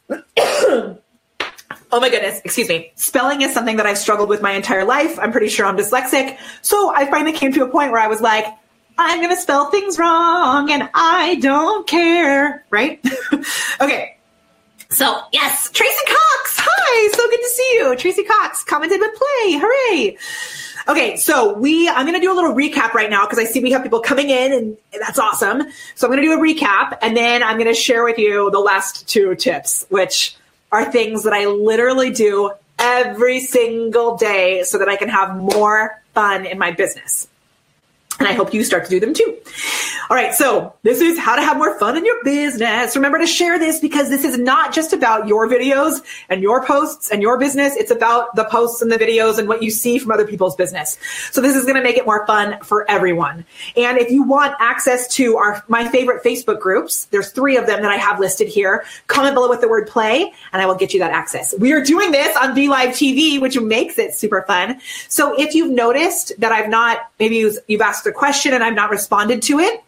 Oh 1.95 2.01
my 2.01 2.09
goodness, 2.09 2.41
excuse 2.43 2.71
me. 2.71 2.91
Spelling 2.95 3.43
is 3.43 3.53
something 3.53 3.77
that 3.77 3.85
I've 3.85 3.99
struggled 3.99 4.31
with 4.31 4.41
my 4.41 4.53
entire 4.53 4.85
life. 4.85 5.19
I'm 5.19 5.31
pretty 5.31 5.49
sure 5.49 5.67
I'm 5.67 5.77
dyslexic. 5.77 6.39
So 6.63 6.95
I 6.95 7.05
finally 7.05 7.35
came 7.35 7.53
to 7.53 7.65
a 7.65 7.69
point 7.69 7.93
where 7.93 8.01
I 8.01 8.07
was 8.07 8.23
like, 8.23 8.47
I'm 8.97 9.19
going 9.19 9.35
to 9.35 9.41
spell 9.41 9.71
things 9.71 9.99
wrong 9.99 10.71
and 10.71 10.89
I 10.95 11.35
don't 11.37 11.87
care, 11.87 12.65
right? 12.71 12.99
okay. 13.81 14.17
So, 14.89 15.21
yes, 15.33 15.71
Tracy 15.71 15.95
Cox. 16.07 16.57
Hi, 16.61 17.13
so 17.13 17.29
good 17.29 17.41
to 17.41 17.49
see 17.49 17.75
you. 17.75 17.97
Tracy 17.97 18.25
Cox 18.25 18.65
commented 18.65 18.99
with 18.99 19.11
play. 19.15 19.61
Hooray. 19.61 20.17
Okay, 20.89 21.17
so 21.17 21.53
we, 21.53 21.91
I'm 21.91 22.07
going 22.07 22.19
to 22.19 22.21
do 22.21 22.33
a 22.33 22.35
little 22.35 22.55
recap 22.55 22.95
right 22.95 23.11
now 23.11 23.27
because 23.27 23.39
I 23.39 23.45
see 23.45 23.61
we 23.61 23.71
have 23.73 23.83
people 23.83 24.01
coming 24.01 24.31
in 24.31 24.53
and 24.53 24.77
that's 24.99 25.19
awesome. 25.19 25.65
So 25.95 26.07
I'm 26.07 26.13
going 26.13 26.23
to 26.23 26.27
do 26.27 26.33
a 26.33 26.39
recap 26.39 26.97
and 27.03 27.15
then 27.15 27.43
I'm 27.43 27.59
going 27.59 27.69
to 27.69 27.79
share 27.79 28.03
with 28.03 28.19
you 28.19 28.51
the 28.51 28.61
last 28.61 29.07
two 29.07 29.35
tips, 29.35 29.87
which 29.91 30.37
are 30.73 30.91
things 30.91 31.23
that 31.25 31.33
I 31.33 31.47
literally 31.47 32.11
do 32.11 32.51
every 32.79 33.41
single 33.41 34.17
day 34.17 34.65
so 34.65 34.79
that 34.79 34.89
I 34.89 34.97
can 34.97 35.09
have 35.09 35.37
more 35.37 36.03
fun 36.15 36.47
in 36.47 36.59
my 36.59 36.73
business. 36.73 37.29
And 38.23 38.29
I 38.29 38.35
hope 38.35 38.55
you 38.55 38.63
start 38.63 38.85
to 38.85 38.91
do 38.91 39.01
them 39.01 39.15
too. 39.15 39.37
All 40.11 40.17
right. 40.17 40.35
So 40.35 40.75
this 40.83 41.01
is 41.01 41.19
how 41.19 41.37
to 41.37 41.43
have 41.43 41.57
more 41.57 41.79
fun 41.79 41.97
in 41.97 42.05
your 42.05 42.23
business. 42.23 42.95
Remember 42.95 43.19
to 43.19 43.27
share 43.27 43.59
this 43.59 43.81
because 43.81 44.11
this 44.11 44.25
is 44.25 44.39
not 44.39 44.73
just 44.73 44.93
about 44.93 45.27
your 45.27 45.49
videos 45.49 46.03
and 46.29 46.43
your 46.43 46.65
posts 46.65 47.11
and 47.11 47.23
your 47.23 47.39
business. 47.39 47.75
It's 47.77 47.91
about 47.91 48.35
the 48.37 48.45
posts 48.45 48.83
and 48.83 48.93
the 48.93 48.99
videos 48.99 49.39
and 49.39 49.49
what 49.49 49.63
you 49.63 49.71
see 49.71 49.99
from 49.99 50.13
other 50.13 50.27
people's 50.27 50.55
business. 50.55 50.99
So 51.31 51.41
this 51.41 51.57
is 51.57 51.65
going 51.65 51.77
to 51.77 51.83
make 51.83 51.97
it 51.97 52.05
more 52.07 52.27
fun 52.27 52.61
for 52.63 52.89
everyone. 52.91 53.45
And 53.77 53.99
if 53.99 54.11
you 54.11 54.23
want 54.23 54.55
access 54.61 55.09
to 55.15 55.37
our, 55.37 55.65
my 55.67 55.89
favorite 55.89 56.23
Facebook 56.23 56.61
groups, 56.61 57.07
there's 57.07 57.31
three 57.31 57.57
of 57.57 57.67
them 57.67 57.83
that 57.83 57.91
I 57.91 57.97
have 57.97 58.21
listed 58.21 58.49
here. 58.49 58.85
Comment 59.07 59.35
below 59.35 59.49
with 59.49 59.63
the 59.63 59.69
word 59.69 59.89
play 59.89 60.33
and 60.53 60.63
I 60.63 60.67
will 60.67 60.77
get 60.77 60.93
you 60.93 61.01
that 61.01 61.13
access. 61.13 61.55
We 61.59 61.73
are 61.73 61.83
doing 61.83 62.13
this 62.13 62.37
on 62.37 62.55
BeLive 62.55 62.91
TV, 62.91 63.41
which 63.41 63.59
makes 63.59 63.99
it 63.99 64.15
super 64.15 64.43
fun. 64.43 64.81
So 65.09 65.41
if 65.41 65.55
you've 65.55 65.71
noticed 65.71 66.33
that 66.39 66.53
I've 66.53 66.69
not, 66.69 67.11
maybe 67.19 67.51
you've 67.67 67.81
asked 67.81 68.07
question 68.13 68.55
and 68.55 68.63
I've 68.63 68.75
not 68.75 68.91
responded 68.91 69.43
to 69.43 69.59
it, 69.59 69.83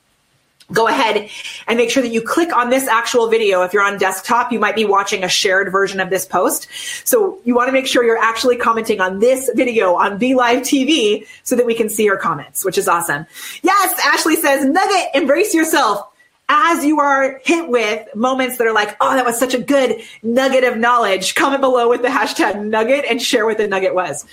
go 0.73 0.89
ahead 0.89 1.29
and 1.67 1.77
make 1.77 1.91
sure 1.91 2.03
that 2.03 2.13
you 2.13 2.23
click 2.23 2.55
on 2.55 2.71
this 2.71 2.87
actual 2.89 3.29
video. 3.29 3.63
If 3.63 3.73
you're 3.73 3.83
on 3.83 3.99
desktop, 3.99 4.51
you 4.51 4.59
might 4.59 4.75
be 4.75 4.85
watching 4.85 5.23
a 5.23 5.29
shared 5.29 5.71
version 5.71 6.01
of 6.01 6.11
this 6.11 6.25
post. 6.25 6.69
So 7.05 7.39
you 7.45 7.55
want 7.55 7.69
to 7.69 7.73
make 7.73 7.87
sure 7.87 8.05
you're 8.05 8.19
actually 8.19 8.57
commenting 8.57 9.01
on 9.01 9.19
this 9.19 9.51
video 9.55 9.95
on 9.95 10.19
Be 10.19 10.35
Live 10.35 10.61
TV 10.61 11.27
so 11.43 11.57
that 11.57 11.67
we 11.67 11.75
can 11.75 11.89
see 11.89 12.05
your 12.05 12.17
comments, 12.17 12.65
which 12.65 12.79
is 12.79 12.89
awesome. 12.89 13.27
Yes, 13.63 14.01
Ashley 14.05 14.37
says, 14.37 14.65
Nugget, 14.65 15.11
embrace 15.15 15.55
yourself. 15.55 16.11
As 16.47 16.85
you 16.85 17.01
are 17.01 17.41
hit 17.45 17.71
with 17.71 18.15
moments 18.15 18.59
that 18.59 18.67
are 18.67 18.75
like, 18.75 18.97
oh, 19.01 19.15
that 19.15 19.25
was 19.25 19.39
such 19.39 19.55
a 19.55 19.59
good 19.59 20.03
nugget 20.23 20.63
of 20.65 20.77
knowledge, 20.77 21.35
comment 21.35 21.63
below 21.63 21.89
with 21.89 22.03
the 22.03 22.09
hashtag 22.09 22.63
nugget 22.63 23.07
and 23.09 23.21
share 23.21 23.47
what 23.47 23.57
the 23.57 23.67
nugget 23.67 23.95
was. 23.95 24.27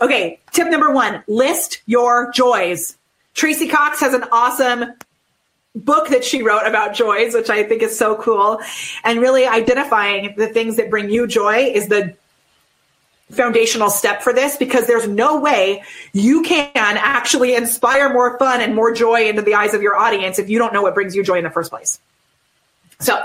Okay, 0.00 0.38
tip 0.52 0.68
number 0.68 0.92
one, 0.92 1.24
list 1.26 1.82
your 1.86 2.30
joys. 2.32 2.96
Tracy 3.34 3.68
Cox 3.68 4.00
has 4.00 4.14
an 4.14 4.24
awesome 4.32 4.94
book 5.74 6.08
that 6.08 6.24
she 6.24 6.42
wrote 6.42 6.66
about 6.66 6.94
joys, 6.94 7.34
which 7.34 7.48
I 7.48 7.62
think 7.62 7.82
is 7.82 7.96
so 7.96 8.16
cool. 8.16 8.60
And 9.04 9.20
really 9.20 9.46
identifying 9.46 10.34
the 10.36 10.48
things 10.48 10.76
that 10.76 10.90
bring 10.90 11.10
you 11.10 11.26
joy 11.26 11.70
is 11.72 11.88
the 11.88 12.14
foundational 13.30 13.90
step 13.90 14.22
for 14.22 14.32
this 14.32 14.56
because 14.56 14.86
there's 14.88 15.06
no 15.06 15.38
way 15.38 15.84
you 16.12 16.42
can 16.42 16.70
actually 16.74 17.54
inspire 17.54 18.12
more 18.12 18.36
fun 18.38 18.60
and 18.60 18.74
more 18.74 18.92
joy 18.92 19.28
into 19.28 19.40
the 19.40 19.54
eyes 19.54 19.72
of 19.72 19.82
your 19.82 19.96
audience 19.96 20.38
if 20.40 20.50
you 20.50 20.58
don't 20.58 20.72
know 20.72 20.82
what 20.82 20.94
brings 20.94 21.14
you 21.14 21.22
joy 21.22 21.38
in 21.38 21.44
the 21.44 21.50
first 21.50 21.70
place. 21.70 22.00
So, 23.00 23.18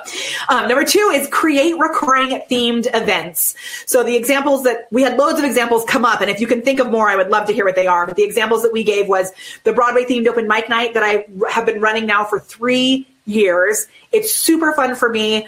um, 0.47 0.69
number 0.69 0.85
two 0.85 1.11
is 1.13 1.27
create 1.27 1.77
recurring 1.77 2.41
themed 2.49 2.87
events. 2.93 3.55
So 3.85 4.03
the 4.03 4.15
examples 4.15 4.63
that 4.63 4.87
we 4.89 5.01
had 5.01 5.17
loads 5.17 5.37
of 5.37 5.45
examples 5.45 5.83
come 5.85 6.05
up, 6.05 6.21
and 6.21 6.29
if 6.29 6.39
you 6.39 6.47
can 6.47 6.61
think 6.61 6.79
of 6.79 6.89
more, 6.89 7.09
I 7.09 7.15
would 7.17 7.29
love 7.29 7.45
to 7.47 7.53
hear 7.53 7.65
what 7.65 7.75
they 7.75 7.85
are. 7.85 8.07
But 8.07 8.15
the 8.15 8.23
examples 8.23 8.63
that 8.63 8.71
we 8.71 8.83
gave 8.83 9.07
was 9.07 9.33
the 9.63 9.73
Broadway 9.73 10.05
themed 10.05 10.27
open 10.27 10.47
mic 10.47 10.69
night 10.69 10.93
that 10.93 11.03
I 11.03 11.25
have 11.49 11.65
been 11.65 11.81
running 11.81 12.05
now 12.05 12.23
for 12.23 12.39
three 12.39 13.05
years. 13.25 13.87
It's 14.13 14.33
super 14.33 14.73
fun 14.73 14.95
for 14.95 15.09
me. 15.09 15.47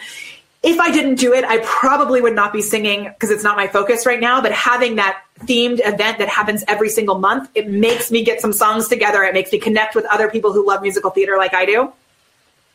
If 0.63 0.79
I 0.79 0.91
didn't 0.91 1.15
do 1.15 1.33
it, 1.33 1.45
I 1.45 1.59
probably 1.63 2.19
would 2.19 2.35
not 2.35 2.51
be 2.51 2.61
singing 2.61 3.05
because 3.05 3.29
it's 3.29 3.43
not 3.43 3.55
my 3.55 3.67
focus 3.67 4.05
right 4.05 4.19
now. 4.19 4.41
But 4.41 4.51
having 4.51 4.95
that 4.95 5.21
themed 5.41 5.79
event 5.85 6.17
that 6.17 6.27
happens 6.27 6.65
every 6.67 6.89
single 6.89 7.19
month, 7.19 7.49
it 7.55 7.69
makes 7.69 8.11
me 8.11 8.23
get 8.23 8.41
some 8.41 8.51
songs 8.51 8.89
together. 8.89 9.23
It 9.23 9.33
makes 9.33 9.51
me 9.51 9.59
connect 9.59 9.95
with 9.95 10.05
other 10.05 10.29
people 10.29 10.51
who 10.51 10.67
love 10.67 10.81
musical 10.81 11.11
theater 11.11 11.37
like 11.37 11.53
I 11.53 11.65
do. 11.65 11.93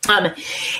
Um, 0.09 0.33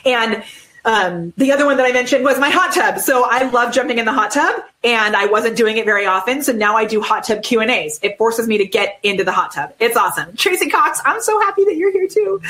and 0.05 0.43
um, 0.85 1.33
the 1.37 1.53
other 1.53 1.65
one 1.65 1.77
that 1.77 1.87
I 1.87 1.93
mentioned 1.93 2.25
was 2.25 2.39
my 2.39 2.51
hot 2.51 2.73
tub. 2.73 2.99
So 2.99 3.25
I 3.25 3.49
love 3.51 3.73
jumping 3.73 3.99
in 3.99 4.05
the 4.05 4.13
hot 4.13 4.33
tub 4.33 4.63
and 4.83 5.15
I 5.15 5.27
wasn't 5.27 5.57
doing 5.57 5.77
it 5.77 5.85
very 5.85 6.07
often. 6.07 6.43
So 6.43 6.53
now 6.53 6.77
I 6.77 6.85
do 6.85 7.01
hot 7.01 7.25
tub 7.25 7.43
Q 7.43 7.61
and 7.61 7.71
A's. 7.71 8.01
It 8.03 8.19
forces 8.19 8.49
me 8.49 8.59
to 8.59 8.67
get 8.67 8.99
into 9.03 9.23
the 9.25 9.33
hot 9.33 9.53
tub. 9.53 9.73
It's 9.79 9.97
awesome. 9.97 10.37
Tracy 10.37 10.69
Cox, 10.69 11.01
I'm 11.05 11.21
so 11.21 11.39
happy 11.41 11.65
that 11.65 11.77
you're 11.77 11.93
here 11.93 12.09
too. 12.09 12.41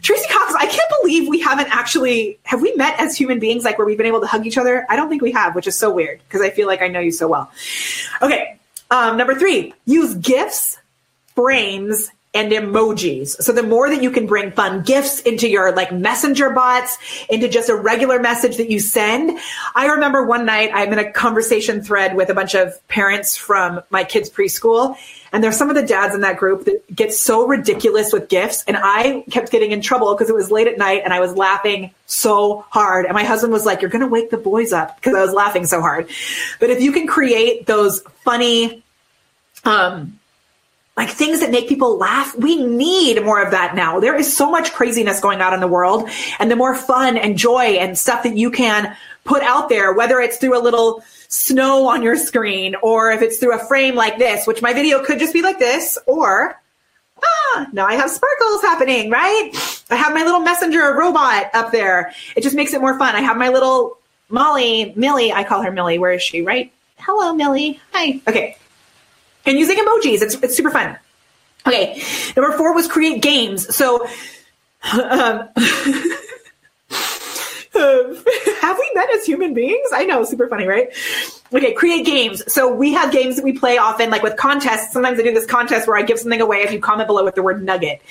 Tracy 0.00 0.26
Cox, 0.28 0.54
I 0.54 0.66
can't 0.66 0.90
believe 1.02 1.28
we 1.28 1.40
haven't 1.40 1.68
actually, 1.70 2.38
have 2.44 2.62
we 2.62 2.74
met 2.76 2.98
as 2.98 3.16
human 3.16 3.38
beings, 3.38 3.64
like 3.64 3.76
where 3.76 3.86
we've 3.86 3.98
been 3.98 4.06
able 4.06 4.20
to 4.20 4.26
hug 4.26 4.46
each 4.46 4.56
other? 4.56 4.86
I 4.88 4.96
don't 4.96 5.10
think 5.10 5.20
we 5.20 5.32
have, 5.32 5.54
which 5.54 5.66
is 5.66 5.76
so 5.76 5.92
weird 5.92 6.20
because 6.26 6.40
I 6.40 6.50
feel 6.50 6.66
like 6.66 6.80
I 6.80 6.88
know 6.88 7.00
you 7.00 7.12
so 7.12 7.28
well. 7.28 7.50
Okay. 8.22 8.58
Um, 8.90 9.18
number 9.18 9.34
three, 9.34 9.74
use 9.84 10.14
gifts, 10.14 10.78
frames, 11.34 12.10
and 12.34 12.52
emojis. 12.52 13.30
So 13.42 13.52
the 13.52 13.62
more 13.62 13.88
that 13.88 14.02
you 14.02 14.10
can 14.10 14.26
bring 14.26 14.52
fun 14.52 14.82
gifts 14.82 15.20
into 15.20 15.48
your 15.48 15.74
like 15.74 15.92
messenger 15.92 16.50
bots, 16.50 16.98
into 17.30 17.48
just 17.48 17.70
a 17.70 17.74
regular 17.74 18.20
message 18.20 18.58
that 18.58 18.70
you 18.70 18.80
send. 18.80 19.38
I 19.74 19.86
remember 19.86 20.24
one 20.24 20.44
night 20.44 20.70
I'm 20.74 20.92
in 20.92 20.98
a 20.98 21.10
conversation 21.10 21.82
thread 21.82 22.14
with 22.14 22.28
a 22.28 22.34
bunch 22.34 22.54
of 22.54 22.86
parents 22.88 23.36
from 23.36 23.82
my 23.90 24.04
kids' 24.04 24.28
preschool. 24.28 24.96
And 25.32 25.42
there's 25.42 25.56
some 25.56 25.70
of 25.70 25.76
the 25.76 25.82
dads 25.82 26.14
in 26.14 26.20
that 26.20 26.36
group 26.36 26.64
that 26.66 26.94
get 26.94 27.12
so 27.12 27.46
ridiculous 27.46 28.12
with 28.12 28.28
gifts. 28.28 28.62
And 28.66 28.76
I 28.78 29.24
kept 29.30 29.50
getting 29.50 29.72
in 29.72 29.80
trouble 29.80 30.14
because 30.14 30.28
it 30.28 30.34
was 30.34 30.50
late 30.50 30.66
at 30.66 30.78
night 30.78 31.02
and 31.04 31.12
I 31.12 31.20
was 31.20 31.34
laughing 31.34 31.92
so 32.06 32.64
hard. 32.70 33.06
And 33.06 33.14
my 33.14 33.24
husband 33.24 33.52
was 33.52 33.66
like, 33.66 33.80
You're 33.80 33.90
going 33.90 34.02
to 34.02 34.08
wake 34.08 34.30
the 34.30 34.38
boys 34.38 34.72
up 34.72 34.96
because 34.96 35.14
I 35.14 35.22
was 35.22 35.32
laughing 35.32 35.66
so 35.66 35.80
hard. 35.80 36.08
But 36.60 36.70
if 36.70 36.82
you 36.82 36.92
can 36.92 37.06
create 37.06 37.66
those 37.66 38.00
funny, 38.24 38.82
um, 39.64 40.17
like 40.98 41.10
things 41.10 41.38
that 41.38 41.52
make 41.52 41.68
people 41.68 41.96
laugh. 41.96 42.36
We 42.36 42.56
need 42.56 43.24
more 43.24 43.40
of 43.40 43.52
that 43.52 43.76
now. 43.76 44.00
There 44.00 44.16
is 44.16 44.36
so 44.36 44.50
much 44.50 44.72
craziness 44.72 45.20
going 45.20 45.40
on 45.40 45.54
in 45.54 45.60
the 45.60 45.68
world 45.68 46.10
and 46.40 46.50
the 46.50 46.56
more 46.56 46.74
fun 46.74 47.16
and 47.16 47.38
joy 47.38 47.78
and 47.78 47.96
stuff 47.96 48.24
that 48.24 48.36
you 48.36 48.50
can 48.50 48.96
put 49.22 49.44
out 49.44 49.68
there, 49.68 49.92
whether 49.92 50.18
it's 50.18 50.38
through 50.38 50.58
a 50.58 50.60
little 50.60 51.04
snow 51.28 51.86
on 51.86 52.02
your 52.02 52.16
screen 52.16 52.74
or 52.82 53.12
if 53.12 53.22
it's 53.22 53.36
through 53.36 53.54
a 53.54 53.64
frame 53.66 53.94
like 53.94 54.18
this, 54.18 54.44
which 54.44 54.60
my 54.60 54.72
video 54.72 55.04
could 55.04 55.20
just 55.20 55.32
be 55.32 55.40
like 55.40 55.60
this 55.60 55.98
or 56.06 56.60
ah, 57.22 57.68
now 57.72 57.86
I 57.86 57.94
have 57.94 58.10
sparkles 58.10 58.62
happening, 58.62 59.08
right? 59.08 59.52
I 59.90 59.94
have 59.94 60.12
my 60.12 60.24
little 60.24 60.40
messenger 60.40 60.96
robot 60.98 61.54
up 61.54 61.70
there. 61.70 62.12
It 62.34 62.42
just 62.42 62.56
makes 62.56 62.74
it 62.74 62.80
more 62.80 62.98
fun. 62.98 63.14
I 63.14 63.20
have 63.20 63.36
my 63.36 63.50
little 63.50 63.98
Molly, 64.30 64.92
Millie, 64.96 65.32
I 65.32 65.44
call 65.44 65.62
her 65.62 65.70
Millie. 65.70 66.00
Where 66.00 66.12
is 66.12 66.22
she? 66.22 66.42
Right? 66.42 66.72
Hello, 66.98 67.32
Millie. 67.32 67.78
Hi. 67.92 68.20
Okay 68.26 68.56
and 69.48 69.58
using 69.58 69.78
emojis. 69.78 70.22
It's, 70.22 70.34
it's 70.36 70.56
super 70.56 70.70
fun. 70.70 70.98
Okay. 71.66 72.02
Number 72.36 72.56
four 72.56 72.74
was 72.74 72.86
create 72.86 73.22
games. 73.22 73.74
So, 73.74 74.06
um, 74.92 75.48
have 78.60 78.78
we 78.78 78.90
met 78.94 79.14
as 79.14 79.24
human 79.24 79.54
beings? 79.54 79.88
I 79.92 80.04
know, 80.04 80.24
super 80.24 80.48
funny, 80.48 80.66
right? 80.66 80.88
Okay, 81.52 81.72
create 81.72 82.04
games. 82.04 82.42
So 82.52 82.72
we 82.72 82.92
have 82.92 83.10
games 83.10 83.36
that 83.36 83.44
we 83.44 83.52
play 83.52 83.78
often, 83.78 84.10
like 84.10 84.22
with 84.22 84.36
contests. 84.36 84.92
Sometimes 84.92 85.18
I 85.18 85.22
do 85.22 85.32
this 85.32 85.46
contest 85.46 85.88
where 85.88 85.96
I 85.96 86.02
give 86.02 86.18
something 86.18 86.42
away 86.42 86.58
if 86.58 86.72
you 86.72 86.78
comment 86.78 87.06
below 87.06 87.24
with 87.24 87.36
the 87.36 87.42
word 87.42 87.62
nugget 87.62 88.02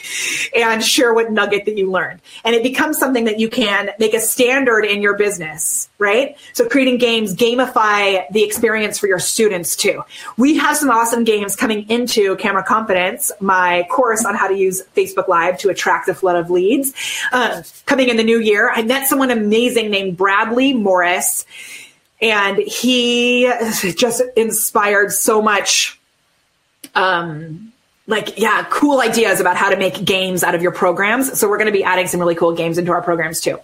and 0.55 0.83
share 0.83 1.13
what 1.13 1.31
nugget 1.31 1.65
that 1.65 1.77
you 1.77 1.91
learned. 1.91 2.19
And 2.43 2.55
it 2.55 2.63
becomes 2.63 2.97
something 2.97 3.25
that 3.25 3.39
you 3.39 3.47
can 3.47 3.91
make 3.99 4.15
a 4.15 4.19
standard 4.19 4.85
in 4.85 5.03
your 5.03 5.15
business, 5.15 5.88
right? 5.99 6.35
So 6.53 6.67
creating 6.67 6.97
games 6.97 7.35
gamify 7.35 8.27
the 8.31 8.43
experience 8.43 8.97
for 8.97 9.05
your 9.05 9.19
students 9.19 9.75
too. 9.75 10.01
We 10.38 10.57
have 10.57 10.75
some 10.75 10.89
awesome 10.89 11.23
games 11.23 11.55
coming 11.55 11.88
into 11.91 12.38
Camera 12.38 12.63
Confidence, 12.63 13.31
my 13.39 13.85
course 13.91 14.25
on 14.25 14.33
how 14.33 14.47
to 14.47 14.55
use 14.55 14.81
Facebook 14.95 15.27
Live 15.27 15.59
to 15.59 15.69
attract 15.69 16.09
a 16.09 16.15
flood 16.15 16.38
of 16.38 16.49
leads. 16.49 16.93
Um, 17.31 17.61
coming 17.85 18.09
in 18.09 18.17
the 18.17 18.23
new 18.23 18.39
year, 18.39 18.71
I 18.73 18.81
met 18.81 19.07
someone 19.07 19.29
amazing 19.29 19.91
named 19.91 20.17
Bradley 20.17 20.73
Morris 20.73 21.45
and 22.22 22.57
he 22.57 23.51
just 23.95 24.24
inspired 24.36 25.11
so 25.11 25.41
much 25.41 25.99
um, 26.95 27.72
like 28.07 28.38
yeah 28.39 28.65
cool 28.70 29.01
ideas 29.01 29.39
about 29.39 29.57
how 29.57 29.70
to 29.70 29.78
make 29.78 30.03
games 30.03 30.43
out 30.43 30.55
of 30.55 30.61
your 30.61 30.72
programs. 30.72 31.38
So 31.39 31.47
we're 31.49 31.57
going 31.57 31.68
to 31.68 31.78
be 31.78 31.84
adding 31.84 32.07
some 32.07 32.20
really 32.20 32.36
cool 32.36 32.53
games 32.53 32.78
into 32.78 32.91
our 32.91 33.01
programs 33.01 33.41
too. 33.41 33.59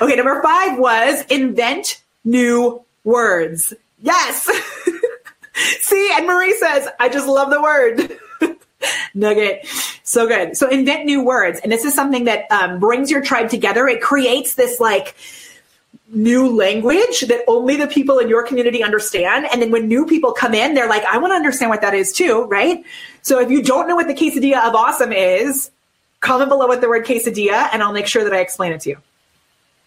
Okay 0.00 0.16
number 0.16 0.40
five 0.42 0.78
was 0.78 1.24
invent 1.26 2.02
new 2.24 2.82
words. 3.04 3.74
Yes! 4.00 4.48
See 5.80 6.10
and 6.14 6.26
marie 6.26 6.56
says 6.56 6.88
i 6.98 7.08
just 7.08 7.26
love 7.26 7.50
the 7.50 7.60
word. 7.60 8.18
Nugget. 9.14 9.66
So 10.04 10.26
good. 10.26 10.56
So 10.56 10.68
invent 10.68 11.04
new 11.04 11.22
words. 11.22 11.60
And 11.62 11.70
this 11.70 11.84
is 11.84 11.94
something 11.94 12.24
that 12.24 12.50
um, 12.50 12.80
brings 12.80 13.10
your 13.10 13.20
tribe 13.20 13.50
together. 13.50 13.86
It 13.86 14.00
creates 14.00 14.54
this 14.54 14.80
like 14.80 15.14
new 16.12 16.48
language 16.48 17.20
that 17.22 17.44
only 17.46 17.76
the 17.76 17.86
people 17.86 18.18
in 18.18 18.28
your 18.28 18.42
community 18.42 18.82
understand. 18.82 19.46
And 19.52 19.62
then 19.62 19.70
when 19.70 19.86
new 19.86 20.06
people 20.06 20.32
come 20.32 20.54
in, 20.54 20.74
they're 20.74 20.88
like, 20.88 21.04
I 21.04 21.18
want 21.18 21.30
to 21.30 21.36
understand 21.36 21.70
what 21.70 21.80
that 21.82 21.94
is 21.94 22.12
too, 22.12 22.44
right? 22.44 22.84
So 23.22 23.38
if 23.38 23.50
you 23.50 23.62
don't 23.62 23.86
know 23.86 23.94
what 23.94 24.08
the 24.08 24.14
quesadilla 24.14 24.66
of 24.66 24.74
awesome 24.74 25.12
is, 25.12 25.70
comment 26.20 26.50
below 26.50 26.68
with 26.68 26.80
the 26.80 26.88
word 26.88 27.06
quesadilla 27.06 27.68
and 27.72 27.82
I'll 27.82 27.92
make 27.92 28.06
sure 28.06 28.24
that 28.24 28.32
I 28.32 28.40
explain 28.40 28.72
it 28.72 28.80
to 28.82 28.90
you. 28.90 28.98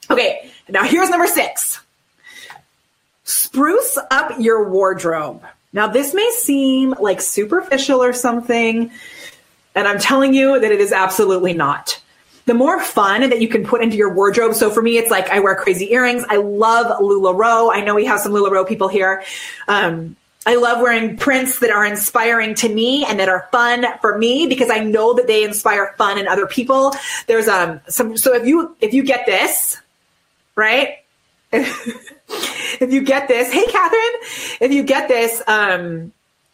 Okay, 0.09 0.51
now 0.69 0.83
here's 0.83 1.09
number 1.09 1.27
six 1.27 1.79
spruce 3.25 3.97
up 4.11 4.39
your 4.39 4.69
wardrobe. 4.69 5.43
Now, 5.71 5.87
this 5.87 6.13
may 6.13 6.29
seem 6.37 6.93
like 6.99 7.19
superficial 7.19 8.03
or 8.03 8.13
something, 8.13 8.91
and 9.73 9.87
I'm 9.87 9.97
telling 9.97 10.33
you 10.33 10.59
that 10.59 10.71
it 10.71 10.79
is 10.79 10.91
absolutely 10.91 11.53
not 11.53 11.99
the 12.45 12.53
more 12.53 12.81
fun 12.81 13.21
that 13.29 13.41
you 13.41 13.47
can 13.47 13.65
put 13.65 13.81
into 13.81 13.95
your 13.95 14.13
wardrobe. 14.13 14.53
So 14.55 14.69
for 14.69 14.81
me, 14.81 14.97
it's 14.97 15.09
like 15.09 15.29
I 15.29 15.39
wear 15.39 15.55
crazy 15.55 15.91
earrings. 15.93 16.23
I 16.29 16.37
love 16.37 16.87
LuLaRoe. 16.99 17.73
I 17.73 17.81
know 17.81 17.95
we 17.95 18.05
have 18.05 18.19
some 18.19 18.33
LuLaRoe 18.33 18.67
people 18.67 18.87
here. 18.87 19.23
Um, 19.67 20.17
I 20.45 20.55
love 20.55 20.81
wearing 20.81 21.15
prints 21.15 21.59
that 21.59 21.69
are 21.69 21.85
inspiring 21.85 22.55
to 22.55 22.69
me 22.69 23.05
and 23.05 23.19
that 23.19 23.29
are 23.29 23.47
fun 23.51 23.85
for 24.01 24.17
me 24.17 24.47
because 24.47 24.69
I 24.69 24.79
know 24.79 25.13
that 25.13 25.27
they 25.27 25.43
inspire 25.43 25.93
fun 25.97 26.17
in 26.17 26.27
other 26.27 26.47
people. 26.47 26.93
There's 27.27 27.47
um 27.47 27.79
some 27.87 28.17
so 28.17 28.33
if 28.33 28.45
you 28.45 28.75
if 28.81 28.93
you 28.93 29.03
get 29.03 29.25
this, 29.25 29.79
right? 30.55 30.97
if 31.53 32.91
you 32.91 33.03
get 33.03 33.29
this, 33.29 33.53
hey 33.53 33.65
Catherine, 33.67 34.21
if 34.59 34.71
you 34.73 34.83
get 34.83 35.07
this, 35.07 35.41
um 35.47 36.11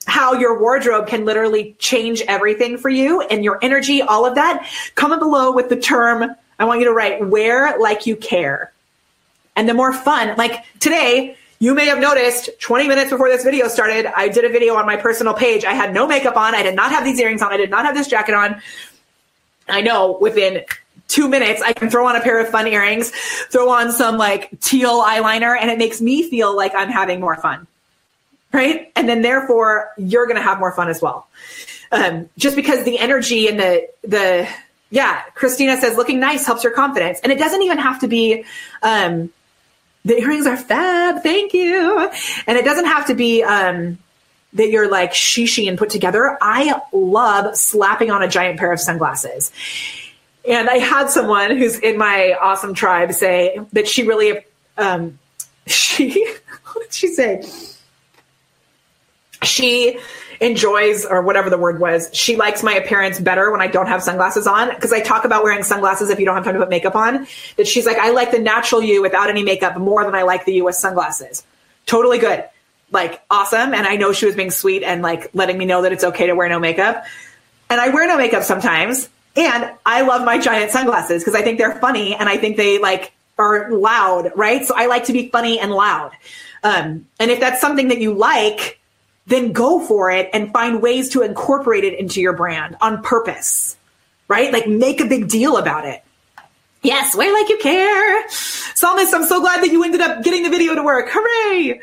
how 0.09 0.33
your 0.33 0.59
wardrobe 0.59 1.07
can 1.07 1.23
literally 1.23 1.75
change 1.79 2.21
everything 2.27 2.77
for 2.77 2.89
you 2.89 3.21
and 3.21 3.43
your 3.43 3.59
energy, 3.61 4.01
all 4.01 4.25
of 4.25 4.35
that, 4.35 4.67
comment 4.95 5.21
below 5.21 5.51
with 5.51 5.69
the 5.69 5.75
term, 5.75 6.35
I 6.57 6.65
want 6.65 6.79
you 6.79 6.85
to 6.87 6.93
write 6.93 7.25
wear 7.25 7.77
like 7.79 8.05
you 8.05 8.15
care. 8.15 8.73
And 9.55 9.69
the 9.69 9.73
more 9.73 9.93
fun, 9.93 10.35
like 10.35 10.65
today, 10.79 11.37
you 11.59 11.73
may 11.75 11.85
have 11.85 11.99
noticed 11.99 12.49
20 12.59 12.87
minutes 12.87 13.09
before 13.09 13.29
this 13.29 13.43
video 13.43 13.67
started, 13.67 14.05
I 14.07 14.29
did 14.29 14.45
a 14.45 14.49
video 14.49 14.75
on 14.75 14.85
my 14.85 14.95
personal 14.95 15.33
page. 15.33 15.65
I 15.65 15.73
had 15.73 15.93
no 15.93 16.07
makeup 16.07 16.37
on. 16.37 16.55
I 16.55 16.63
did 16.63 16.75
not 16.75 16.91
have 16.91 17.03
these 17.03 17.19
earrings 17.19 17.41
on. 17.41 17.51
I 17.51 17.57
did 17.57 17.69
not 17.69 17.85
have 17.85 17.95
this 17.95 18.07
jacket 18.07 18.33
on. 18.33 18.61
I 19.67 19.81
know 19.81 20.17
within 20.19 20.63
two 21.07 21.27
minutes, 21.27 21.61
I 21.61 21.73
can 21.73 21.89
throw 21.89 22.07
on 22.07 22.15
a 22.15 22.21
pair 22.21 22.39
of 22.39 22.49
fun 22.49 22.67
earrings, 22.67 23.11
throw 23.49 23.69
on 23.69 23.91
some 23.91 24.17
like 24.17 24.57
teal 24.61 25.01
eyeliner, 25.01 25.57
and 25.59 25.69
it 25.69 25.77
makes 25.77 25.99
me 25.99 26.29
feel 26.29 26.55
like 26.55 26.73
I'm 26.73 26.89
having 26.89 27.19
more 27.19 27.35
fun 27.35 27.67
right? 28.51 28.91
And 28.95 29.07
then 29.07 29.21
therefore 29.21 29.91
you're 29.97 30.25
going 30.25 30.37
to 30.37 30.43
have 30.43 30.59
more 30.59 30.71
fun 30.71 30.89
as 30.89 31.01
well. 31.01 31.27
Um, 31.91 32.29
just 32.37 32.55
because 32.55 32.83
the 32.83 32.99
energy 32.99 33.47
and 33.47 33.59
the 33.59 33.89
the 34.03 34.47
yeah, 34.91 35.21
Christina 35.35 35.77
says 35.77 35.95
looking 35.97 36.19
nice 36.19 36.45
helps 36.45 36.63
your 36.63 36.73
confidence, 36.73 37.19
and 37.21 37.31
it 37.31 37.39
doesn't 37.39 37.61
even 37.61 37.77
have 37.77 37.99
to 38.01 38.07
be. 38.07 38.45
Um, 38.81 39.31
the 40.05 40.17
earrings 40.17 40.47
are 40.47 40.57
fab, 40.57 41.23
thank 41.23 41.53
you, 41.53 42.09
and 42.47 42.57
it 42.57 42.65
doesn't 42.65 42.85
have 42.85 43.07
to 43.07 43.15
be. 43.15 43.43
Um, 43.43 43.97
that 44.53 44.69
you're 44.69 44.89
like 44.89 45.13
shishi 45.13 45.67
and 45.69 45.77
put 45.77 45.89
together. 45.89 46.37
I 46.41 46.81
love 46.91 47.55
slapping 47.55 48.09
on 48.09 48.23
a 48.23 48.27
giant 48.27 48.59
pair 48.59 48.71
of 48.71 48.79
sunglasses. 48.79 49.51
And 50.47 50.69
I 50.69 50.77
had 50.77 51.09
someone 51.09 51.55
who's 51.55 51.77
in 51.77 51.97
my 51.97 52.35
awesome 52.41 52.73
tribe 52.73 53.13
say 53.13 53.59
that 53.73 53.87
she 53.87 54.03
really, 54.03 54.39
um, 54.77 55.19
she, 55.67 56.35
what 56.71 56.85
did 56.85 56.93
she 56.93 57.09
say? 57.09 57.43
She 59.43 59.99
enjoys 60.41 61.05
or 61.05 61.21
whatever 61.21 61.49
the 61.49 61.57
word 61.57 61.79
was 61.79 62.09
she 62.13 62.37
likes 62.37 62.63
my 62.63 62.73
appearance 62.73 63.19
better 63.19 63.51
when 63.51 63.61
i 63.61 63.67
don't 63.67 63.87
have 63.87 64.01
sunglasses 64.01 64.47
on. 64.47 64.69
Because 64.69 64.93
i 64.93 65.01
talk 65.01 65.25
about 65.25 65.43
wearing 65.43 65.63
sunglasses 65.63 66.09
if 66.09 66.19
you 66.19 66.25
don't 66.25 66.35
have 66.35 66.45
time 66.45 66.53
to 66.53 66.59
put 66.59 66.69
makeup 66.69 66.95
on 66.95 67.27
that 67.57 67.67
she's 67.67 67.85
like 67.85 67.97
i 67.97 68.11
like 68.11 68.31
the 68.31 68.39
natural 68.39 68.81
you 68.81 69.01
without 69.01 69.29
any 69.29 69.43
makeup 69.43 69.77
more 69.77 70.03
than 70.03 70.15
i 70.15 70.23
like 70.23 70.45
the 70.45 70.53
you 70.53 70.65
with 70.65 70.75
sunglasses. 70.75 71.45
Totally 71.85 72.19
good. 72.19 72.43
Like 72.91 73.21
awesome. 73.29 73.73
And 73.73 73.85
i 73.85 73.95
know 73.95 74.13
she 74.13 74.25
was 74.25 74.35
being 74.35 74.51
sweet 74.51 74.83
and 74.83 75.01
like 75.01 75.29
letting 75.33 75.57
me 75.57 75.65
know 75.65 75.81
that 75.81 75.91
it's 75.91 76.03
okay 76.03 76.27
to 76.27 76.33
wear 76.33 76.47
no 76.47 76.59
makeup. 76.59 77.05
And 77.69 77.81
i 77.81 77.89
wear 77.89 78.07
no 78.07 78.17
makeup 78.17 78.43
sometimes. 78.43 79.09
And 79.35 79.71
i 79.85 80.01
love 80.01 80.23
my 80.23 80.37
giant 80.37 80.71
sunglasses 80.71 81.21
because 81.21 81.35
i 81.35 81.41
think 81.41 81.57
they're 81.57 81.79
funny 81.79 82.15
and 82.15 82.29
i 82.29 82.37
think 82.37 82.55
they 82.55 82.79
like 82.79 83.11
are 83.37 83.71
loud 83.71 84.31
right? 84.35 84.65
So 84.65 84.73
i 84.75 84.85
like 84.85 85.05
to 85.05 85.13
be 85.13 85.29
funny 85.29 85.59
and 85.59 85.71
loud. 85.71 86.11
Um, 86.63 87.07
and 87.19 87.31
if 87.31 87.39
that's 87.39 87.61
something 87.61 87.87
that 87.89 87.99
you 87.99 88.13
like 88.13 88.78
then 89.30 89.51
go 89.51 89.80
for 89.80 90.09
it 90.11 90.30
and 90.34 90.51
find 90.51 90.82
ways 90.82 91.09
to 91.09 91.21
incorporate 91.21 91.84
it 91.84 91.97
into 91.97 92.19
your 92.19 92.34
brand 92.34 92.75
on 92.82 93.01
purpose, 93.03 93.77
right? 94.27 94.51
Like 94.51 94.67
make 94.67 94.99
a 94.99 95.05
big 95.05 95.30
deal 95.30 95.57
about 95.57 95.86
it. 95.86 96.03
Yes, 96.82 97.15
wear 97.15 97.32
like 97.34 97.49
you 97.49 97.57
care. 97.59 98.30
Psalmist, 98.30 99.13
I'm 99.13 99.25
so 99.25 99.39
glad 99.39 99.61
that 99.61 99.71
you 99.71 99.84
ended 99.84 100.01
up 100.01 100.23
getting 100.23 100.43
the 100.43 100.49
video 100.49 100.75
to 100.75 100.84
work. 100.84 101.09
Hooray! 101.09 101.80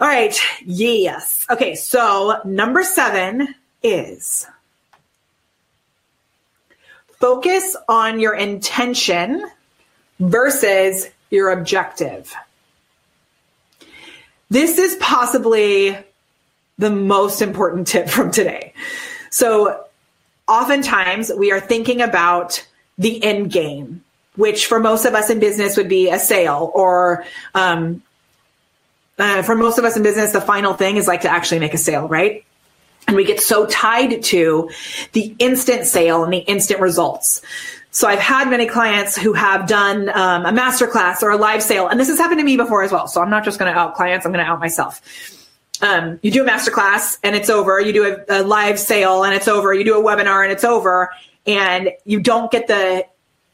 All 0.00 0.08
right. 0.08 0.36
Yes. 0.64 1.46
Okay. 1.50 1.74
So 1.74 2.40
number 2.44 2.82
seven 2.82 3.54
is 3.82 4.46
focus 7.20 7.76
on 7.88 8.18
your 8.18 8.34
intention 8.34 9.46
versus 10.18 11.08
your 11.30 11.50
objective. 11.50 12.34
This 14.50 14.78
is 14.78 14.96
possibly 15.00 15.96
the 16.78 16.90
most 16.90 17.42
important 17.42 17.86
tip 17.86 18.08
from 18.08 18.30
today. 18.30 18.72
So, 19.30 19.84
oftentimes 20.48 21.30
we 21.36 21.52
are 21.52 21.60
thinking 21.60 22.02
about 22.02 22.66
the 22.98 23.22
end 23.22 23.50
game, 23.50 24.04
which 24.36 24.66
for 24.66 24.80
most 24.80 25.04
of 25.04 25.14
us 25.14 25.30
in 25.30 25.40
business 25.40 25.76
would 25.76 25.88
be 25.88 26.10
a 26.10 26.18
sale, 26.18 26.70
or 26.74 27.24
um, 27.54 28.02
uh, 29.18 29.42
for 29.42 29.54
most 29.54 29.78
of 29.78 29.84
us 29.84 29.96
in 29.96 30.02
business, 30.02 30.32
the 30.32 30.40
final 30.40 30.74
thing 30.74 30.96
is 30.96 31.06
like 31.06 31.22
to 31.22 31.30
actually 31.30 31.60
make 31.60 31.74
a 31.74 31.78
sale, 31.78 32.08
right? 32.08 32.44
And 33.06 33.16
we 33.16 33.24
get 33.24 33.40
so 33.40 33.66
tied 33.66 34.22
to 34.24 34.70
the 35.12 35.34
instant 35.38 35.86
sale 35.86 36.24
and 36.24 36.32
the 36.32 36.38
instant 36.38 36.80
results. 36.80 37.42
So 37.90 38.08
I've 38.08 38.20
had 38.20 38.48
many 38.48 38.66
clients 38.66 39.16
who 39.16 39.32
have 39.34 39.66
done 39.66 40.08
um, 40.08 40.46
a 40.46 40.52
masterclass 40.52 41.22
or 41.22 41.30
a 41.30 41.36
live 41.36 41.62
sale, 41.62 41.88
and 41.88 42.00
this 42.00 42.08
has 42.08 42.18
happened 42.18 42.40
to 42.40 42.44
me 42.44 42.56
before 42.56 42.82
as 42.82 42.92
well. 42.92 43.06
So 43.06 43.20
I'm 43.20 43.30
not 43.30 43.44
just 43.44 43.58
going 43.58 43.72
to 43.72 43.78
out 43.78 43.94
clients; 43.94 44.24
I'm 44.24 44.32
going 44.32 44.44
to 44.44 44.50
out 44.50 44.60
myself 44.60 45.02
um, 45.82 46.20
you 46.22 46.30
do 46.30 46.46
a 46.46 46.48
masterclass 46.48 47.18
and 47.22 47.34
it's 47.34 47.50
over. 47.50 47.80
You 47.80 47.92
do 47.92 48.16
a, 48.28 48.40
a 48.40 48.42
live 48.42 48.78
sale 48.78 49.24
and 49.24 49.34
it's 49.34 49.48
over. 49.48 49.74
You 49.74 49.84
do 49.84 49.98
a 49.98 50.02
webinar 50.02 50.42
and 50.42 50.52
it's 50.52 50.64
over. 50.64 51.10
And 51.46 51.90
you 52.04 52.20
don't 52.20 52.50
get 52.52 52.68
the 52.68 53.04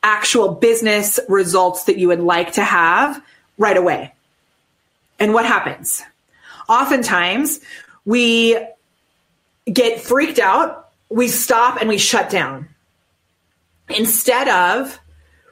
actual 0.03 0.55
business 0.55 1.18
results 1.29 1.85
that 1.85 1.99
you 1.99 2.09
would 2.09 2.20
like 2.20 2.53
to 2.53 2.62
have 2.62 3.22
right 3.57 3.76
away. 3.76 4.12
And 5.18 5.33
what 5.33 5.47
happens? 5.47 6.03
Oftentimes 6.68 7.61
we 8.05 8.59
get 9.72 10.01
freaked 10.01 10.39
out, 10.39 10.91
we 11.09 11.29
stop 11.29 11.81
and 11.81 11.89
we 11.89 11.99
shut 11.99 12.31
down 12.31 12.68
instead 13.89 14.49
of 14.49 15.01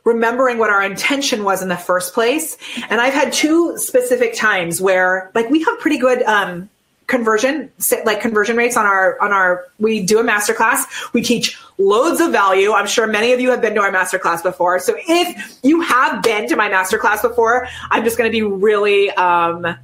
remembering 0.07 0.57
what 0.57 0.71
our 0.71 0.83
intention 0.83 1.45
was 1.45 1.61
in 1.61 1.69
the 1.69 1.77
first 1.77 2.15
place. 2.15 2.57
And 2.89 3.01
I've 3.01 3.13
had 3.13 3.33
two 3.33 3.77
specific 3.77 4.35
times 4.35 4.81
where 4.81 5.31
like 5.35 5.51
we 5.51 5.63
have 5.65 5.79
pretty 5.81 5.99
good 5.99 6.23
um, 6.23 6.71
conversion 7.09 7.71
like 8.05 8.21
conversion 8.21 8.57
rates 8.57 8.77
on 8.77 8.87
our 8.87 9.21
on 9.21 9.33
our 9.33 9.67
we 9.79 10.03
do 10.03 10.19
a 10.19 10.25
masterclass. 10.25 11.13
We 11.13 11.23
teach 11.23 11.59
loads 11.77 12.21
of 12.21 12.33
value. 12.33 12.73
I'm 12.73 12.87
sure 12.87 13.07
many 13.07 13.33
of 13.33 13.41
you 13.41 13.51
have 13.51 13.61
been 13.61 13.75
to 13.75 13.81
our 13.81 13.93
masterclass 13.93 14.43
before. 14.43 14.79
So 14.79 14.95
if 14.97 15.59
you 15.63 15.83
have 15.83 16.23
been 16.23 16.49
to 16.49 16.57
my 16.57 16.69
masterclass 16.69 17.23
before 17.23 17.67
i'm 17.91 18.05
just 18.05 18.19
going 18.19 18.31
to 18.31 18.33
be 18.33 18.43
really 18.43 19.11
um 19.13 19.77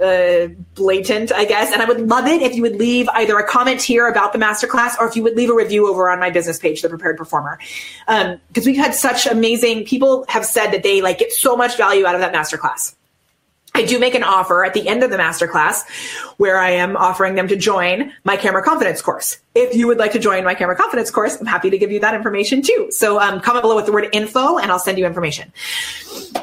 uh, 0.00 0.48
blatant, 0.74 1.32
I 1.32 1.44
guess. 1.44 1.72
And 1.72 1.82
I 1.82 1.84
would 1.84 2.08
love 2.08 2.26
it 2.26 2.42
if 2.42 2.54
you 2.54 2.62
would 2.62 2.76
leave 2.76 3.08
either 3.10 3.38
a 3.38 3.46
comment 3.46 3.82
here 3.82 4.08
about 4.08 4.32
the 4.32 4.38
masterclass 4.38 4.98
or 4.98 5.08
if 5.08 5.16
you 5.16 5.22
would 5.22 5.36
leave 5.36 5.50
a 5.50 5.54
review 5.54 5.88
over 5.88 6.10
on 6.10 6.18
my 6.18 6.30
business 6.30 6.58
page, 6.58 6.82
The 6.82 6.88
Prepared 6.88 7.16
Performer. 7.16 7.58
Because 8.06 8.28
um, 8.28 8.64
we've 8.64 8.76
had 8.76 8.94
such 8.94 9.26
amazing 9.26 9.84
people 9.84 10.24
have 10.28 10.44
said 10.44 10.70
that 10.70 10.82
they 10.82 11.02
like 11.02 11.18
get 11.18 11.32
so 11.32 11.56
much 11.56 11.76
value 11.76 12.06
out 12.06 12.14
of 12.14 12.20
that 12.20 12.34
masterclass. 12.34 12.94
I 13.74 13.84
do 13.84 13.98
make 14.00 14.14
an 14.14 14.24
offer 14.24 14.64
at 14.64 14.74
the 14.74 14.88
end 14.88 15.04
of 15.04 15.10
the 15.10 15.16
masterclass 15.16 15.84
where 16.38 16.58
I 16.58 16.70
am 16.70 16.96
offering 16.96 17.36
them 17.36 17.46
to 17.48 17.56
join 17.56 18.12
my 18.24 18.36
camera 18.36 18.62
confidence 18.62 19.00
course. 19.00 19.38
If 19.54 19.76
you 19.76 19.86
would 19.86 19.98
like 19.98 20.12
to 20.12 20.18
join 20.18 20.44
my 20.44 20.54
camera 20.54 20.74
confidence 20.74 21.10
course, 21.10 21.38
I'm 21.38 21.46
happy 21.46 21.70
to 21.70 21.78
give 21.78 21.92
you 21.92 22.00
that 22.00 22.14
information 22.14 22.62
too. 22.62 22.88
So 22.90 23.20
um, 23.20 23.40
comment 23.40 23.62
below 23.62 23.76
with 23.76 23.86
the 23.86 23.92
word 23.92 24.08
info 24.12 24.58
and 24.58 24.72
I'll 24.72 24.80
send 24.80 24.98
you 24.98 25.06
information. 25.06 25.52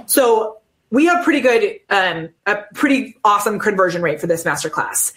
So 0.05 0.58
we 0.90 1.06
have 1.06 1.24
pretty 1.24 1.42
good, 1.42 1.80
um, 1.90 2.30
a 2.46 2.64
pretty 2.74 3.18
awesome 3.24 3.60
conversion 3.60 4.02
rate 4.02 4.22
for 4.22 4.28
this 4.28 4.44
masterclass. 4.44 5.14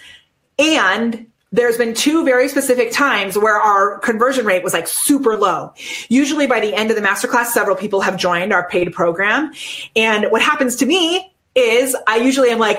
And 0.58 1.26
there's 1.52 1.76
been 1.76 1.94
two 1.94 2.24
very 2.24 2.48
specific 2.48 2.92
times 2.92 3.36
where 3.36 3.56
our 3.56 3.98
conversion 3.98 4.46
rate 4.46 4.62
was 4.62 4.72
like 4.72 4.86
super 4.86 5.36
low. 5.36 5.72
Usually 6.08 6.46
by 6.46 6.60
the 6.60 6.74
end 6.74 6.90
of 6.90 6.96
the 6.96 7.02
masterclass, 7.02 7.46
several 7.46 7.76
people 7.76 8.00
have 8.00 8.16
joined 8.16 8.52
our 8.52 8.68
paid 8.68 8.92
program. 8.92 9.52
And 9.96 10.30
what 10.30 10.42
happens 10.42 10.76
to 10.76 10.86
me 10.86 11.32
is 11.56 11.96
I 12.06 12.16
usually 12.16 12.50
am 12.50 12.58
like, 12.58 12.78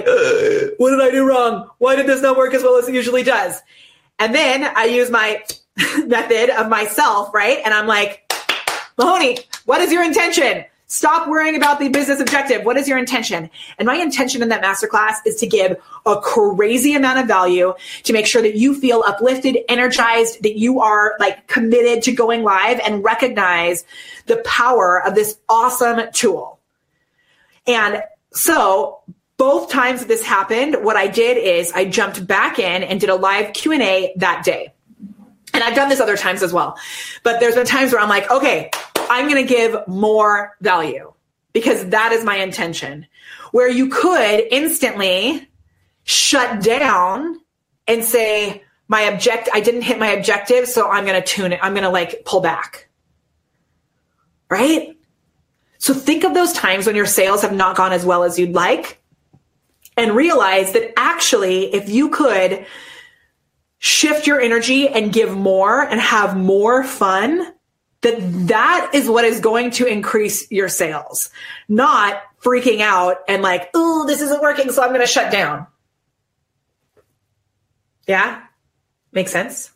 what 0.78 0.92
did 0.92 1.02
I 1.02 1.12
do 1.12 1.28
wrong? 1.28 1.70
Why 1.80 1.96
did 1.96 2.08
this 2.08 2.22
not 2.22 2.38
work 2.38 2.54
as 2.54 2.64
well 2.64 2.78
as 2.78 2.88
it 2.88 2.96
usually 2.96 3.24
does? 3.24 3.62
And 4.20 4.34
then 4.34 4.72
I 4.76 4.86
use 4.86 5.10
my 5.10 5.44
method 6.06 6.50
of 6.52 6.70
myself, 6.70 7.34
right? 7.34 7.60
And 7.66 7.74
I'm 7.74 7.88
like, 7.88 8.32
Mahoney, 8.98 9.40
what 9.66 9.82
is 9.82 9.92
your 9.92 10.04
intention? 10.04 10.64
Stop 10.92 11.30
worrying 11.30 11.56
about 11.56 11.80
the 11.80 11.88
business 11.88 12.20
objective. 12.20 12.66
What 12.66 12.76
is 12.76 12.86
your 12.86 12.98
intention? 12.98 13.50
And 13.80 13.86
my 13.86 13.96
intention 13.96 14.42
in 14.42 14.50
that 14.50 14.62
masterclass 14.62 15.16
is 15.26 15.38
to 15.38 15.48
give 15.48 15.78
a 16.06 16.20
crazy 16.20 16.96
amount 16.96 17.18
of 17.18 17.28
value 17.28 17.74
to 18.04 18.12
make 18.12 18.28
sure 18.28 18.42
that 18.42 18.56
you 18.56 18.78
feel 18.78 19.02
uplifted, 19.08 19.60
energized, 19.70 20.44
that 20.44 20.58
you 20.58 20.82
are 20.82 21.16
like 21.18 21.48
committed 21.48 22.04
to 22.04 22.12
going 22.12 22.44
live 22.44 22.82
and 22.82 23.06
recognize 23.06 23.86
the 24.26 24.44
power 24.44 25.02
of 25.02 25.16
this 25.16 25.40
awesome 25.48 26.12
tool. 26.12 26.60
And 27.66 28.04
so 28.34 29.00
both 29.38 29.70
times 29.70 30.08
this 30.08 30.26
happened, 30.26 30.84
what 30.84 30.98
I 30.98 31.08
did 31.08 31.38
is 31.38 31.72
I 31.72 31.86
jumped 31.86 32.28
back 32.28 32.60
in 32.60 32.84
and 32.84 33.00
did 33.00 33.10
a 33.10 33.16
live 33.16 33.54
Q&A 33.54 34.12
that 34.18 34.44
day. 34.44 34.74
And 35.54 35.64
I've 35.64 35.76
done 35.76 35.88
this 35.88 36.02
other 36.02 36.18
times 36.18 36.44
as 36.44 36.52
well. 36.52 36.78
But 37.24 37.40
there's 37.40 37.56
been 37.56 37.66
times 37.66 37.94
where 37.94 38.02
I'm 38.02 38.10
like, 38.10 38.30
okay, 38.30 38.72
I'm 39.12 39.28
going 39.28 39.46
to 39.46 39.54
give 39.54 39.88
more 39.90 40.56
value 40.62 41.14
because 41.52 41.90
that 41.90 42.14
is 42.14 42.24
my 42.24 42.38
intention. 42.38 43.06
Where 43.52 43.70
you 43.70 43.90
could 43.90 44.46
instantly 44.50 45.50
shut 46.04 46.64
down 46.64 47.42
and 47.88 48.06
say, 48.06 48.64
my 48.88 49.10
object, 49.10 49.50
I 49.54 49.60
didn't 49.60 49.82
hit 49.82 50.00
my 50.00 50.08
objective, 50.08 50.66
so 50.66 50.90
I'm 50.90 51.06
going 51.06 51.22
to 51.22 51.28
tune 51.28 51.52
it. 51.52 51.60
I'm 51.62 51.74
going 51.74 51.84
to 51.84 51.90
like 51.90 52.24
pull 52.24 52.40
back. 52.40 52.88
Right? 54.50 54.98
So 55.78 55.94
think 55.94 56.24
of 56.24 56.34
those 56.34 56.54
times 56.54 56.86
when 56.86 56.96
your 56.96 57.06
sales 57.06 57.42
have 57.42 57.54
not 57.54 57.76
gone 57.76 57.92
as 57.92 58.06
well 58.06 58.24
as 58.24 58.40
you'd 58.40 58.54
like 58.54 59.02
and 59.98 60.16
realize 60.16 60.72
that 60.72 60.94
actually, 60.98 61.74
if 61.74 61.90
you 61.90 62.10
could 62.10 62.66
shift 63.78 64.26
your 64.26 64.40
energy 64.40 64.88
and 64.88 65.12
give 65.12 65.36
more 65.36 65.82
and 65.82 66.00
have 66.00 66.38
more 66.38 66.84
fun, 66.86 67.54
that 68.02 68.18
that 68.48 68.92
is 68.94 69.10
what 69.10 69.26
is 69.26 69.40
going 69.40 69.72
to 69.72 69.86
increase 69.86 70.50
your 70.52 70.70
sales, 70.70 71.30
not 71.70 72.22
freaking 72.44 72.82
out 72.82 73.18
and 73.28 73.42
like, 73.42 73.70
oh, 73.74 74.06
this 74.08 74.22
isn't 74.22 74.42
working, 74.42 74.72
so 74.72 74.82
I'm 74.82 74.90
going 74.90 75.02
to 75.02 75.08
shut 75.08 75.32
down. 75.32 75.68
Yeah? 78.08 78.42
Makes 79.12 79.32
sense? 79.32 79.72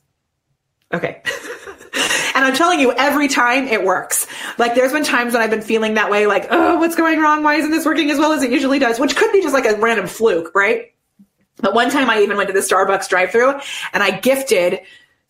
Okay. 0.91 1.21
and 2.35 2.43
I'm 2.45 2.55
telling 2.55 2.79
you, 2.79 2.91
every 2.91 3.27
time 3.27 3.67
it 3.67 3.83
works. 3.83 4.25
Like 4.57 4.73
there's 4.73 4.91
been 4.91 5.03
times 5.03 5.33
when 5.33 5.41
I've 5.41 5.49
been 5.49 5.61
feeling 5.61 5.93
that 5.93 6.09
way, 6.09 6.25
like, 6.25 6.47
oh, 6.49 6.77
what's 6.79 6.95
going 6.95 7.19
wrong? 7.19 7.43
Why 7.43 7.55
isn't 7.55 7.71
this 7.71 7.85
working 7.85 8.09
as 8.09 8.17
well 8.17 8.33
as 8.33 8.41
it 8.41 8.51
usually 8.51 8.79
does? 8.79 8.99
Which 8.99 9.15
could 9.15 9.31
be 9.31 9.41
just 9.41 9.53
like 9.53 9.65
a 9.65 9.77
random 9.79 10.07
fluke, 10.07 10.55
right? 10.55 10.93
But 11.57 11.73
one 11.73 11.89
time 11.89 12.09
I 12.09 12.21
even 12.21 12.37
went 12.37 12.47
to 12.47 12.53
the 12.53 12.59
Starbucks 12.59 13.07
drive 13.07 13.31
through 13.31 13.53
and 13.93 14.03
I 14.03 14.19
gifted 14.19 14.81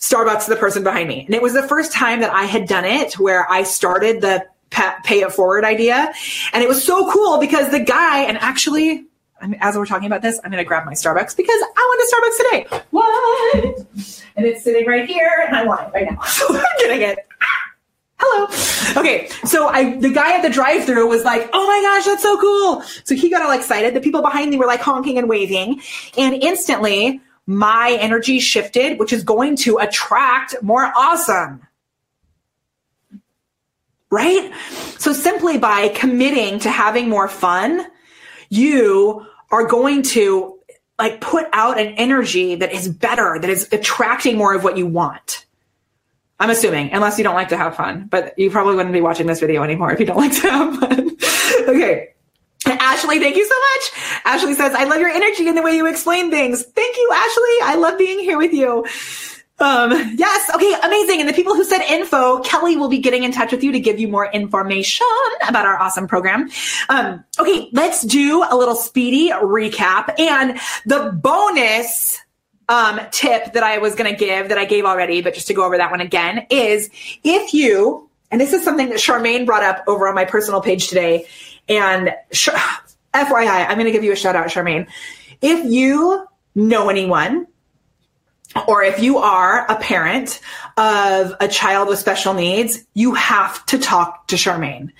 Starbucks 0.05 0.47
the 0.47 0.55
person 0.55 0.83
behind 0.83 1.07
me. 1.09 1.25
And 1.25 1.33
it 1.33 1.41
was 1.41 1.53
the 1.53 1.67
first 1.67 1.91
time 1.91 2.19
that 2.19 2.31
I 2.31 2.43
had 2.43 2.67
done 2.67 2.85
it 2.85 3.17
where 3.17 3.49
I 3.51 3.63
started 3.63 4.21
the 4.21 4.45
pay 4.69 5.21
it 5.21 5.31
forward 5.31 5.63
idea. 5.63 6.13
And 6.53 6.63
it 6.63 6.67
was 6.67 6.83
so 6.83 7.11
cool 7.11 7.39
because 7.39 7.71
the 7.71 7.79
guy, 7.79 8.21
and 8.23 8.37
actually, 8.37 9.05
as 9.59 9.75
we're 9.75 9.85
talking 9.85 10.07
about 10.07 10.21
this, 10.21 10.39
I'm 10.43 10.51
going 10.51 10.63
to 10.63 10.67
grab 10.67 10.85
my 10.85 10.93
Starbucks 10.93 11.35
because 11.35 11.59
I 11.75 11.89
went 11.89 12.01
to 12.01 12.15
Starbucks 12.15 12.37
today. 12.37 12.83
What? 12.91 13.87
And 14.35 14.45
it's 14.45 14.63
sitting 14.63 14.85
right 14.87 15.07
here, 15.07 15.45
and 15.47 15.55
I 15.55 15.65
want 15.65 15.87
it 15.87 15.93
right 15.93 16.11
now. 16.11 16.21
So 16.25 16.55
I'm 16.55 16.63
getting 16.79 17.01
it. 17.01 17.19
Ah, 17.41 17.71
hello. 18.17 19.01
Okay, 19.01 19.29
so 19.45 19.67
I 19.67 19.97
the 19.97 20.09
guy 20.09 20.35
at 20.35 20.41
the 20.41 20.49
drive-through 20.49 21.07
was 21.07 21.23
like, 21.23 21.49
"Oh 21.53 21.67
my 21.67 21.81
gosh, 21.81 22.05
that's 22.05 22.21
so 22.21 22.39
cool!" 22.39 22.81
So 23.05 23.15
he 23.15 23.29
got 23.29 23.41
all 23.41 23.51
excited. 23.51 23.93
The 23.93 24.01
people 24.01 24.21
behind 24.21 24.51
me 24.51 24.57
were 24.57 24.65
like 24.65 24.81
honking 24.81 25.17
and 25.17 25.29
waving, 25.29 25.81
and 26.17 26.35
instantly 26.35 27.21
my 27.47 27.97
energy 27.99 28.39
shifted, 28.39 28.99
which 28.99 29.13
is 29.13 29.23
going 29.23 29.55
to 29.57 29.77
attract 29.77 30.55
more 30.61 30.91
awesome. 30.95 31.61
Right? 34.09 34.51
So 34.97 35.13
simply 35.13 35.57
by 35.57 35.89
committing 35.89 36.59
to 36.59 36.69
having 36.69 37.09
more 37.09 37.27
fun, 37.27 37.85
you 38.49 39.25
are 39.51 39.67
going 39.67 40.03
to 40.03 40.59
like 40.97 41.21
put 41.21 41.47
out 41.53 41.79
an 41.79 41.87
energy 41.95 42.55
that 42.55 42.71
is 42.71 42.87
better, 42.87 43.37
that 43.39 43.49
is 43.49 43.67
attracting 43.71 44.37
more 44.37 44.53
of 44.53 44.63
what 44.63 44.77
you 44.77 44.87
want. 44.87 45.45
I'm 46.39 46.49
assuming, 46.49 46.91
unless 46.91 47.17
you 47.17 47.23
don't 47.23 47.35
like 47.35 47.49
to 47.49 47.57
have 47.57 47.75
fun, 47.75 48.07
but 48.09 48.37
you 48.37 48.49
probably 48.49 48.75
wouldn't 48.75 48.93
be 48.93 49.01
watching 49.01 49.25
this 49.27 49.39
video 49.39 49.63
anymore 49.63 49.91
if 49.91 49.99
you 49.99 50.05
don't 50.05 50.17
like 50.17 50.33
to 50.33 50.49
have 50.49 50.79
fun. 50.79 51.17
okay. 51.69 52.14
Ashley, 52.65 53.19
thank 53.19 53.35
you 53.35 53.45
so 53.45 53.55
much. 53.55 54.21
Ashley 54.25 54.53
says, 54.53 54.73
I 54.73 54.85
love 54.85 54.99
your 54.99 55.09
energy 55.09 55.47
and 55.47 55.57
the 55.57 55.61
way 55.61 55.75
you 55.75 55.87
explain 55.87 56.31
things. 56.31 56.63
Thank 56.63 56.97
you, 56.97 57.11
Ashley. 57.13 57.57
I 57.63 57.75
love 57.75 57.97
being 57.97 58.19
here 58.19 58.37
with 58.37 58.53
you. 58.53 58.85
Um, 59.57 59.91
yes. 60.17 60.49
Okay. 60.53 60.75
Amazing. 60.83 61.21
And 61.21 61.29
the 61.29 61.33
people 61.33 61.55
who 61.55 61.63
said 61.63 61.81
info, 61.81 62.39
Kelly 62.39 62.75
will 62.75 62.89
be 62.89 62.99
getting 62.99 63.23
in 63.23 63.31
touch 63.31 63.51
with 63.51 63.63
you 63.63 63.71
to 63.71 63.79
give 63.79 63.99
you 63.99 64.07
more 64.07 64.29
information 64.29 65.07
about 65.47 65.65
our 65.65 65.79
awesome 65.79 66.07
program. 66.07 66.49
Um, 66.89 67.23
okay. 67.39 67.69
Let's 67.71 68.01
do 68.01 68.43
a 68.49 68.55
little 68.55 68.75
speedy 68.75 69.29
recap 69.29 70.19
and 70.19 70.59
the 70.85 71.11
bonus 71.13 72.19
um, 72.67 72.99
tip 73.11 73.53
that 73.53 73.63
I 73.63 73.77
was 73.77 73.95
going 73.95 74.11
to 74.11 74.17
give 74.17 74.49
that 74.49 74.57
I 74.57 74.65
gave 74.65 74.85
already, 74.85 75.21
but 75.21 75.33
just 75.33 75.47
to 75.47 75.53
go 75.53 75.63
over 75.63 75.77
that 75.77 75.91
one 75.91 76.01
again 76.01 76.47
is 76.49 76.89
if 77.23 77.53
you, 77.53 78.09
and 78.31 78.41
this 78.41 78.53
is 78.53 78.63
something 78.63 78.89
that 78.89 78.97
Charmaine 78.97 79.45
brought 79.45 79.63
up 79.63 79.83
over 79.87 80.07
on 80.07 80.15
my 80.15 80.25
personal 80.25 80.61
page 80.61 80.87
today, 80.87 81.27
and 81.67 82.13
sh- 82.31 82.49
FYI, 83.13 83.67
I'm 83.67 83.75
going 83.75 83.85
to 83.85 83.91
give 83.91 84.03
you 84.03 84.11
a 84.11 84.15
shout 84.15 84.35
out, 84.35 84.47
Charmaine. 84.47 84.87
If 85.41 85.65
you 85.65 86.25
know 86.53 86.89
anyone, 86.89 87.47
or 88.67 88.83
if 88.83 89.01
you 89.01 89.17
are 89.17 89.69
a 89.69 89.75
parent 89.75 90.39
of 90.77 91.33
a 91.39 91.47
child 91.47 91.87
with 91.89 91.99
special 91.99 92.33
needs, 92.33 92.85
you 92.93 93.13
have 93.13 93.65
to 93.67 93.77
talk 93.77 94.27
to 94.27 94.35
Charmaine 94.35 94.91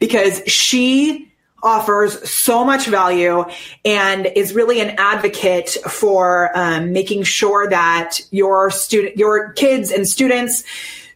because 0.00 0.42
she 0.46 1.32
offers 1.62 2.28
so 2.28 2.64
much 2.64 2.86
value 2.86 3.44
and 3.84 4.26
is 4.26 4.52
really 4.52 4.80
an 4.80 4.94
advocate 4.98 5.70
for 5.88 6.56
um, 6.56 6.92
making 6.92 7.22
sure 7.22 7.68
that 7.70 8.20
your 8.30 8.70
student, 8.70 9.16
your 9.16 9.52
kids 9.52 9.90
and 9.90 10.06
students 10.06 10.62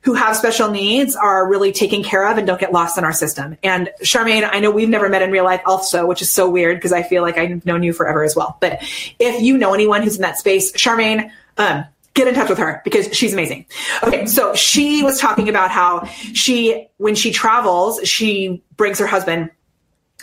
who 0.09 0.14
have 0.14 0.34
special 0.34 0.70
needs 0.70 1.14
are 1.14 1.46
really 1.46 1.70
taken 1.70 2.02
care 2.02 2.26
of 2.26 2.38
and 2.38 2.46
don't 2.46 2.59
get 2.59 2.72
lost 2.72 2.96
in 2.96 3.04
our 3.04 3.12
system. 3.12 3.59
And 3.62 3.90
Charmaine, 4.02 4.48
I 4.50 4.59
know 4.59 4.70
we've 4.70 4.88
never 4.88 5.06
met 5.11 5.20
in 5.20 5.30
real 5.30 5.44
life 5.44 5.61
also, 5.66 6.06
which 6.06 6.22
is 6.22 6.32
so 6.32 6.48
weird 6.48 6.78
because 6.78 6.94
I 6.94 7.02
feel 7.02 7.20
like 7.20 7.36
I've 7.36 7.66
known 7.66 7.82
you 7.82 7.92
forever 7.92 8.24
as 8.24 8.34
well. 8.34 8.56
But 8.59 8.78
if 9.18 9.42
you 9.42 9.59
know 9.59 9.74
anyone 9.74 10.02
who's 10.02 10.16
in 10.16 10.22
that 10.22 10.38
space, 10.38 10.72
Charmaine, 10.72 11.30
um, 11.59 11.84
get 12.14 12.26
in 12.26 12.34
touch 12.34 12.48
with 12.48 12.56
her 12.56 12.80
because 12.84 13.14
she's 13.14 13.34
amazing. 13.34 13.66
Okay, 14.02 14.24
so 14.24 14.54
she 14.54 15.02
was 15.02 15.20
talking 15.20 15.50
about 15.50 15.70
how 15.70 16.06
she, 16.32 16.88
when 16.96 17.14
she 17.14 17.30
travels, 17.30 18.00
she 18.09 18.62
brings 18.78 18.98
her 19.00 19.06
husband 19.06 19.50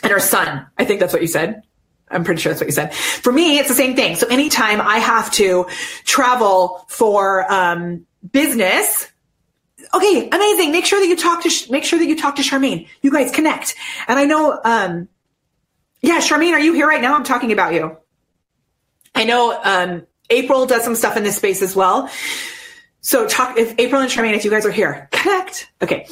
and 0.02 0.10
her 0.10 0.18
son. 0.18 0.66
I 0.78 0.84
think 0.84 0.98
that's 0.98 1.12
what 1.12 1.22
you 1.22 1.28
said. 1.28 1.62
I'm 2.08 2.24
pretty 2.24 2.40
sure 2.40 2.50
that's 2.50 2.60
what 2.60 2.66
you 2.66 2.72
said. 2.72 2.92
For 2.92 3.32
me, 3.32 3.60
it's 3.60 3.68
the 3.68 3.74
same 3.76 3.94
thing. 3.94 4.16
So 4.16 4.26
anytime 4.26 4.80
I 4.80 4.98
have 4.98 5.30
to 5.34 5.66
travel 6.02 6.84
for 6.88 7.48
um, 7.52 8.04
business, 8.32 9.12
okay, 9.94 10.28
amazing. 10.30 10.72
Make 10.72 10.86
sure 10.86 11.00
that 11.00 11.06
you 11.06 11.16
talk 11.16 11.42
to 11.42 11.72
make 11.72 11.84
sure 11.84 11.98
that 11.98 12.06
you 12.06 12.16
talk 12.16 12.36
to 12.36 12.42
Charmaine. 12.42 12.88
You 13.02 13.10
guys 13.10 13.30
connect. 13.30 13.74
And 14.08 14.18
I 14.18 14.24
know, 14.24 14.58
um, 14.64 15.08
yeah, 16.00 16.18
Charmaine, 16.18 16.52
are 16.52 16.60
you 16.60 16.72
here 16.72 16.86
right 16.86 17.00
now? 17.00 17.14
I'm 17.14 17.24
talking 17.24 17.52
about 17.52 17.74
you. 17.74 17.96
I 19.14 19.24
know 19.24 19.58
um, 19.64 20.06
April 20.30 20.66
does 20.66 20.84
some 20.84 20.94
stuff 20.94 21.16
in 21.16 21.24
this 21.24 21.36
space 21.36 21.62
as 21.62 21.74
well. 21.74 22.10
So 23.00 23.26
talk 23.28 23.56
if 23.56 23.74
April 23.78 24.00
and 24.00 24.10
Charmaine, 24.10 24.34
if 24.34 24.44
you 24.44 24.50
guys 24.50 24.66
are 24.66 24.72
here, 24.72 25.08
connect. 25.12 25.70
Okay. 25.80 26.08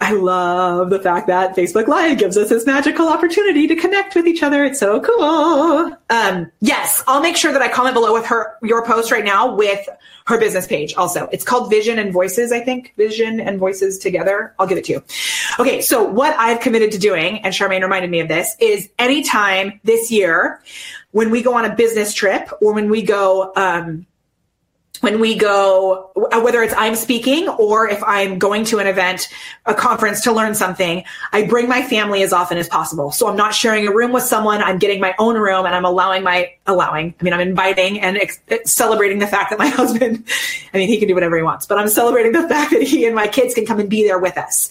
I 0.00 0.12
love 0.12 0.90
the 0.90 0.98
fact 0.98 1.28
that 1.28 1.54
Facebook 1.54 1.86
Live 1.86 2.18
gives 2.18 2.36
us 2.36 2.48
this 2.48 2.66
magical 2.66 3.08
opportunity 3.08 3.66
to 3.68 3.76
connect 3.76 4.14
with 4.16 4.26
each 4.26 4.42
other. 4.42 4.64
It's 4.64 4.80
so 4.80 5.00
cool. 5.00 5.96
Um, 6.10 6.50
yes, 6.60 7.04
I'll 7.06 7.20
make 7.20 7.36
sure 7.36 7.52
that 7.52 7.62
I 7.62 7.68
comment 7.68 7.94
below 7.94 8.12
with 8.12 8.26
her 8.26 8.56
your 8.62 8.84
post 8.84 9.12
right 9.12 9.24
now 9.24 9.54
with 9.54 9.88
her 10.26 10.38
business 10.38 10.66
page 10.66 10.94
also. 10.94 11.28
It's 11.30 11.44
called 11.44 11.70
Vision 11.70 11.98
and 11.98 12.12
Voices, 12.12 12.50
I 12.50 12.60
think. 12.60 12.94
Vision 12.96 13.38
and 13.38 13.60
Voices 13.60 13.98
together. 13.98 14.54
I'll 14.58 14.66
give 14.66 14.78
it 14.78 14.84
to 14.86 14.92
you. 14.94 15.04
Okay, 15.60 15.80
so 15.80 16.02
what 16.02 16.36
I've 16.38 16.60
committed 16.60 16.90
to 16.92 16.98
doing, 16.98 17.38
and 17.40 17.54
Charmaine 17.54 17.82
reminded 17.82 18.10
me 18.10 18.20
of 18.20 18.28
this, 18.28 18.56
is 18.58 18.88
anytime 18.98 19.80
this 19.84 20.10
year 20.10 20.60
when 21.12 21.30
we 21.30 21.42
go 21.42 21.54
on 21.54 21.64
a 21.64 21.76
business 21.76 22.12
trip 22.12 22.50
or 22.60 22.74
when 22.74 22.90
we 22.90 23.02
go 23.02 23.52
um, 23.54 24.06
when 25.06 25.20
we 25.20 25.36
go, 25.36 26.10
uh, 26.32 26.40
whether 26.40 26.64
it's 26.64 26.74
I'm 26.76 26.96
speaking 26.96 27.48
or 27.48 27.88
if 27.88 28.02
I'm 28.02 28.40
going 28.40 28.64
to 28.64 28.80
an 28.80 28.88
event, 28.88 29.28
a 29.64 29.72
conference 29.72 30.20
to 30.22 30.32
learn 30.32 30.56
something, 30.56 31.04
I 31.32 31.46
bring 31.46 31.68
my 31.68 31.80
family 31.80 32.24
as 32.24 32.32
often 32.32 32.58
as 32.58 32.66
possible. 32.66 33.12
So 33.12 33.28
I'm 33.28 33.36
not 33.36 33.54
sharing 33.54 33.86
a 33.86 33.92
room 33.92 34.10
with 34.10 34.24
someone. 34.24 34.64
I'm 34.64 34.78
getting 34.78 35.00
my 35.00 35.14
own 35.20 35.36
room 35.36 35.64
and 35.64 35.76
I'm 35.76 35.84
allowing 35.84 36.24
my, 36.24 36.52
allowing, 36.66 37.14
I 37.20 37.22
mean, 37.22 37.32
I'm 37.32 37.40
inviting 37.40 38.00
and 38.00 38.16
ex- 38.16 38.40
uh, 38.50 38.56
celebrating 38.64 39.20
the 39.20 39.28
fact 39.28 39.50
that 39.50 39.60
my 39.60 39.68
husband, 39.80 40.24
I 40.74 40.78
mean, 40.78 40.88
he 40.88 40.98
can 40.98 41.06
do 41.06 41.14
whatever 41.14 41.36
he 41.36 41.44
wants, 41.44 41.66
but 41.66 41.78
I'm 41.78 41.88
celebrating 41.88 42.32
the 42.32 42.48
fact 42.48 42.72
that 42.72 42.82
he 42.82 43.06
and 43.06 43.14
my 43.14 43.28
kids 43.28 43.54
can 43.54 43.64
come 43.64 43.78
and 43.78 43.88
be 43.88 44.02
there 44.02 44.18
with 44.18 44.36
us. 44.36 44.70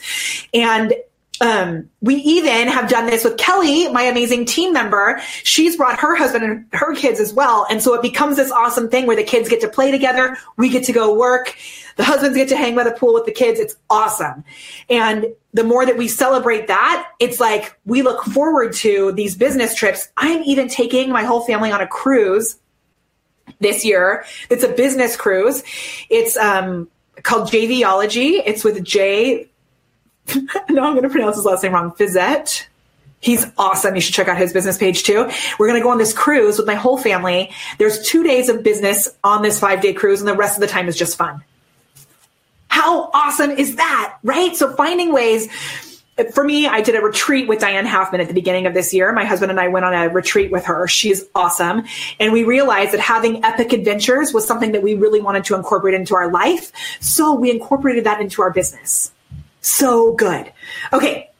And 0.54 0.96
um, 1.42 1.90
we 2.02 2.16
even 2.16 2.68
have 2.68 2.90
done 2.90 3.06
this 3.06 3.24
with 3.24 3.38
Kelly, 3.38 3.88
my 3.90 4.04
amazing 4.04 4.46
team 4.46 4.74
member. 4.74 5.20
She's 5.44 5.76
brought 5.76 6.00
her 6.00 6.16
husband 6.16 6.44
and 6.44 6.66
her 6.72 6.96
kids 6.96 7.20
as 7.20 7.34
well. 7.34 7.66
And 7.70 7.82
so 7.82 7.94
it 7.94 8.02
becomes 8.02 8.38
this 8.38 8.52
awesome 8.52 8.90
thing 8.90 9.06
where 9.06 9.16
the 9.16 9.24
kids 9.24 9.50
get 9.50 9.62
to 9.62 9.68
play 9.68 9.92
together. 9.92 10.38
We 10.58 10.70
get 10.70 10.86
to 10.86 10.94
go 10.94 11.14
work. 11.14 11.56
The 11.98 12.04
husbands 12.04 12.38
get 12.38 12.50
to 12.50 12.58
hang 12.58 12.76
by 12.76 12.84
the 12.84 12.92
pool 12.92 13.14
with 13.14 13.26
the 13.26 13.32
kids. 13.32 13.60
It's 13.60 13.76
awesome. 13.90 14.44
And 14.90 15.28
the 15.54 15.64
more 15.64 15.86
that 15.86 15.98
we 15.98 16.08
celebrate 16.08 16.68
that, 16.68 17.12
it's 17.20 17.40
like 17.40 17.78
we 17.86 18.02
look 18.02 18.24
forward 18.24 18.74
to 18.76 19.12
these 19.14 19.36
business 19.36 19.76
trips. 19.76 20.10
I'm 20.18 20.44
even 20.44 20.68
taking 20.68 21.10
my 21.10 21.24
whole 21.24 21.46
family 21.46 21.72
on 21.72 21.82
a 21.82 21.88
cruise 21.88 22.58
this 23.60 23.86
year. 23.86 24.26
It's 24.50 24.64
a 24.64 24.70
business 24.70 25.16
cruise. 25.16 25.64
It's, 26.10 26.38
um, 26.38 26.90
called 27.24 27.50
JVology. 27.50 28.42
It's 28.46 28.64
with 28.64 28.84
J 28.84 29.50
no, 30.70 30.84
I'm 30.84 30.94
going 30.94 31.04
to 31.04 31.10
pronounce 31.10 31.36
his 31.36 31.46
last 31.46 31.64
name 31.64 31.74
wrong. 31.74 31.92
Fiset. 31.92 32.68
He's 33.20 33.48
awesome. 33.58 33.96
You 33.96 34.02
should 34.02 34.14
check 34.14 34.28
out 34.28 34.38
his 34.38 34.54
business 34.54 34.78
page 34.78 35.04
too. 35.04 35.30
We're 35.58 35.68
going 35.68 35.80
to 35.80 35.84
go 35.84 35.90
on 35.90 35.98
this 35.98 36.14
cruise 36.14 36.58
with 36.58 36.68
my 36.68 36.76
whole 36.76 36.98
family. 36.98 37.52
There's 37.80 38.06
two 38.06 38.24
days 38.24 38.50
of 38.50 38.62
business 38.62 39.10
on 39.24 39.42
this 39.42 39.60
five 39.60 39.82
day 39.82 39.94
cruise, 39.94 40.20
and 40.20 40.28
the 40.28 40.36
rest 40.36 40.58
of 40.58 40.62
the 40.62 40.68
time 40.68 40.88
is 40.88 40.96
just 40.96 41.18
fun. 41.18 41.44
How 42.68 43.10
awesome 43.14 43.52
is 43.52 43.78
that? 43.78 44.18
Right? 44.22 44.56
So 44.56 44.74
finding 44.76 45.12
ways. 45.12 45.48
For 46.34 46.46
me, 46.46 46.66
I 46.66 46.80
did 46.80 46.96
a 46.96 47.02
retreat 47.02 47.48
with 47.48 47.60
Diane 47.60 47.86
Halfman 47.86 48.20
at 48.20 48.28
the 48.30 48.34
beginning 48.34 48.68
of 48.68 48.74
this 48.74 48.94
year. 48.94 49.12
My 49.12 49.26
husband 49.26 49.50
and 49.50 49.60
I 49.60 49.68
went 49.68 49.86
on 49.86 49.94
a 49.94 50.08
retreat 50.08 50.50
with 50.50 50.64
her. 50.66 50.88
She's 50.88 51.26
awesome. 51.36 51.84
And 52.20 52.32
we 52.32 52.44
realized 52.46 52.94
that 52.94 53.02
having 53.02 53.44
epic 53.44 53.74
adventures 53.74 54.34
was 54.34 54.48
something 54.48 54.72
that 54.72 54.82
we 54.84 54.94
really 54.94 55.20
wanted 55.20 55.44
to 55.46 55.56
incorporate 55.56 55.94
into 55.94 56.16
our 56.16 56.32
life. 56.32 56.72
So 57.02 57.34
we 57.34 57.52
incorporated 57.52 58.06
that 58.06 58.22
into 58.22 58.42
our 58.42 58.52
business. 58.52 59.12
So 59.66 60.14
good. 60.14 60.54
Okay. 60.94 61.32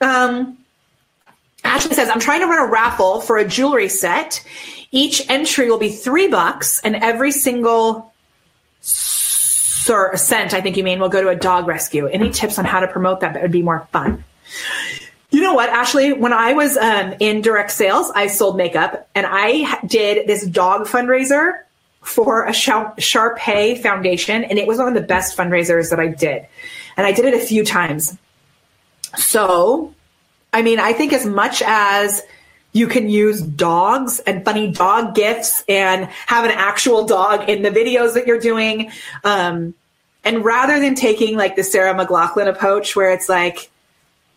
Um, 0.00 0.58
Ashley 1.64 1.94
says, 1.94 2.08
I'm 2.08 2.20
trying 2.20 2.40
to 2.40 2.46
run 2.46 2.68
a 2.68 2.70
raffle 2.70 3.20
for 3.20 3.36
a 3.36 3.44
jewelry 3.44 3.88
set. 3.88 4.46
Each 4.92 5.28
entry 5.28 5.68
will 5.68 5.78
be 5.78 5.90
three 5.90 6.28
bucks, 6.28 6.80
and 6.84 6.94
every 6.94 7.32
single 7.32 8.12
sir, 8.80 10.14
cent, 10.16 10.54
I 10.54 10.60
think 10.60 10.76
you 10.76 10.84
mean, 10.84 11.00
will 11.00 11.08
go 11.08 11.20
to 11.20 11.28
a 11.28 11.34
dog 11.34 11.66
rescue. 11.66 12.06
Any 12.06 12.30
tips 12.30 12.60
on 12.60 12.64
how 12.64 12.78
to 12.78 12.86
promote 12.86 13.20
that? 13.20 13.34
That 13.34 13.42
would 13.42 13.50
be 13.50 13.62
more 13.62 13.88
fun. 13.90 14.24
You 15.30 15.40
know 15.40 15.54
what, 15.54 15.68
Ashley? 15.68 16.12
When 16.12 16.32
I 16.32 16.52
was 16.52 16.76
um, 16.76 17.14
in 17.18 17.40
direct 17.40 17.72
sales, 17.72 18.12
I 18.14 18.28
sold 18.28 18.56
makeup, 18.56 19.08
and 19.16 19.26
I 19.28 19.80
did 19.84 20.28
this 20.28 20.46
dog 20.46 20.86
fundraiser 20.86 21.62
for 22.02 22.44
a 22.44 22.52
Shar 22.52 23.34
Pei 23.36 23.74
Foundation, 23.82 24.44
and 24.44 24.60
it 24.60 24.68
was 24.68 24.78
one 24.78 24.86
of 24.86 24.94
the 24.94 25.00
best 25.00 25.36
fundraisers 25.36 25.90
that 25.90 25.98
I 25.98 26.06
did. 26.06 26.46
And 26.96 27.06
I 27.06 27.12
did 27.12 27.24
it 27.24 27.34
a 27.34 27.38
few 27.38 27.64
times. 27.64 28.16
So, 29.16 29.94
I 30.52 30.62
mean, 30.62 30.78
I 30.78 30.92
think 30.92 31.12
as 31.12 31.26
much 31.26 31.62
as 31.64 32.22
you 32.72 32.86
can 32.86 33.08
use 33.08 33.40
dogs 33.40 34.20
and 34.20 34.44
funny 34.44 34.70
dog 34.70 35.14
gifts 35.14 35.64
and 35.68 36.06
have 36.26 36.44
an 36.44 36.50
actual 36.50 37.06
dog 37.06 37.48
in 37.48 37.62
the 37.62 37.70
videos 37.70 38.14
that 38.14 38.26
you're 38.26 38.40
doing. 38.40 38.90
Um, 39.24 39.74
and 40.24 40.44
rather 40.44 40.78
than 40.80 40.94
taking 40.94 41.36
like 41.36 41.56
the 41.56 41.64
Sarah 41.64 41.94
McLachlan 41.94 42.48
approach 42.48 42.94
where 42.96 43.12
it's 43.12 43.28
like, 43.28 43.70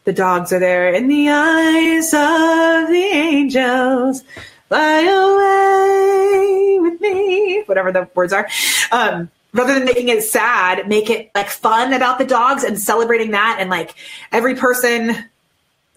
the 0.06 0.14
dogs 0.14 0.52
are 0.52 0.60
there 0.60 0.90
in 0.92 1.08
the 1.08 1.30
eyes 1.30 2.14
of 2.14 2.90
the 2.90 3.10
angels, 3.14 4.24
fly 4.68 5.02
away 5.02 6.80
with 6.80 7.02
me, 7.02 7.64
whatever 7.66 7.92
the 7.92 8.10
words 8.16 8.34
are. 8.34 8.48
Um, 8.92 9.30
rather 9.54 9.74
than 9.74 9.86
making 9.86 10.10
it 10.10 10.24
sad, 10.24 10.88
make 10.88 11.10
it 11.10 11.32
like 11.36 11.50
fun 11.50 11.94
about 11.94 12.20
the 12.20 12.26
dogs 12.26 12.64
and 12.64 12.80
celebrating 12.80 13.32
that. 13.32 13.58
And 13.60 13.70
like 13.70 13.96
every 14.32 14.56
person, 14.56 15.16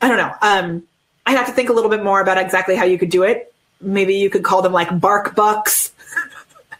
I 0.00 0.08
don't 0.08 0.16
know. 0.16 0.34
Um, 0.40 0.82
I 1.26 1.32
have 1.32 1.46
to 1.46 1.52
think 1.52 1.68
a 1.68 1.72
little 1.72 1.90
bit 1.90 2.02
more 2.02 2.20
about 2.20 2.38
exactly 2.38 2.74
how 2.74 2.84
you 2.84 2.98
could 2.98 3.10
do 3.10 3.22
it. 3.22 3.52
Maybe 3.80 4.16
you 4.16 4.30
could 4.30 4.44
call 4.44 4.62
them 4.62 4.72
like 4.72 5.00
bark 5.00 5.34
bucks. 5.34 5.92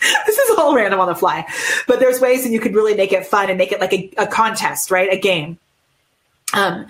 this 0.27 0.39
is 0.39 0.59
all 0.59 0.75
random 0.75 1.01
on 1.01 1.07
the 1.07 1.15
fly, 1.15 1.47
but 1.87 2.01
there's 2.01 2.21
ways 2.21 2.45
that 2.45 2.51
you 2.51 2.61
could 2.61 2.75
really 2.75 2.95
make 2.95 3.13
it 3.13 3.27
fun 3.27 3.49
and 3.49 3.59
make 3.59 3.73
it 3.73 3.81
like 3.81 3.93
a, 3.93 4.11
a 4.19 4.27
contest, 4.27 4.91
right? 4.91 5.13
A 5.13 5.17
game. 5.17 5.59
Um, 6.55 6.87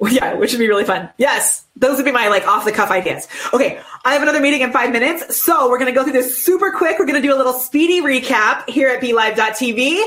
yeah, 0.10 0.34
which 0.34 0.52
would 0.52 0.58
be 0.58 0.68
really 0.68 0.84
fun. 0.84 1.08
Yes, 1.18 1.64
those 1.76 1.96
would 1.96 2.04
be 2.04 2.12
my 2.12 2.28
like 2.28 2.46
off 2.46 2.64
the 2.64 2.72
cuff 2.72 2.90
ideas. 2.90 3.28
Okay, 3.52 3.80
I 4.04 4.12
have 4.12 4.22
another 4.22 4.40
meeting 4.40 4.62
in 4.62 4.72
five 4.72 4.92
minutes, 4.92 5.42
so 5.44 5.68
we're 5.68 5.78
gonna 5.78 5.92
go 5.92 6.02
through 6.02 6.12
this 6.12 6.44
super 6.44 6.72
quick. 6.72 6.98
We're 6.98 7.06
gonna 7.06 7.22
do 7.22 7.34
a 7.34 7.36
little 7.38 7.52
speedy 7.52 8.00
recap 8.00 8.68
here 8.68 8.88
at 8.88 9.00
BeLive.tv. 9.00 10.02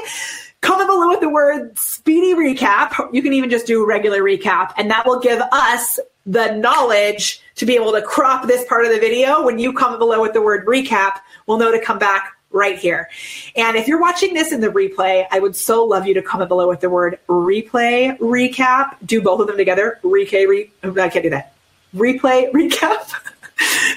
Comment 0.61 0.89
below 0.89 1.09
with 1.09 1.21
the 1.21 1.29
word 1.29 1.77
speedy 1.77 2.33
recap. 2.33 3.13
You 3.13 3.21
can 3.21 3.33
even 3.33 3.49
just 3.49 3.65
do 3.65 3.85
regular 3.85 4.21
recap, 4.21 4.73
and 4.77 4.91
that 4.91 5.05
will 5.05 5.19
give 5.19 5.41
us 5.51 5.99
the 6.25 6.53
knowledge 6.55 7.41
to 7.55 7.65
be 7.65 7.75
able 7.75 7.93
to 7.93 8.01
crop 8.01 8.47
this 8.47 8.65
part 8.67 8.85
of 8.85 8.91
the 8.91 8.99
video. 8.99 9.43
When 9.43 9.57
you 9.59 9.71
comment 9.71 9.99
below 9.99 10.21
with 10.21 10.33
the 10.33 10.41
word 10.41 10.65
recap, 10.65 11.19
we'll 11.45 11.57
know 11.57 11.71
to 11.71 11.79
come 11.79 11.97
back 11.97 12.36
right 12.51 12.77
here. 12.77 13.09
And 13.55 13.75
if 13.77 13.87
you're 13.87 14.01
watching 14.01 14.33
this 14.33 14.51
in 14.51 14.61
the 14.61 14.69
replay, 14.69 15.25
I 15.31 15.39
would 15.39 15.55
so 15.55 15.83
love 15.85 16.07
you 16.07 16.13
to 16.15 16.21
comment 16.21 16.49
below 16.49 16.67
with 16.67 16.81
the 16.81 16.89
word 16.89 17.19
replay 17.27 18.17
recap. 18.19 18.95
Do 19.05 19.21
both 19.21 19.41
of 19.41 19.47
them 19.47 19.57
together. 19.57 19.99
Replay, 20.03 20.47
re- 20.47 20.71
I 20.83 21.09
can't 21.09 21.23
do 21.23 21.29
that. 21.29 21.53
Replay 21.95 22.51
recap. 22.53 23.11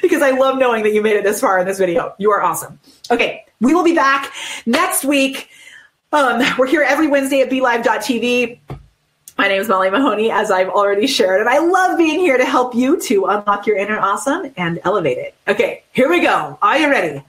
because 0.03 0.23
I 0.23 0.31
love 0.31 0.59
knowing 0.59 0.83
that 0.85 0.95
you 0.95 1.03
made 1.03 1.17
it 1.17 1.25
this 1.25 1.41
far 1.41 1.59
in 1.59 1.67
this 1.67 1.79
video. 1.79 2.15
You 2.19 2.31
are 2.33 2.43
awesome. 2.43 2.79
Okay, 3.11 3.45
we 3.61 3.75
will 3.75 3.85
be 3.85 3.95
back 3.95 4.33
next 4.67 5.05
week. 5.05 5.49
Um, 6.13 6.43
we're 6.59 6.67
here 6.67 6.83
every 6.83 7.07
Wednesday 7.07 7.41
at 7.43 7.51
BeLive.tv. 7.51 8.59
My 9.39 9.49
name 9.49 9.63
is 9.63 9.69
Molly 9.69 9.89
Mahoney, 9.89 10.31
as 10.31 10.51
I've 10.51 10.69
already 10.69 11.07
shared, 11.07 11.41
and 11.41 11.49
I 11.49 11.61
love 11.61 11.97
being 11.97 12.21
here 12.21 12.37
to 12.37 12.45
help 12.45 12.75
you 12.75 13.01
to 13.03 13.27
unlock 13.27 13.67
your 13.67 13.77
inner 13.77 13.99
awesome 13.99 14.53
and 14.57 14.81
elevate 14.85 15.17
it. 15.19 15.35
Okay, 15.49 15.83
here 15.93 16.11
we 16.11 16.21
go. 16.21 16.59
Are 16.61 16.77
you 16.77 16.91
ready? 16.91 17.25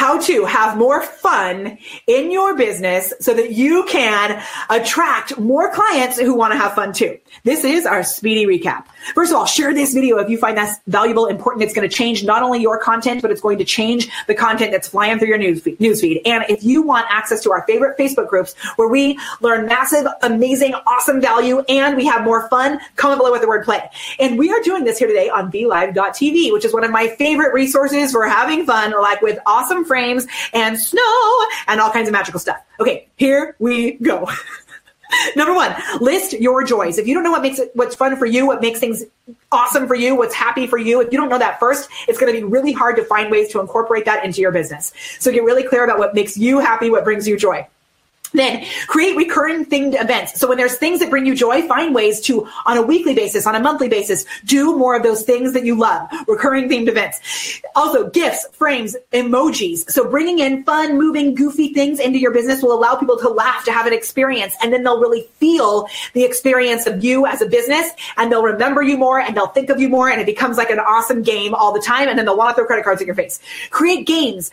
How 0.00 0.18
to 0.18 0.46
have 0.46 0.78
more 0.78 1.02
fun 1.02 1.76
in 2.06 2.30
your 2.30 2.56
business 2.56 3.12
so 3.20 3.34
that 3.34 3.52
you 3.52 3.84
can 3.84 4.42
attract 4.70 5.38
more 5.38 5.70
clients 5.74 6.18
who 6.18 6.34
want 6.34 6.54
to 6.54 6.58
have 6.58 6.72
fun 6.74 6.90
too. 6.90 7.18
This 7.44 7.64
is 7.64 7.84
our 7.84 8.02
speedy 8.02 8.46
recap. 8.46 8.86
First 9.14 9.30
of 9.30 9.36
all, 9.36 9.44
share 9.44 9.74
this 9.74 9.92
video 9.92 10.16
if 10.16 10.30
you 10.30 10.38
find 10.38 10.56
that's 10.56 10.80
valuable, 10.86 11.26
important. 11.26 11.64
It's 11.64 11.74
going 11.74 11.86
to 11.86 11.94
change 11.94 12.24
not 12.24 12.42
only 12.42 12.62
your 12.62 12.78
content, 12.78 13.20
but 13.20 13.30
it's 13.30 13.42
going 13.42 13.58
to 13.58 13.64
change 13.66 14.08
the 14.26 14.34
content 14.34 14.72
that's 14.72 14.88
flying 14.88 15.18
through 15.18 15.28
your 15.28 15.36
news 15.36 15.60
feed, 15.60 15.78
newsfeed. 15.80 16.22
And 16.24 16.46
if 16.48 16.64
you 16.64 16.80
want 16.80 17.04
access 17.10 17.42
to 17.42 17.52
our 17.52 17.66
favorite 17.66 17.98
Facebook 17.98 18.28
groups 18.28 18.54
where 18.76 18.88
we 18.88 19.18
learn 19.42 19.66
massive, 19.66 20.06
amazing, 20.22 20.72
awesome 20.86 21.20
value 21.20 21.60
and 21.68 21.94
we 21.94 22.06
have 22.06 22.24
more 22.24 22.48
fun, 22.48 22.80
comment 22.96 23.18
below 23.18 23.32
with 23.32 23.42
the 23.42 23.48
word 23.48 23.66
play. 23.66 23.86
And 24.18 24.38
we 24.38 24.50
are 24.50 24.62
doing 24.62 24.84
this 24.84 24.96
here 24.96 25.08
today 25.08 25.28
on 25.28 25.52
BeLive.tv, 25.52 26.54
which 26.54 26.64
is 26.64 26.72
one 26.72 26.84
of 26.84 26.90
my 26.90 27.08
favorite 27.18 27.52
resources 27.52 28.12
for 28.12 28.26
having 28.26 28.64
fun, 28.64 28.92
like 28.92 29.20
with 29.20 29.38
awesome 29.44 29.84
frames 29.90 30.24
and 30.52 30.78
snow 30.78 31.46
and 31.66 31.80
all 31.80 31.90
kinds 31.90 32.08
of 32.08 32.12
magical 32.12 32.38
stuff. 32.38 32.58
Okay, 32.78 33.08
here 33.16 33.56
we 33.58 33.94
go. 33.94 34.28
Number 35.36 35.52
one, 35.52 35.74
list 36.00 36.34
your 36.34 36.62
joys. 36.62 36.96
If 36.96 37.08
you 37.08 37.14
don't 37.14 37.24
know 37.24 37.32
what 37.32 37.42
makes 37.42 37.58
it, 37.58 37.72
what's 37.74 37.96
fun 37.96 38.16
for 38.16 38.24
you, 38.24 38.46
what 38.46 38.60
makes 38.60 38.78
things 38.78 39.02
awesome 39.50 39.88
for 39.88 39.96
you, 39.96 40.14
what's 40.14 40.32
happy 40.32 40.68
for 40.68 40.78
you, 40.78 41.00
if 41.00 41.10
you 41.10 41.18
don't 41.18 41.28
know 41.28 41.38
that 41.38 41.58
first, 41.58 41.90
it's 42.06 42.20
going 42.20 42.32
to 42.32 42.40
be 42.40 42.44
really 42.44 42.70
hard 42.70 42.94
to 42.94 43.04
find 43.04 43.32
ways 43.32 43.48
to 43.48 43.58
incorporate 43.58 44.04
that 44.04 44.24
into 44.24 44.40
your 44.40 44.52
business. 44.52 44.92
So 45.18 45.32
get 45.32 45.42
really 45.42 45.64
clear 45.64 45.82
about 45.82 45.98
what 45.98 46.14
makes 46.14 46.36
you 46.36 46.60
happy, 46.60 46.88
what 46.88 47.02
brings 47.02 47.26
you 47.26 47.36
joy. 47.36 47.66
Then 48.32 48.64
create 48.86 49.16
recurring 49.16 49.66
themed 49.66 50.00
events. 50.00 50.38
So 50.38 50.48
when 50.48 50.56
there's 50.56 50.76
things 50.76 51.00
that 51.00 51.10
bring 51.10 51.26
you 51.26 51.34
joy, 51.34 51.66
find 51.66 51.94
ways 51.94 52.20
to, 52.22 52.46
on 52.66 52.76
a 52.76 52.82
weekly 52.82 53.14
basis, 53.14 53.46
on 53.46 53.54
a 53.54 53.60
monthly 53.60 53.88
basis, 53.88 54.24
do 54.44 54.76
more 54.76 54.96
of 54.96 55.02
those 55.02 55.22
things 55.22 55.52
that 55.52 55.64
you 55.64 55.74
love. 55.76 56.08
Recurring 56.28 56.68
themed 56.68 56.88
events. 56.88 57.60
Also, 57.74 58.08
gifts, 58.10 58.46
frames, 58.52 58.96
emojis. 59.12 59.90
So 59.90 60.08
bringing 60.08 60.38
in 60.38 60.64
fun, 60.64 60.96
moving, 60.96 61.34
goofy 61.34 61.72
things 61.72 61.98
into 61.98 62.18
your 62.18 62.32
business 62.32 62.62
will 62.62 62.72
allow 62.72 62.94
people 62.96 63.18
to 63.18 63.28
laugh, 63.28 63.64
to 63.64 63.72
have 63.72 63.86
an 63.86 63.92
experience, 63.92 64.54
and 64.62 64.72
then 64.72 64.84
they'll 64.84 65.00
really 65.00 65.28
feel 65.38 65.88
the 66.12 66.24
experience 66.24 66.86
of 66.86 67.02
you 67.02 67.26
as 67.26 67.42
a 67.42 67.46
business, 67.46 67.90
and 68.16 68.30
they'll 68.30 68.42
remember 68.42 68.82
you 68.82 68.96
more, 68.96 69.20
and 69.20 69.36
they'll 69.36 69.48
think 69.48 69.70
of 69.70 69.80
you 69.80 69.88
more, 69.88 70.08
and 70.08 70.20
it 70.20 70.26
becomes 70.26 70.56
like 70.56 70.70
an 70.70 70.78
awesome 70.78 71.22
game 71.22 71.54
all 71.54 71.72
the 71.72 71.80
time, 71.80 72.08
and 72.08 72.18
then 72.18 72.26
they'll 72.26 72.36
want 72.36 72.50
to 72.50 72.54
throw 72.60 72.66
credit 72.66 72.84
cards 72.84 73.00
in 73.00 73.06
your 73.06 73.16
face. 73.16 73.40
Create 73.70 74.06
games 74.06 74.50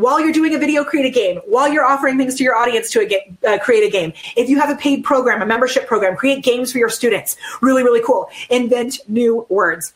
while 0.00 0.20
you're 0.20 0.32
doing 0.32 0.54
a 0.54 0.58
video, 0.58 0.84
create 0.84 1.06
a 1.06 1.10
game. 1.10 1.40
While 1.46 1.72
you're 1.72 1.84
offering 1.84 2.18
things 2.18 2.34
to 2.36 2.44
your 2.44 2.56
audience 2.56 2.90
to 2.90 3.00
a 3.00 3.36
uh, 3.46 3.58
create 3.58 3.86
a 3.86 3.90
game. 3.90 4.12
If 4.36 4.48
you 4.48 4.58
have 4.60 4.70
a 4.70 4.76
paid 4.76 5.04
program, 5.04 5.42
a 5.42 5.46
membership 5.46 5.86
program, 5.86 6.16
create 6.16 6.42
games 6.42 6.72
for 6.72 6.78
your 6.78 6.88
students. 6.88 7.36
Really, 7.60 7.82
really 7.82 8.02
cool. 8.04 8.28
Invent 8.48 8.98
new 9.08 9.46
words. 9.48 9.92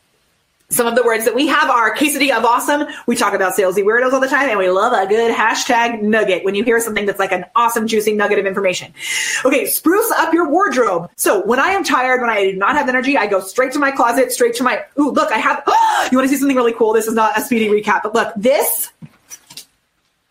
Some 0.69 0.87
of 0.87 0.95
the 0.95 1.03
words 1.03 1.25
that 1.25 1.35
we 1.35 1.45
have 1.47 1.69
are 1.69 1.95
quesadilla 1.95 2.39
of 2.39 2.45
awesome. 2.45 2.87
We 3.05 3.15
talk 3.15 3.33
about 3.33 3.53
salesy 3.53 3.83
weirdos 3.83 4.13
all 4.13 4.19
the 4.19 4.27
time 4.27 4.49
and 4.49 4.57
we 4.57 4.67
love 4.69 4.93
a 4.93 5.05
good 5.07 5.33
hashtag 5.33 6.01
nugget 6.01 6.43
when 6.43 6.55
you 6.55 6.63
hear 6.63 6.79
something 6.79 7.05
that's 7.05 7.19
like 7.19 7.31
an 7.31 7.45
awesome, 7.55 7.85
juicy 7.85 8.13
nugget 8.13 8.39
of 8.39 8.47
information. 8.47 8.91
Okay, 9.45 9.67
spruce 9.67 10.11
up 10.17 10.33
your 10.33 10.49
wardrobe. 10.49 11.11
So 11.17 11.45
when 11.45 11.59
I 11.59 11.67
am 11.67 11.83
tired, 11.83 12.19
when 12.19 12.31
I 12.31 12.51
do 12.51 12.57
not 12.57 12.75
have 12.75 12.89
energy, 12.89 13.15
I 13.15 13.27
go 13.27 13.41
straight 13.41 13.73
to 13.73 13.79
my 13.79 13.91
closet, 13.91 14.31
straight 14.31 14.55
to 14.55 14.63
my, 14.63 14.83
ooh, 14.99 15.11
look, 15.11 15.31
I 15.31 15.37
have, 15.37 15.61
oh, 15.67 16.07
you 16.11 16.17
want 16.17 16.27
to 16.27 16.33
see 16.33 16.39
something 16.39 16.57
really 16.57 16.73
cool? 16.73 16.93
This 16.93 17.05
is 17.05 17.13
not 17.13 17.37
a 17.37 17.41
speedy 17.41 17.67
recap, 17.67 18.01
but 18.01 18.15
look, 18.15 18.33
this 18.35 18.91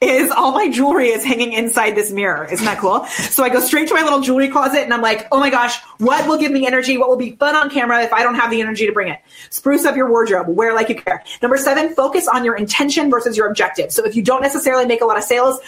is 0.05 0.31
all 0.31 0.53
my 0.53 0.69
jewelry 0.69 1.09
is 1.09 1.25
hanging 1.25 1.53
inside 1.53 1.93
this 1.93 2.13
mirror. 2.13 2.45
Isn't 2.45 2.65
that 2.65 2.79
cool? 2.79 3.05
So 3.07 3.43
I 3.43 3.49
go 3.49 3.61
straight 3.61 3.89
to 3.89 3.95
my 3.95 4.03
little 4.03 4.21
jewelry 4.21 4.49
closet 4.49 4.81
and 4.81 4.93
I'm 4.93 5.03
like, 5.03 5.27
oh 5.33 5.41
my 5.41 5.51
gosh, 5.51 5.79
what 6.05 6.29
will 6.29 6.39
give 6.39 6.53
me 6.53 6.67
energy? 6.67 6.99
What 6.99 7.09
will 7.09 7.17
be 7.17 7.33
fun 7.37 7.57
on 7.57 7.71
camera 7.71 8.03
if 8.03 8.13
I 8.13 8.23
don't 8.23 8.35
have 8.35 8.51
the 8.51 8.61
energy 8.61 8.87
to 8.87 8.93
bring 8.93 9.09
it? 9.09 9.21
Spruce 9.51 9.85
up 9.85 9.97
your 9.97 10.09
wardrobe. 10.11 10.49
Wear 10.49 10.75
like 10.75 10.89
you 10.89 10.97
care. 10.97 11.25
Number 11.43 11.57
seven, 11.57 11.95
focus 11.95 12.29
on 12.29 12.45
your 12.45 12.57
intention 12.57 13.11
versus 13.11 13.37
your 13.37 13.49
objective. 13.49 13.93
So 13.93 14.05
if 14.05 14.15
you 14.15 14.23
don't 14.23 14.43
necessarily 14.43 14.87
make 14.87 15.01
a 15.01 15.05
lot 15.05 15.17
of 15.17 15.25
sales 15.25 15.59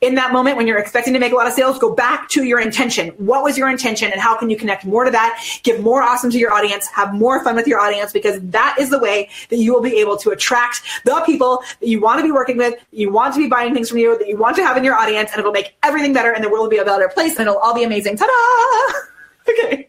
in 0.00 0.14
that 0.16 0.32
moment 0.32 0.56
when 0.56 0.66
you're 0.66 0.78
expecting 0.78 1.14
to 1.14 1.18
make 1.18 1.32
a 1.32 1.34
lot 1.34 1.46
of 1.46 1.52
sales, 1.52 1.78
go 1.78 1.94
back 1.94 2.28
to 2.30 2.44
your 2.44 2.60
intention. 2.60 3.08
What 3.16 3.42
was 3.42 3.56
your 3.56 3.68
intention 3.68 4.12
and 4.12 4.20
how 4.20 4.36
can 4.36 4.50
you 4.50 4.56
connect 4.56 4.84
more 4.84 5.04
to 5.04 5.10
that? 5.10 5.42
Give 5.62 5.80
more 5.80 6.02
awesome 6.02 6.30
to 6.30 6.38
your 6.38 6.52
audience, 6.52 6.86
have 6.88 7.14
more 7.14 7.42
fun 7.42 7.56
with 7.56 7.66
your 7.66 7.80
audience 7.80 8.12
because 8.12 8.40
that 8.50 8.76
is 8.78 8.90
the 8.90 8.98
way 8.98 9.30
that 9.48 9.56
you 9.56 9.72
will 9.72 9.82
be 9.82 9.98
able 9.98 10.16
to 10.18 10.30
attract 10.30 10.82
the 11.04 11.22
people 11.24 11.62
that 11.80 11.88
you 11.88 12.00
want 12.00 12.20
to 12.20 12.22
be 12.22 12.32
working 12.32 12.56
with, 12.56 12.74
you 12.92 13.10
want 13.10 13.34
to 13.34 13.40
be 13.40 13.48
buying 13.48 13.72
things 13.72 13.88
from 13.88 13.98
you, 13.98 14.18
that 14.18 14.28
you 14.28 14.36
want 14.36 14.56
to 14.56 14.62
have 14.64 14.76
in 14.76 14.84
your 14.84 14.94
audience, 14.94 15.30
and 15.32 15.40
it'll 15.40 15.52
make 15.52 15.74
everything 15.82 16.12
better 16.12 16.32
and 16.32 16.44
the 16.44 16.48
world 16.48 16.64
will 16.64 16.70
be 16.70 16.76
a 16.76 16.84
better 16.84 17.08
place 17.08 17.38
and 17.38 17.48
it'll 17.48 17.58
all 17.58 17.74
be 17.74 17.84
amazing. 17.84 18.16
Ta-da! 18.16 19.15
Okay. 19.50 19.88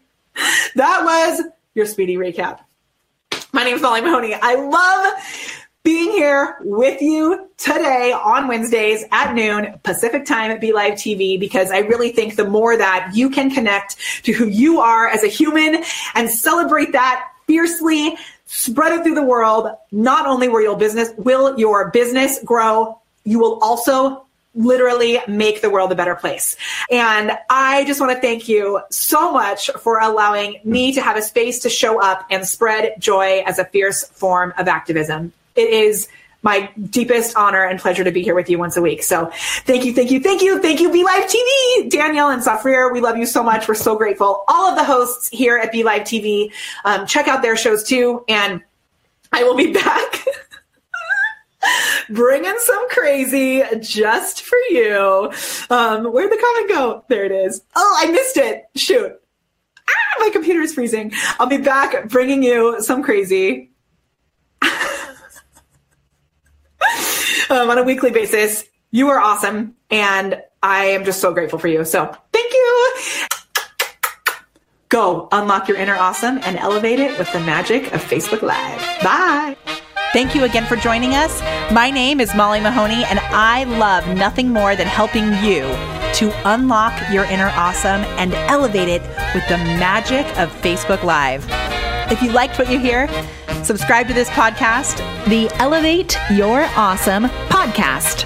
That 0.76 1.04
was 1.04 1.42
your 1.74 1.84
speedy 1.84 2.16
recap. 2.16 2.60
My 3.52 3.64
name 3.64 3.74
is 3.74 3.82
Molly 3.82 4.00
Mahoney. 4.00 4.34
I 4.34 4.54
love 4.54 5.14
being 5.82 6.10
here 6.12 6.58
with 6.60 7.02
you 7.02 7.48
today 7.56 8.12
on 8.12 8.46
Wednesdays 8.46 9.04
at 9.10 9.34
noon 9.34 9.80
Pacific 9.82 10.26
time 10.26 10.50
at 10.50 10.60
Be 10.60 10.72
Live 10.72 10.94
TV 10.94 11.40
because 11.40 11.70
I 11.70 11.78
really 11.78 12.10
think 12.10 12.36
the 12.36 12.44
more 12.44 12.76
that 12.76 13.10
you 13.14 13.30
can 13.30 13.50
connect 13.50 13.96
to 14.24 14.32
who 14.32 14.46
you 14.46 14.80
are 14.80 15.08
as 15.08 15.24
a 15.24 15.28
human 15.28 15.82
and 16.14 16.30
celebrate 16.30 16.92
that 16.92 17.26
fiercely, 17.46 18.16
spread 18.46 18.92
it 18.92 19.02
through 19.02 19.14
the 19.14 19.24
world, 19.24 19.70
not 19.90 20.26
only 20.26 20.48
will 20.48 20.60
your 20.60 20.76
business 20.76 21.10
will 21.16 21.58
your 21.58 21.90
business 21.90 22.38
grow, 22.44 23.00
you 23.24 23.38
will 23.38 23.58
also 23.60 24.27
literally 24.54 25.18
make 25.28 25.60
the 25.60 25.70
world 25.70 25.92
a 25.92 25.94
better 25.94 26.14
place. 26.14 26.56
And 26.90 27.32
I 27.48 27.84
just 27.84 28.00
want 28.00 28.12
to 28.12 28.20
thank 28.20 28.48
you 28.48 28.80
so 28.90 29.32
much 29.32 29.70
for 29.80 30.00
allowing 30.00 30.60
me 30.64 30.92
to 30.94 31.00
have 31.00 31.16
a 31.16 31.22
space 31.22 31.60
to 31.60 31.68
show 31.68 32.00
up 32.00 32.26
and 32.30 32.46
spread 32.46 32.94
joy 32.98 33.42
as 33.46 33.58
a 33.58 33.64
fierce 33.64 34.04
form 34.08 34.52
of 34.58 34.66
activism. 34.68 35.32
It 35.54 35.70
is 35.70 36.08
my 36.42 36.70
deepest 36.90 37.36
honor 37.36 37.64
and 37.64 37.80
pleasure 37.80 38.04
to 38.04 38.12
be 38.12 38.22
here 38.22 38.34
with 38.34 38.48
you 38.48 38.58
once 38.58 38.76
a 38.76 38.82
week. 38.82 39.02
So 39.02 39.30
thank 39.64 39.84
you, 39.84 39.92
thank 39.92 40.10
you, 40.10 40.20
thank 40.20 40.40
you, 40.40 40.60
thank 40.60 40.80
you, 40.80 40.90
Be 40.92 41.02
Live 41.04 41.24
TV, 41.24 41.90
Danielle 41.90 42.30
and 42.30 42.42
Safrir. 42.42 42.92
We 42.92 43.00
love 43.00 43.16
you 43.16 43.26
so 43.26 43.42
much. 43.42 43.66
We're 43.66 43.74
so 43.74 43.96
grateful. 43.96 44.44
All 44.48 44.70
of 44.70 44.76
the 44.76 44.84
hosts 44.84 45.28
here 45.30 45.58
at 45.58 45.72
Be 45.72 45.82
Live 45.82 46.02
TV, 46.02 46.52
um, 46.84 47.06
check 47.06 47.26
out 47.26 47.42
their 47.42 47.56
shows 47.56 47.82
too. 47.82 48.24
And 48.28 48.62
I 49.32 49.42
will 49.42 49.56
be 49.56 49.72
back. 49.72 50.24
bringing 52.10 52.54
some 52.58 52.88
crazy 52.90 53.62
just 53.80 54.42
for 54.42 54.58
you. 54.70 55.32
Um, 55.70 56.06
where'd 56.06 56.30
the 56.30 56.36
comment 56.36 56.68
go? 56.68 57.04
There 57.08 57.24
it 57.24 57.32
is. 57.32 57.62
Oh, 57.74 57.96
I 57.98 58.10
missed 58.10 58.36
it. 58.36 58.64
Shoot. 58.76 59.12
Ah, 59.88 59.92
my 60.20 60.30
computer 60.30 60.60
is 60.60 60.74
freezing. 60.74 61.12
I'll 61.38 61.46
be 61.46 61.58
back 61.58 62.08
bringing 62.08 62.42
you 62.42 62.82
some 62.82 63.02
crazy 63.02 63.70
um, 67.50 67.70
on 67.70 67.78
a 67.78 67.82
weekly 67.82 68.10
basis. 68.10 68.64
You 68.90 69.08
are 69.08 69.20
awesome. 69.20 69.76
And 69.90 70.42
I 70.62 70.86
am 70.86 71.04
just 71.04 71.20
so 71.20 71.32
grateful 71.32 71.58
for 71.58 71.68
you. 71.68 71.84
So 71.84 72.14
thank 72.32 72.52
you. 72.52 72.90
Go 74.88 75.28
unlock 75.32 75.68
your 75.68 75.76
inner 75.76 75.96
awesome 75.96 76.38
and 76.44 76.56
elevate 76.56 76.98
it 76.98 77.18
with 77.18 77.30
the 77.32 77.40
magic 77.40 77.92
of 77.92 78.02
Facebook 78.02 78.42
Live. 78.42 79.02
Bye. 79.02 79.56
Thank 80.12 80.34
you 80.34 80.44
again 80.44 80.64
for 80.64 80.76
joining 80.76 81.14
us. 81.14 81.42
My 81.70 81.90
name 81.90 82.18
is 82.18 82.34
Molly 82.34 82.60
Mahoney, 82.60 83.04
and 83.04 83.18
I 83.20 83.64
love 83.64 84.06
nothing 84.08 84.50
more 84.50 84.74
than 84.74 84.86
helping 84.86 85.26
you 85.44 85.62
to 86.14 86.32
unlock 86.50 86.98
your 87.12 87.24
inner 87.24 87.50
awesome 87.50 88.00
and 88.16 88.32
elevate 88.32 88.88
it 88.88 89.02
with 89.34 89.46
the 89.48 89.58
magic 89.58 90.26
of 90.38 90.50
Facebook 90.62 91.02
Live. 91.02 91.46
If 92.10 92.22
you 92.22 92.32
liked 92.32 92.58
what 92.58 92.70
you 92.70 92.78
hear, 92.78 93.06
subscribe 93.62 94.08
to 94.08 94.14
this 94.14 94.30
podcast, 94.30 94.96
the 95.26 95.50
Elevate 95.60 96.16
Your 96.32 96.62
Awesome 96.74 97.24
podcast. 97.50 98.24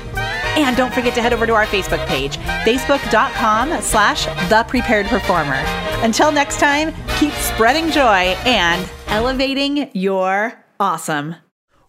And 0.57 0.77
don't 0.77 0.95
forget 0.95 1.15
to 1.15 1.23
head 1.23 1.33
over 1.33 1.47
to 1.47 1.55
our 1.55 1.67
Facebook 1.67 2.07
page, 2.07 2.37
facebook.com 2.65 3.83
slash 3.83 4.27
the 4.49 4.65
prepared 4.69 5.07
performer. 5.07 5.61
Until 6.05 6.31
next 6.31 6.61
time, 6.61 6.95
keep 7.19 7.33
spreading 7.33 7.91
joy 7.91 8.37
and 8.47 8.89
elevating 9.09 9.91
your 9.95 10.65
awesome. 10.79 11.35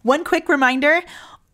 One 0.04 0.22
quick 0.22 0.48
reminder 0.50 1.00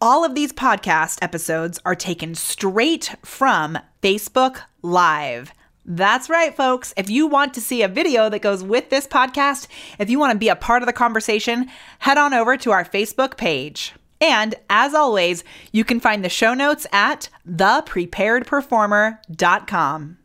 all 0.01 0.25
of 0.25 0.35
these 0.35 0.53
podcast 0.53 1.19
episodes 1.23 1.79
are 1.85 1.95
taken 1.95 2.35
straight 2.35 3.15
from 3.25 3.79
Facebook 4.03 4.63
Live. 4.83 5.53
That's 5.87 6.29
right, 6.29 6.53
folks. 6.53 6.93
If 6.97 7.09
you 7.09 7.29
want 7.29 7.55
to 7.55 7.61
see 7.61 7.83
a 7.83 7.89
video 7.89 8.29
that 8.29 8.43
goes 8.43 8.65
with 8.65 8.91
this 8.91 9.07
podcast, 9.07 9.69
if 10.01 10.11
you 10.11 10.19
want 10.19 10.33
to 10.33 10.39
be 10.39 10.49
a 10.49 10.57
part 10.57 10.83
of 10.83 10.89
the 10.89 10.93
conversation, 10.93 11.71
head 12.01 12.19
on 12.19 12.35
over 12.35 12.57
to 12.57 12.73
our 12.73 12.85
Facebook 12.85 13.37
page. 13.37 13.93
And 14.21 14.57
as 14.69 14.95
always, 14.95 15.45
you 15.71 15.85
can 15.85 16.01
find 16.01 16.25
the 16.25 16.29
show 16.29 16.53
notes 16.53 16.89
at 16.91 17.29
thepreparedperformer.com. 17.49 20.17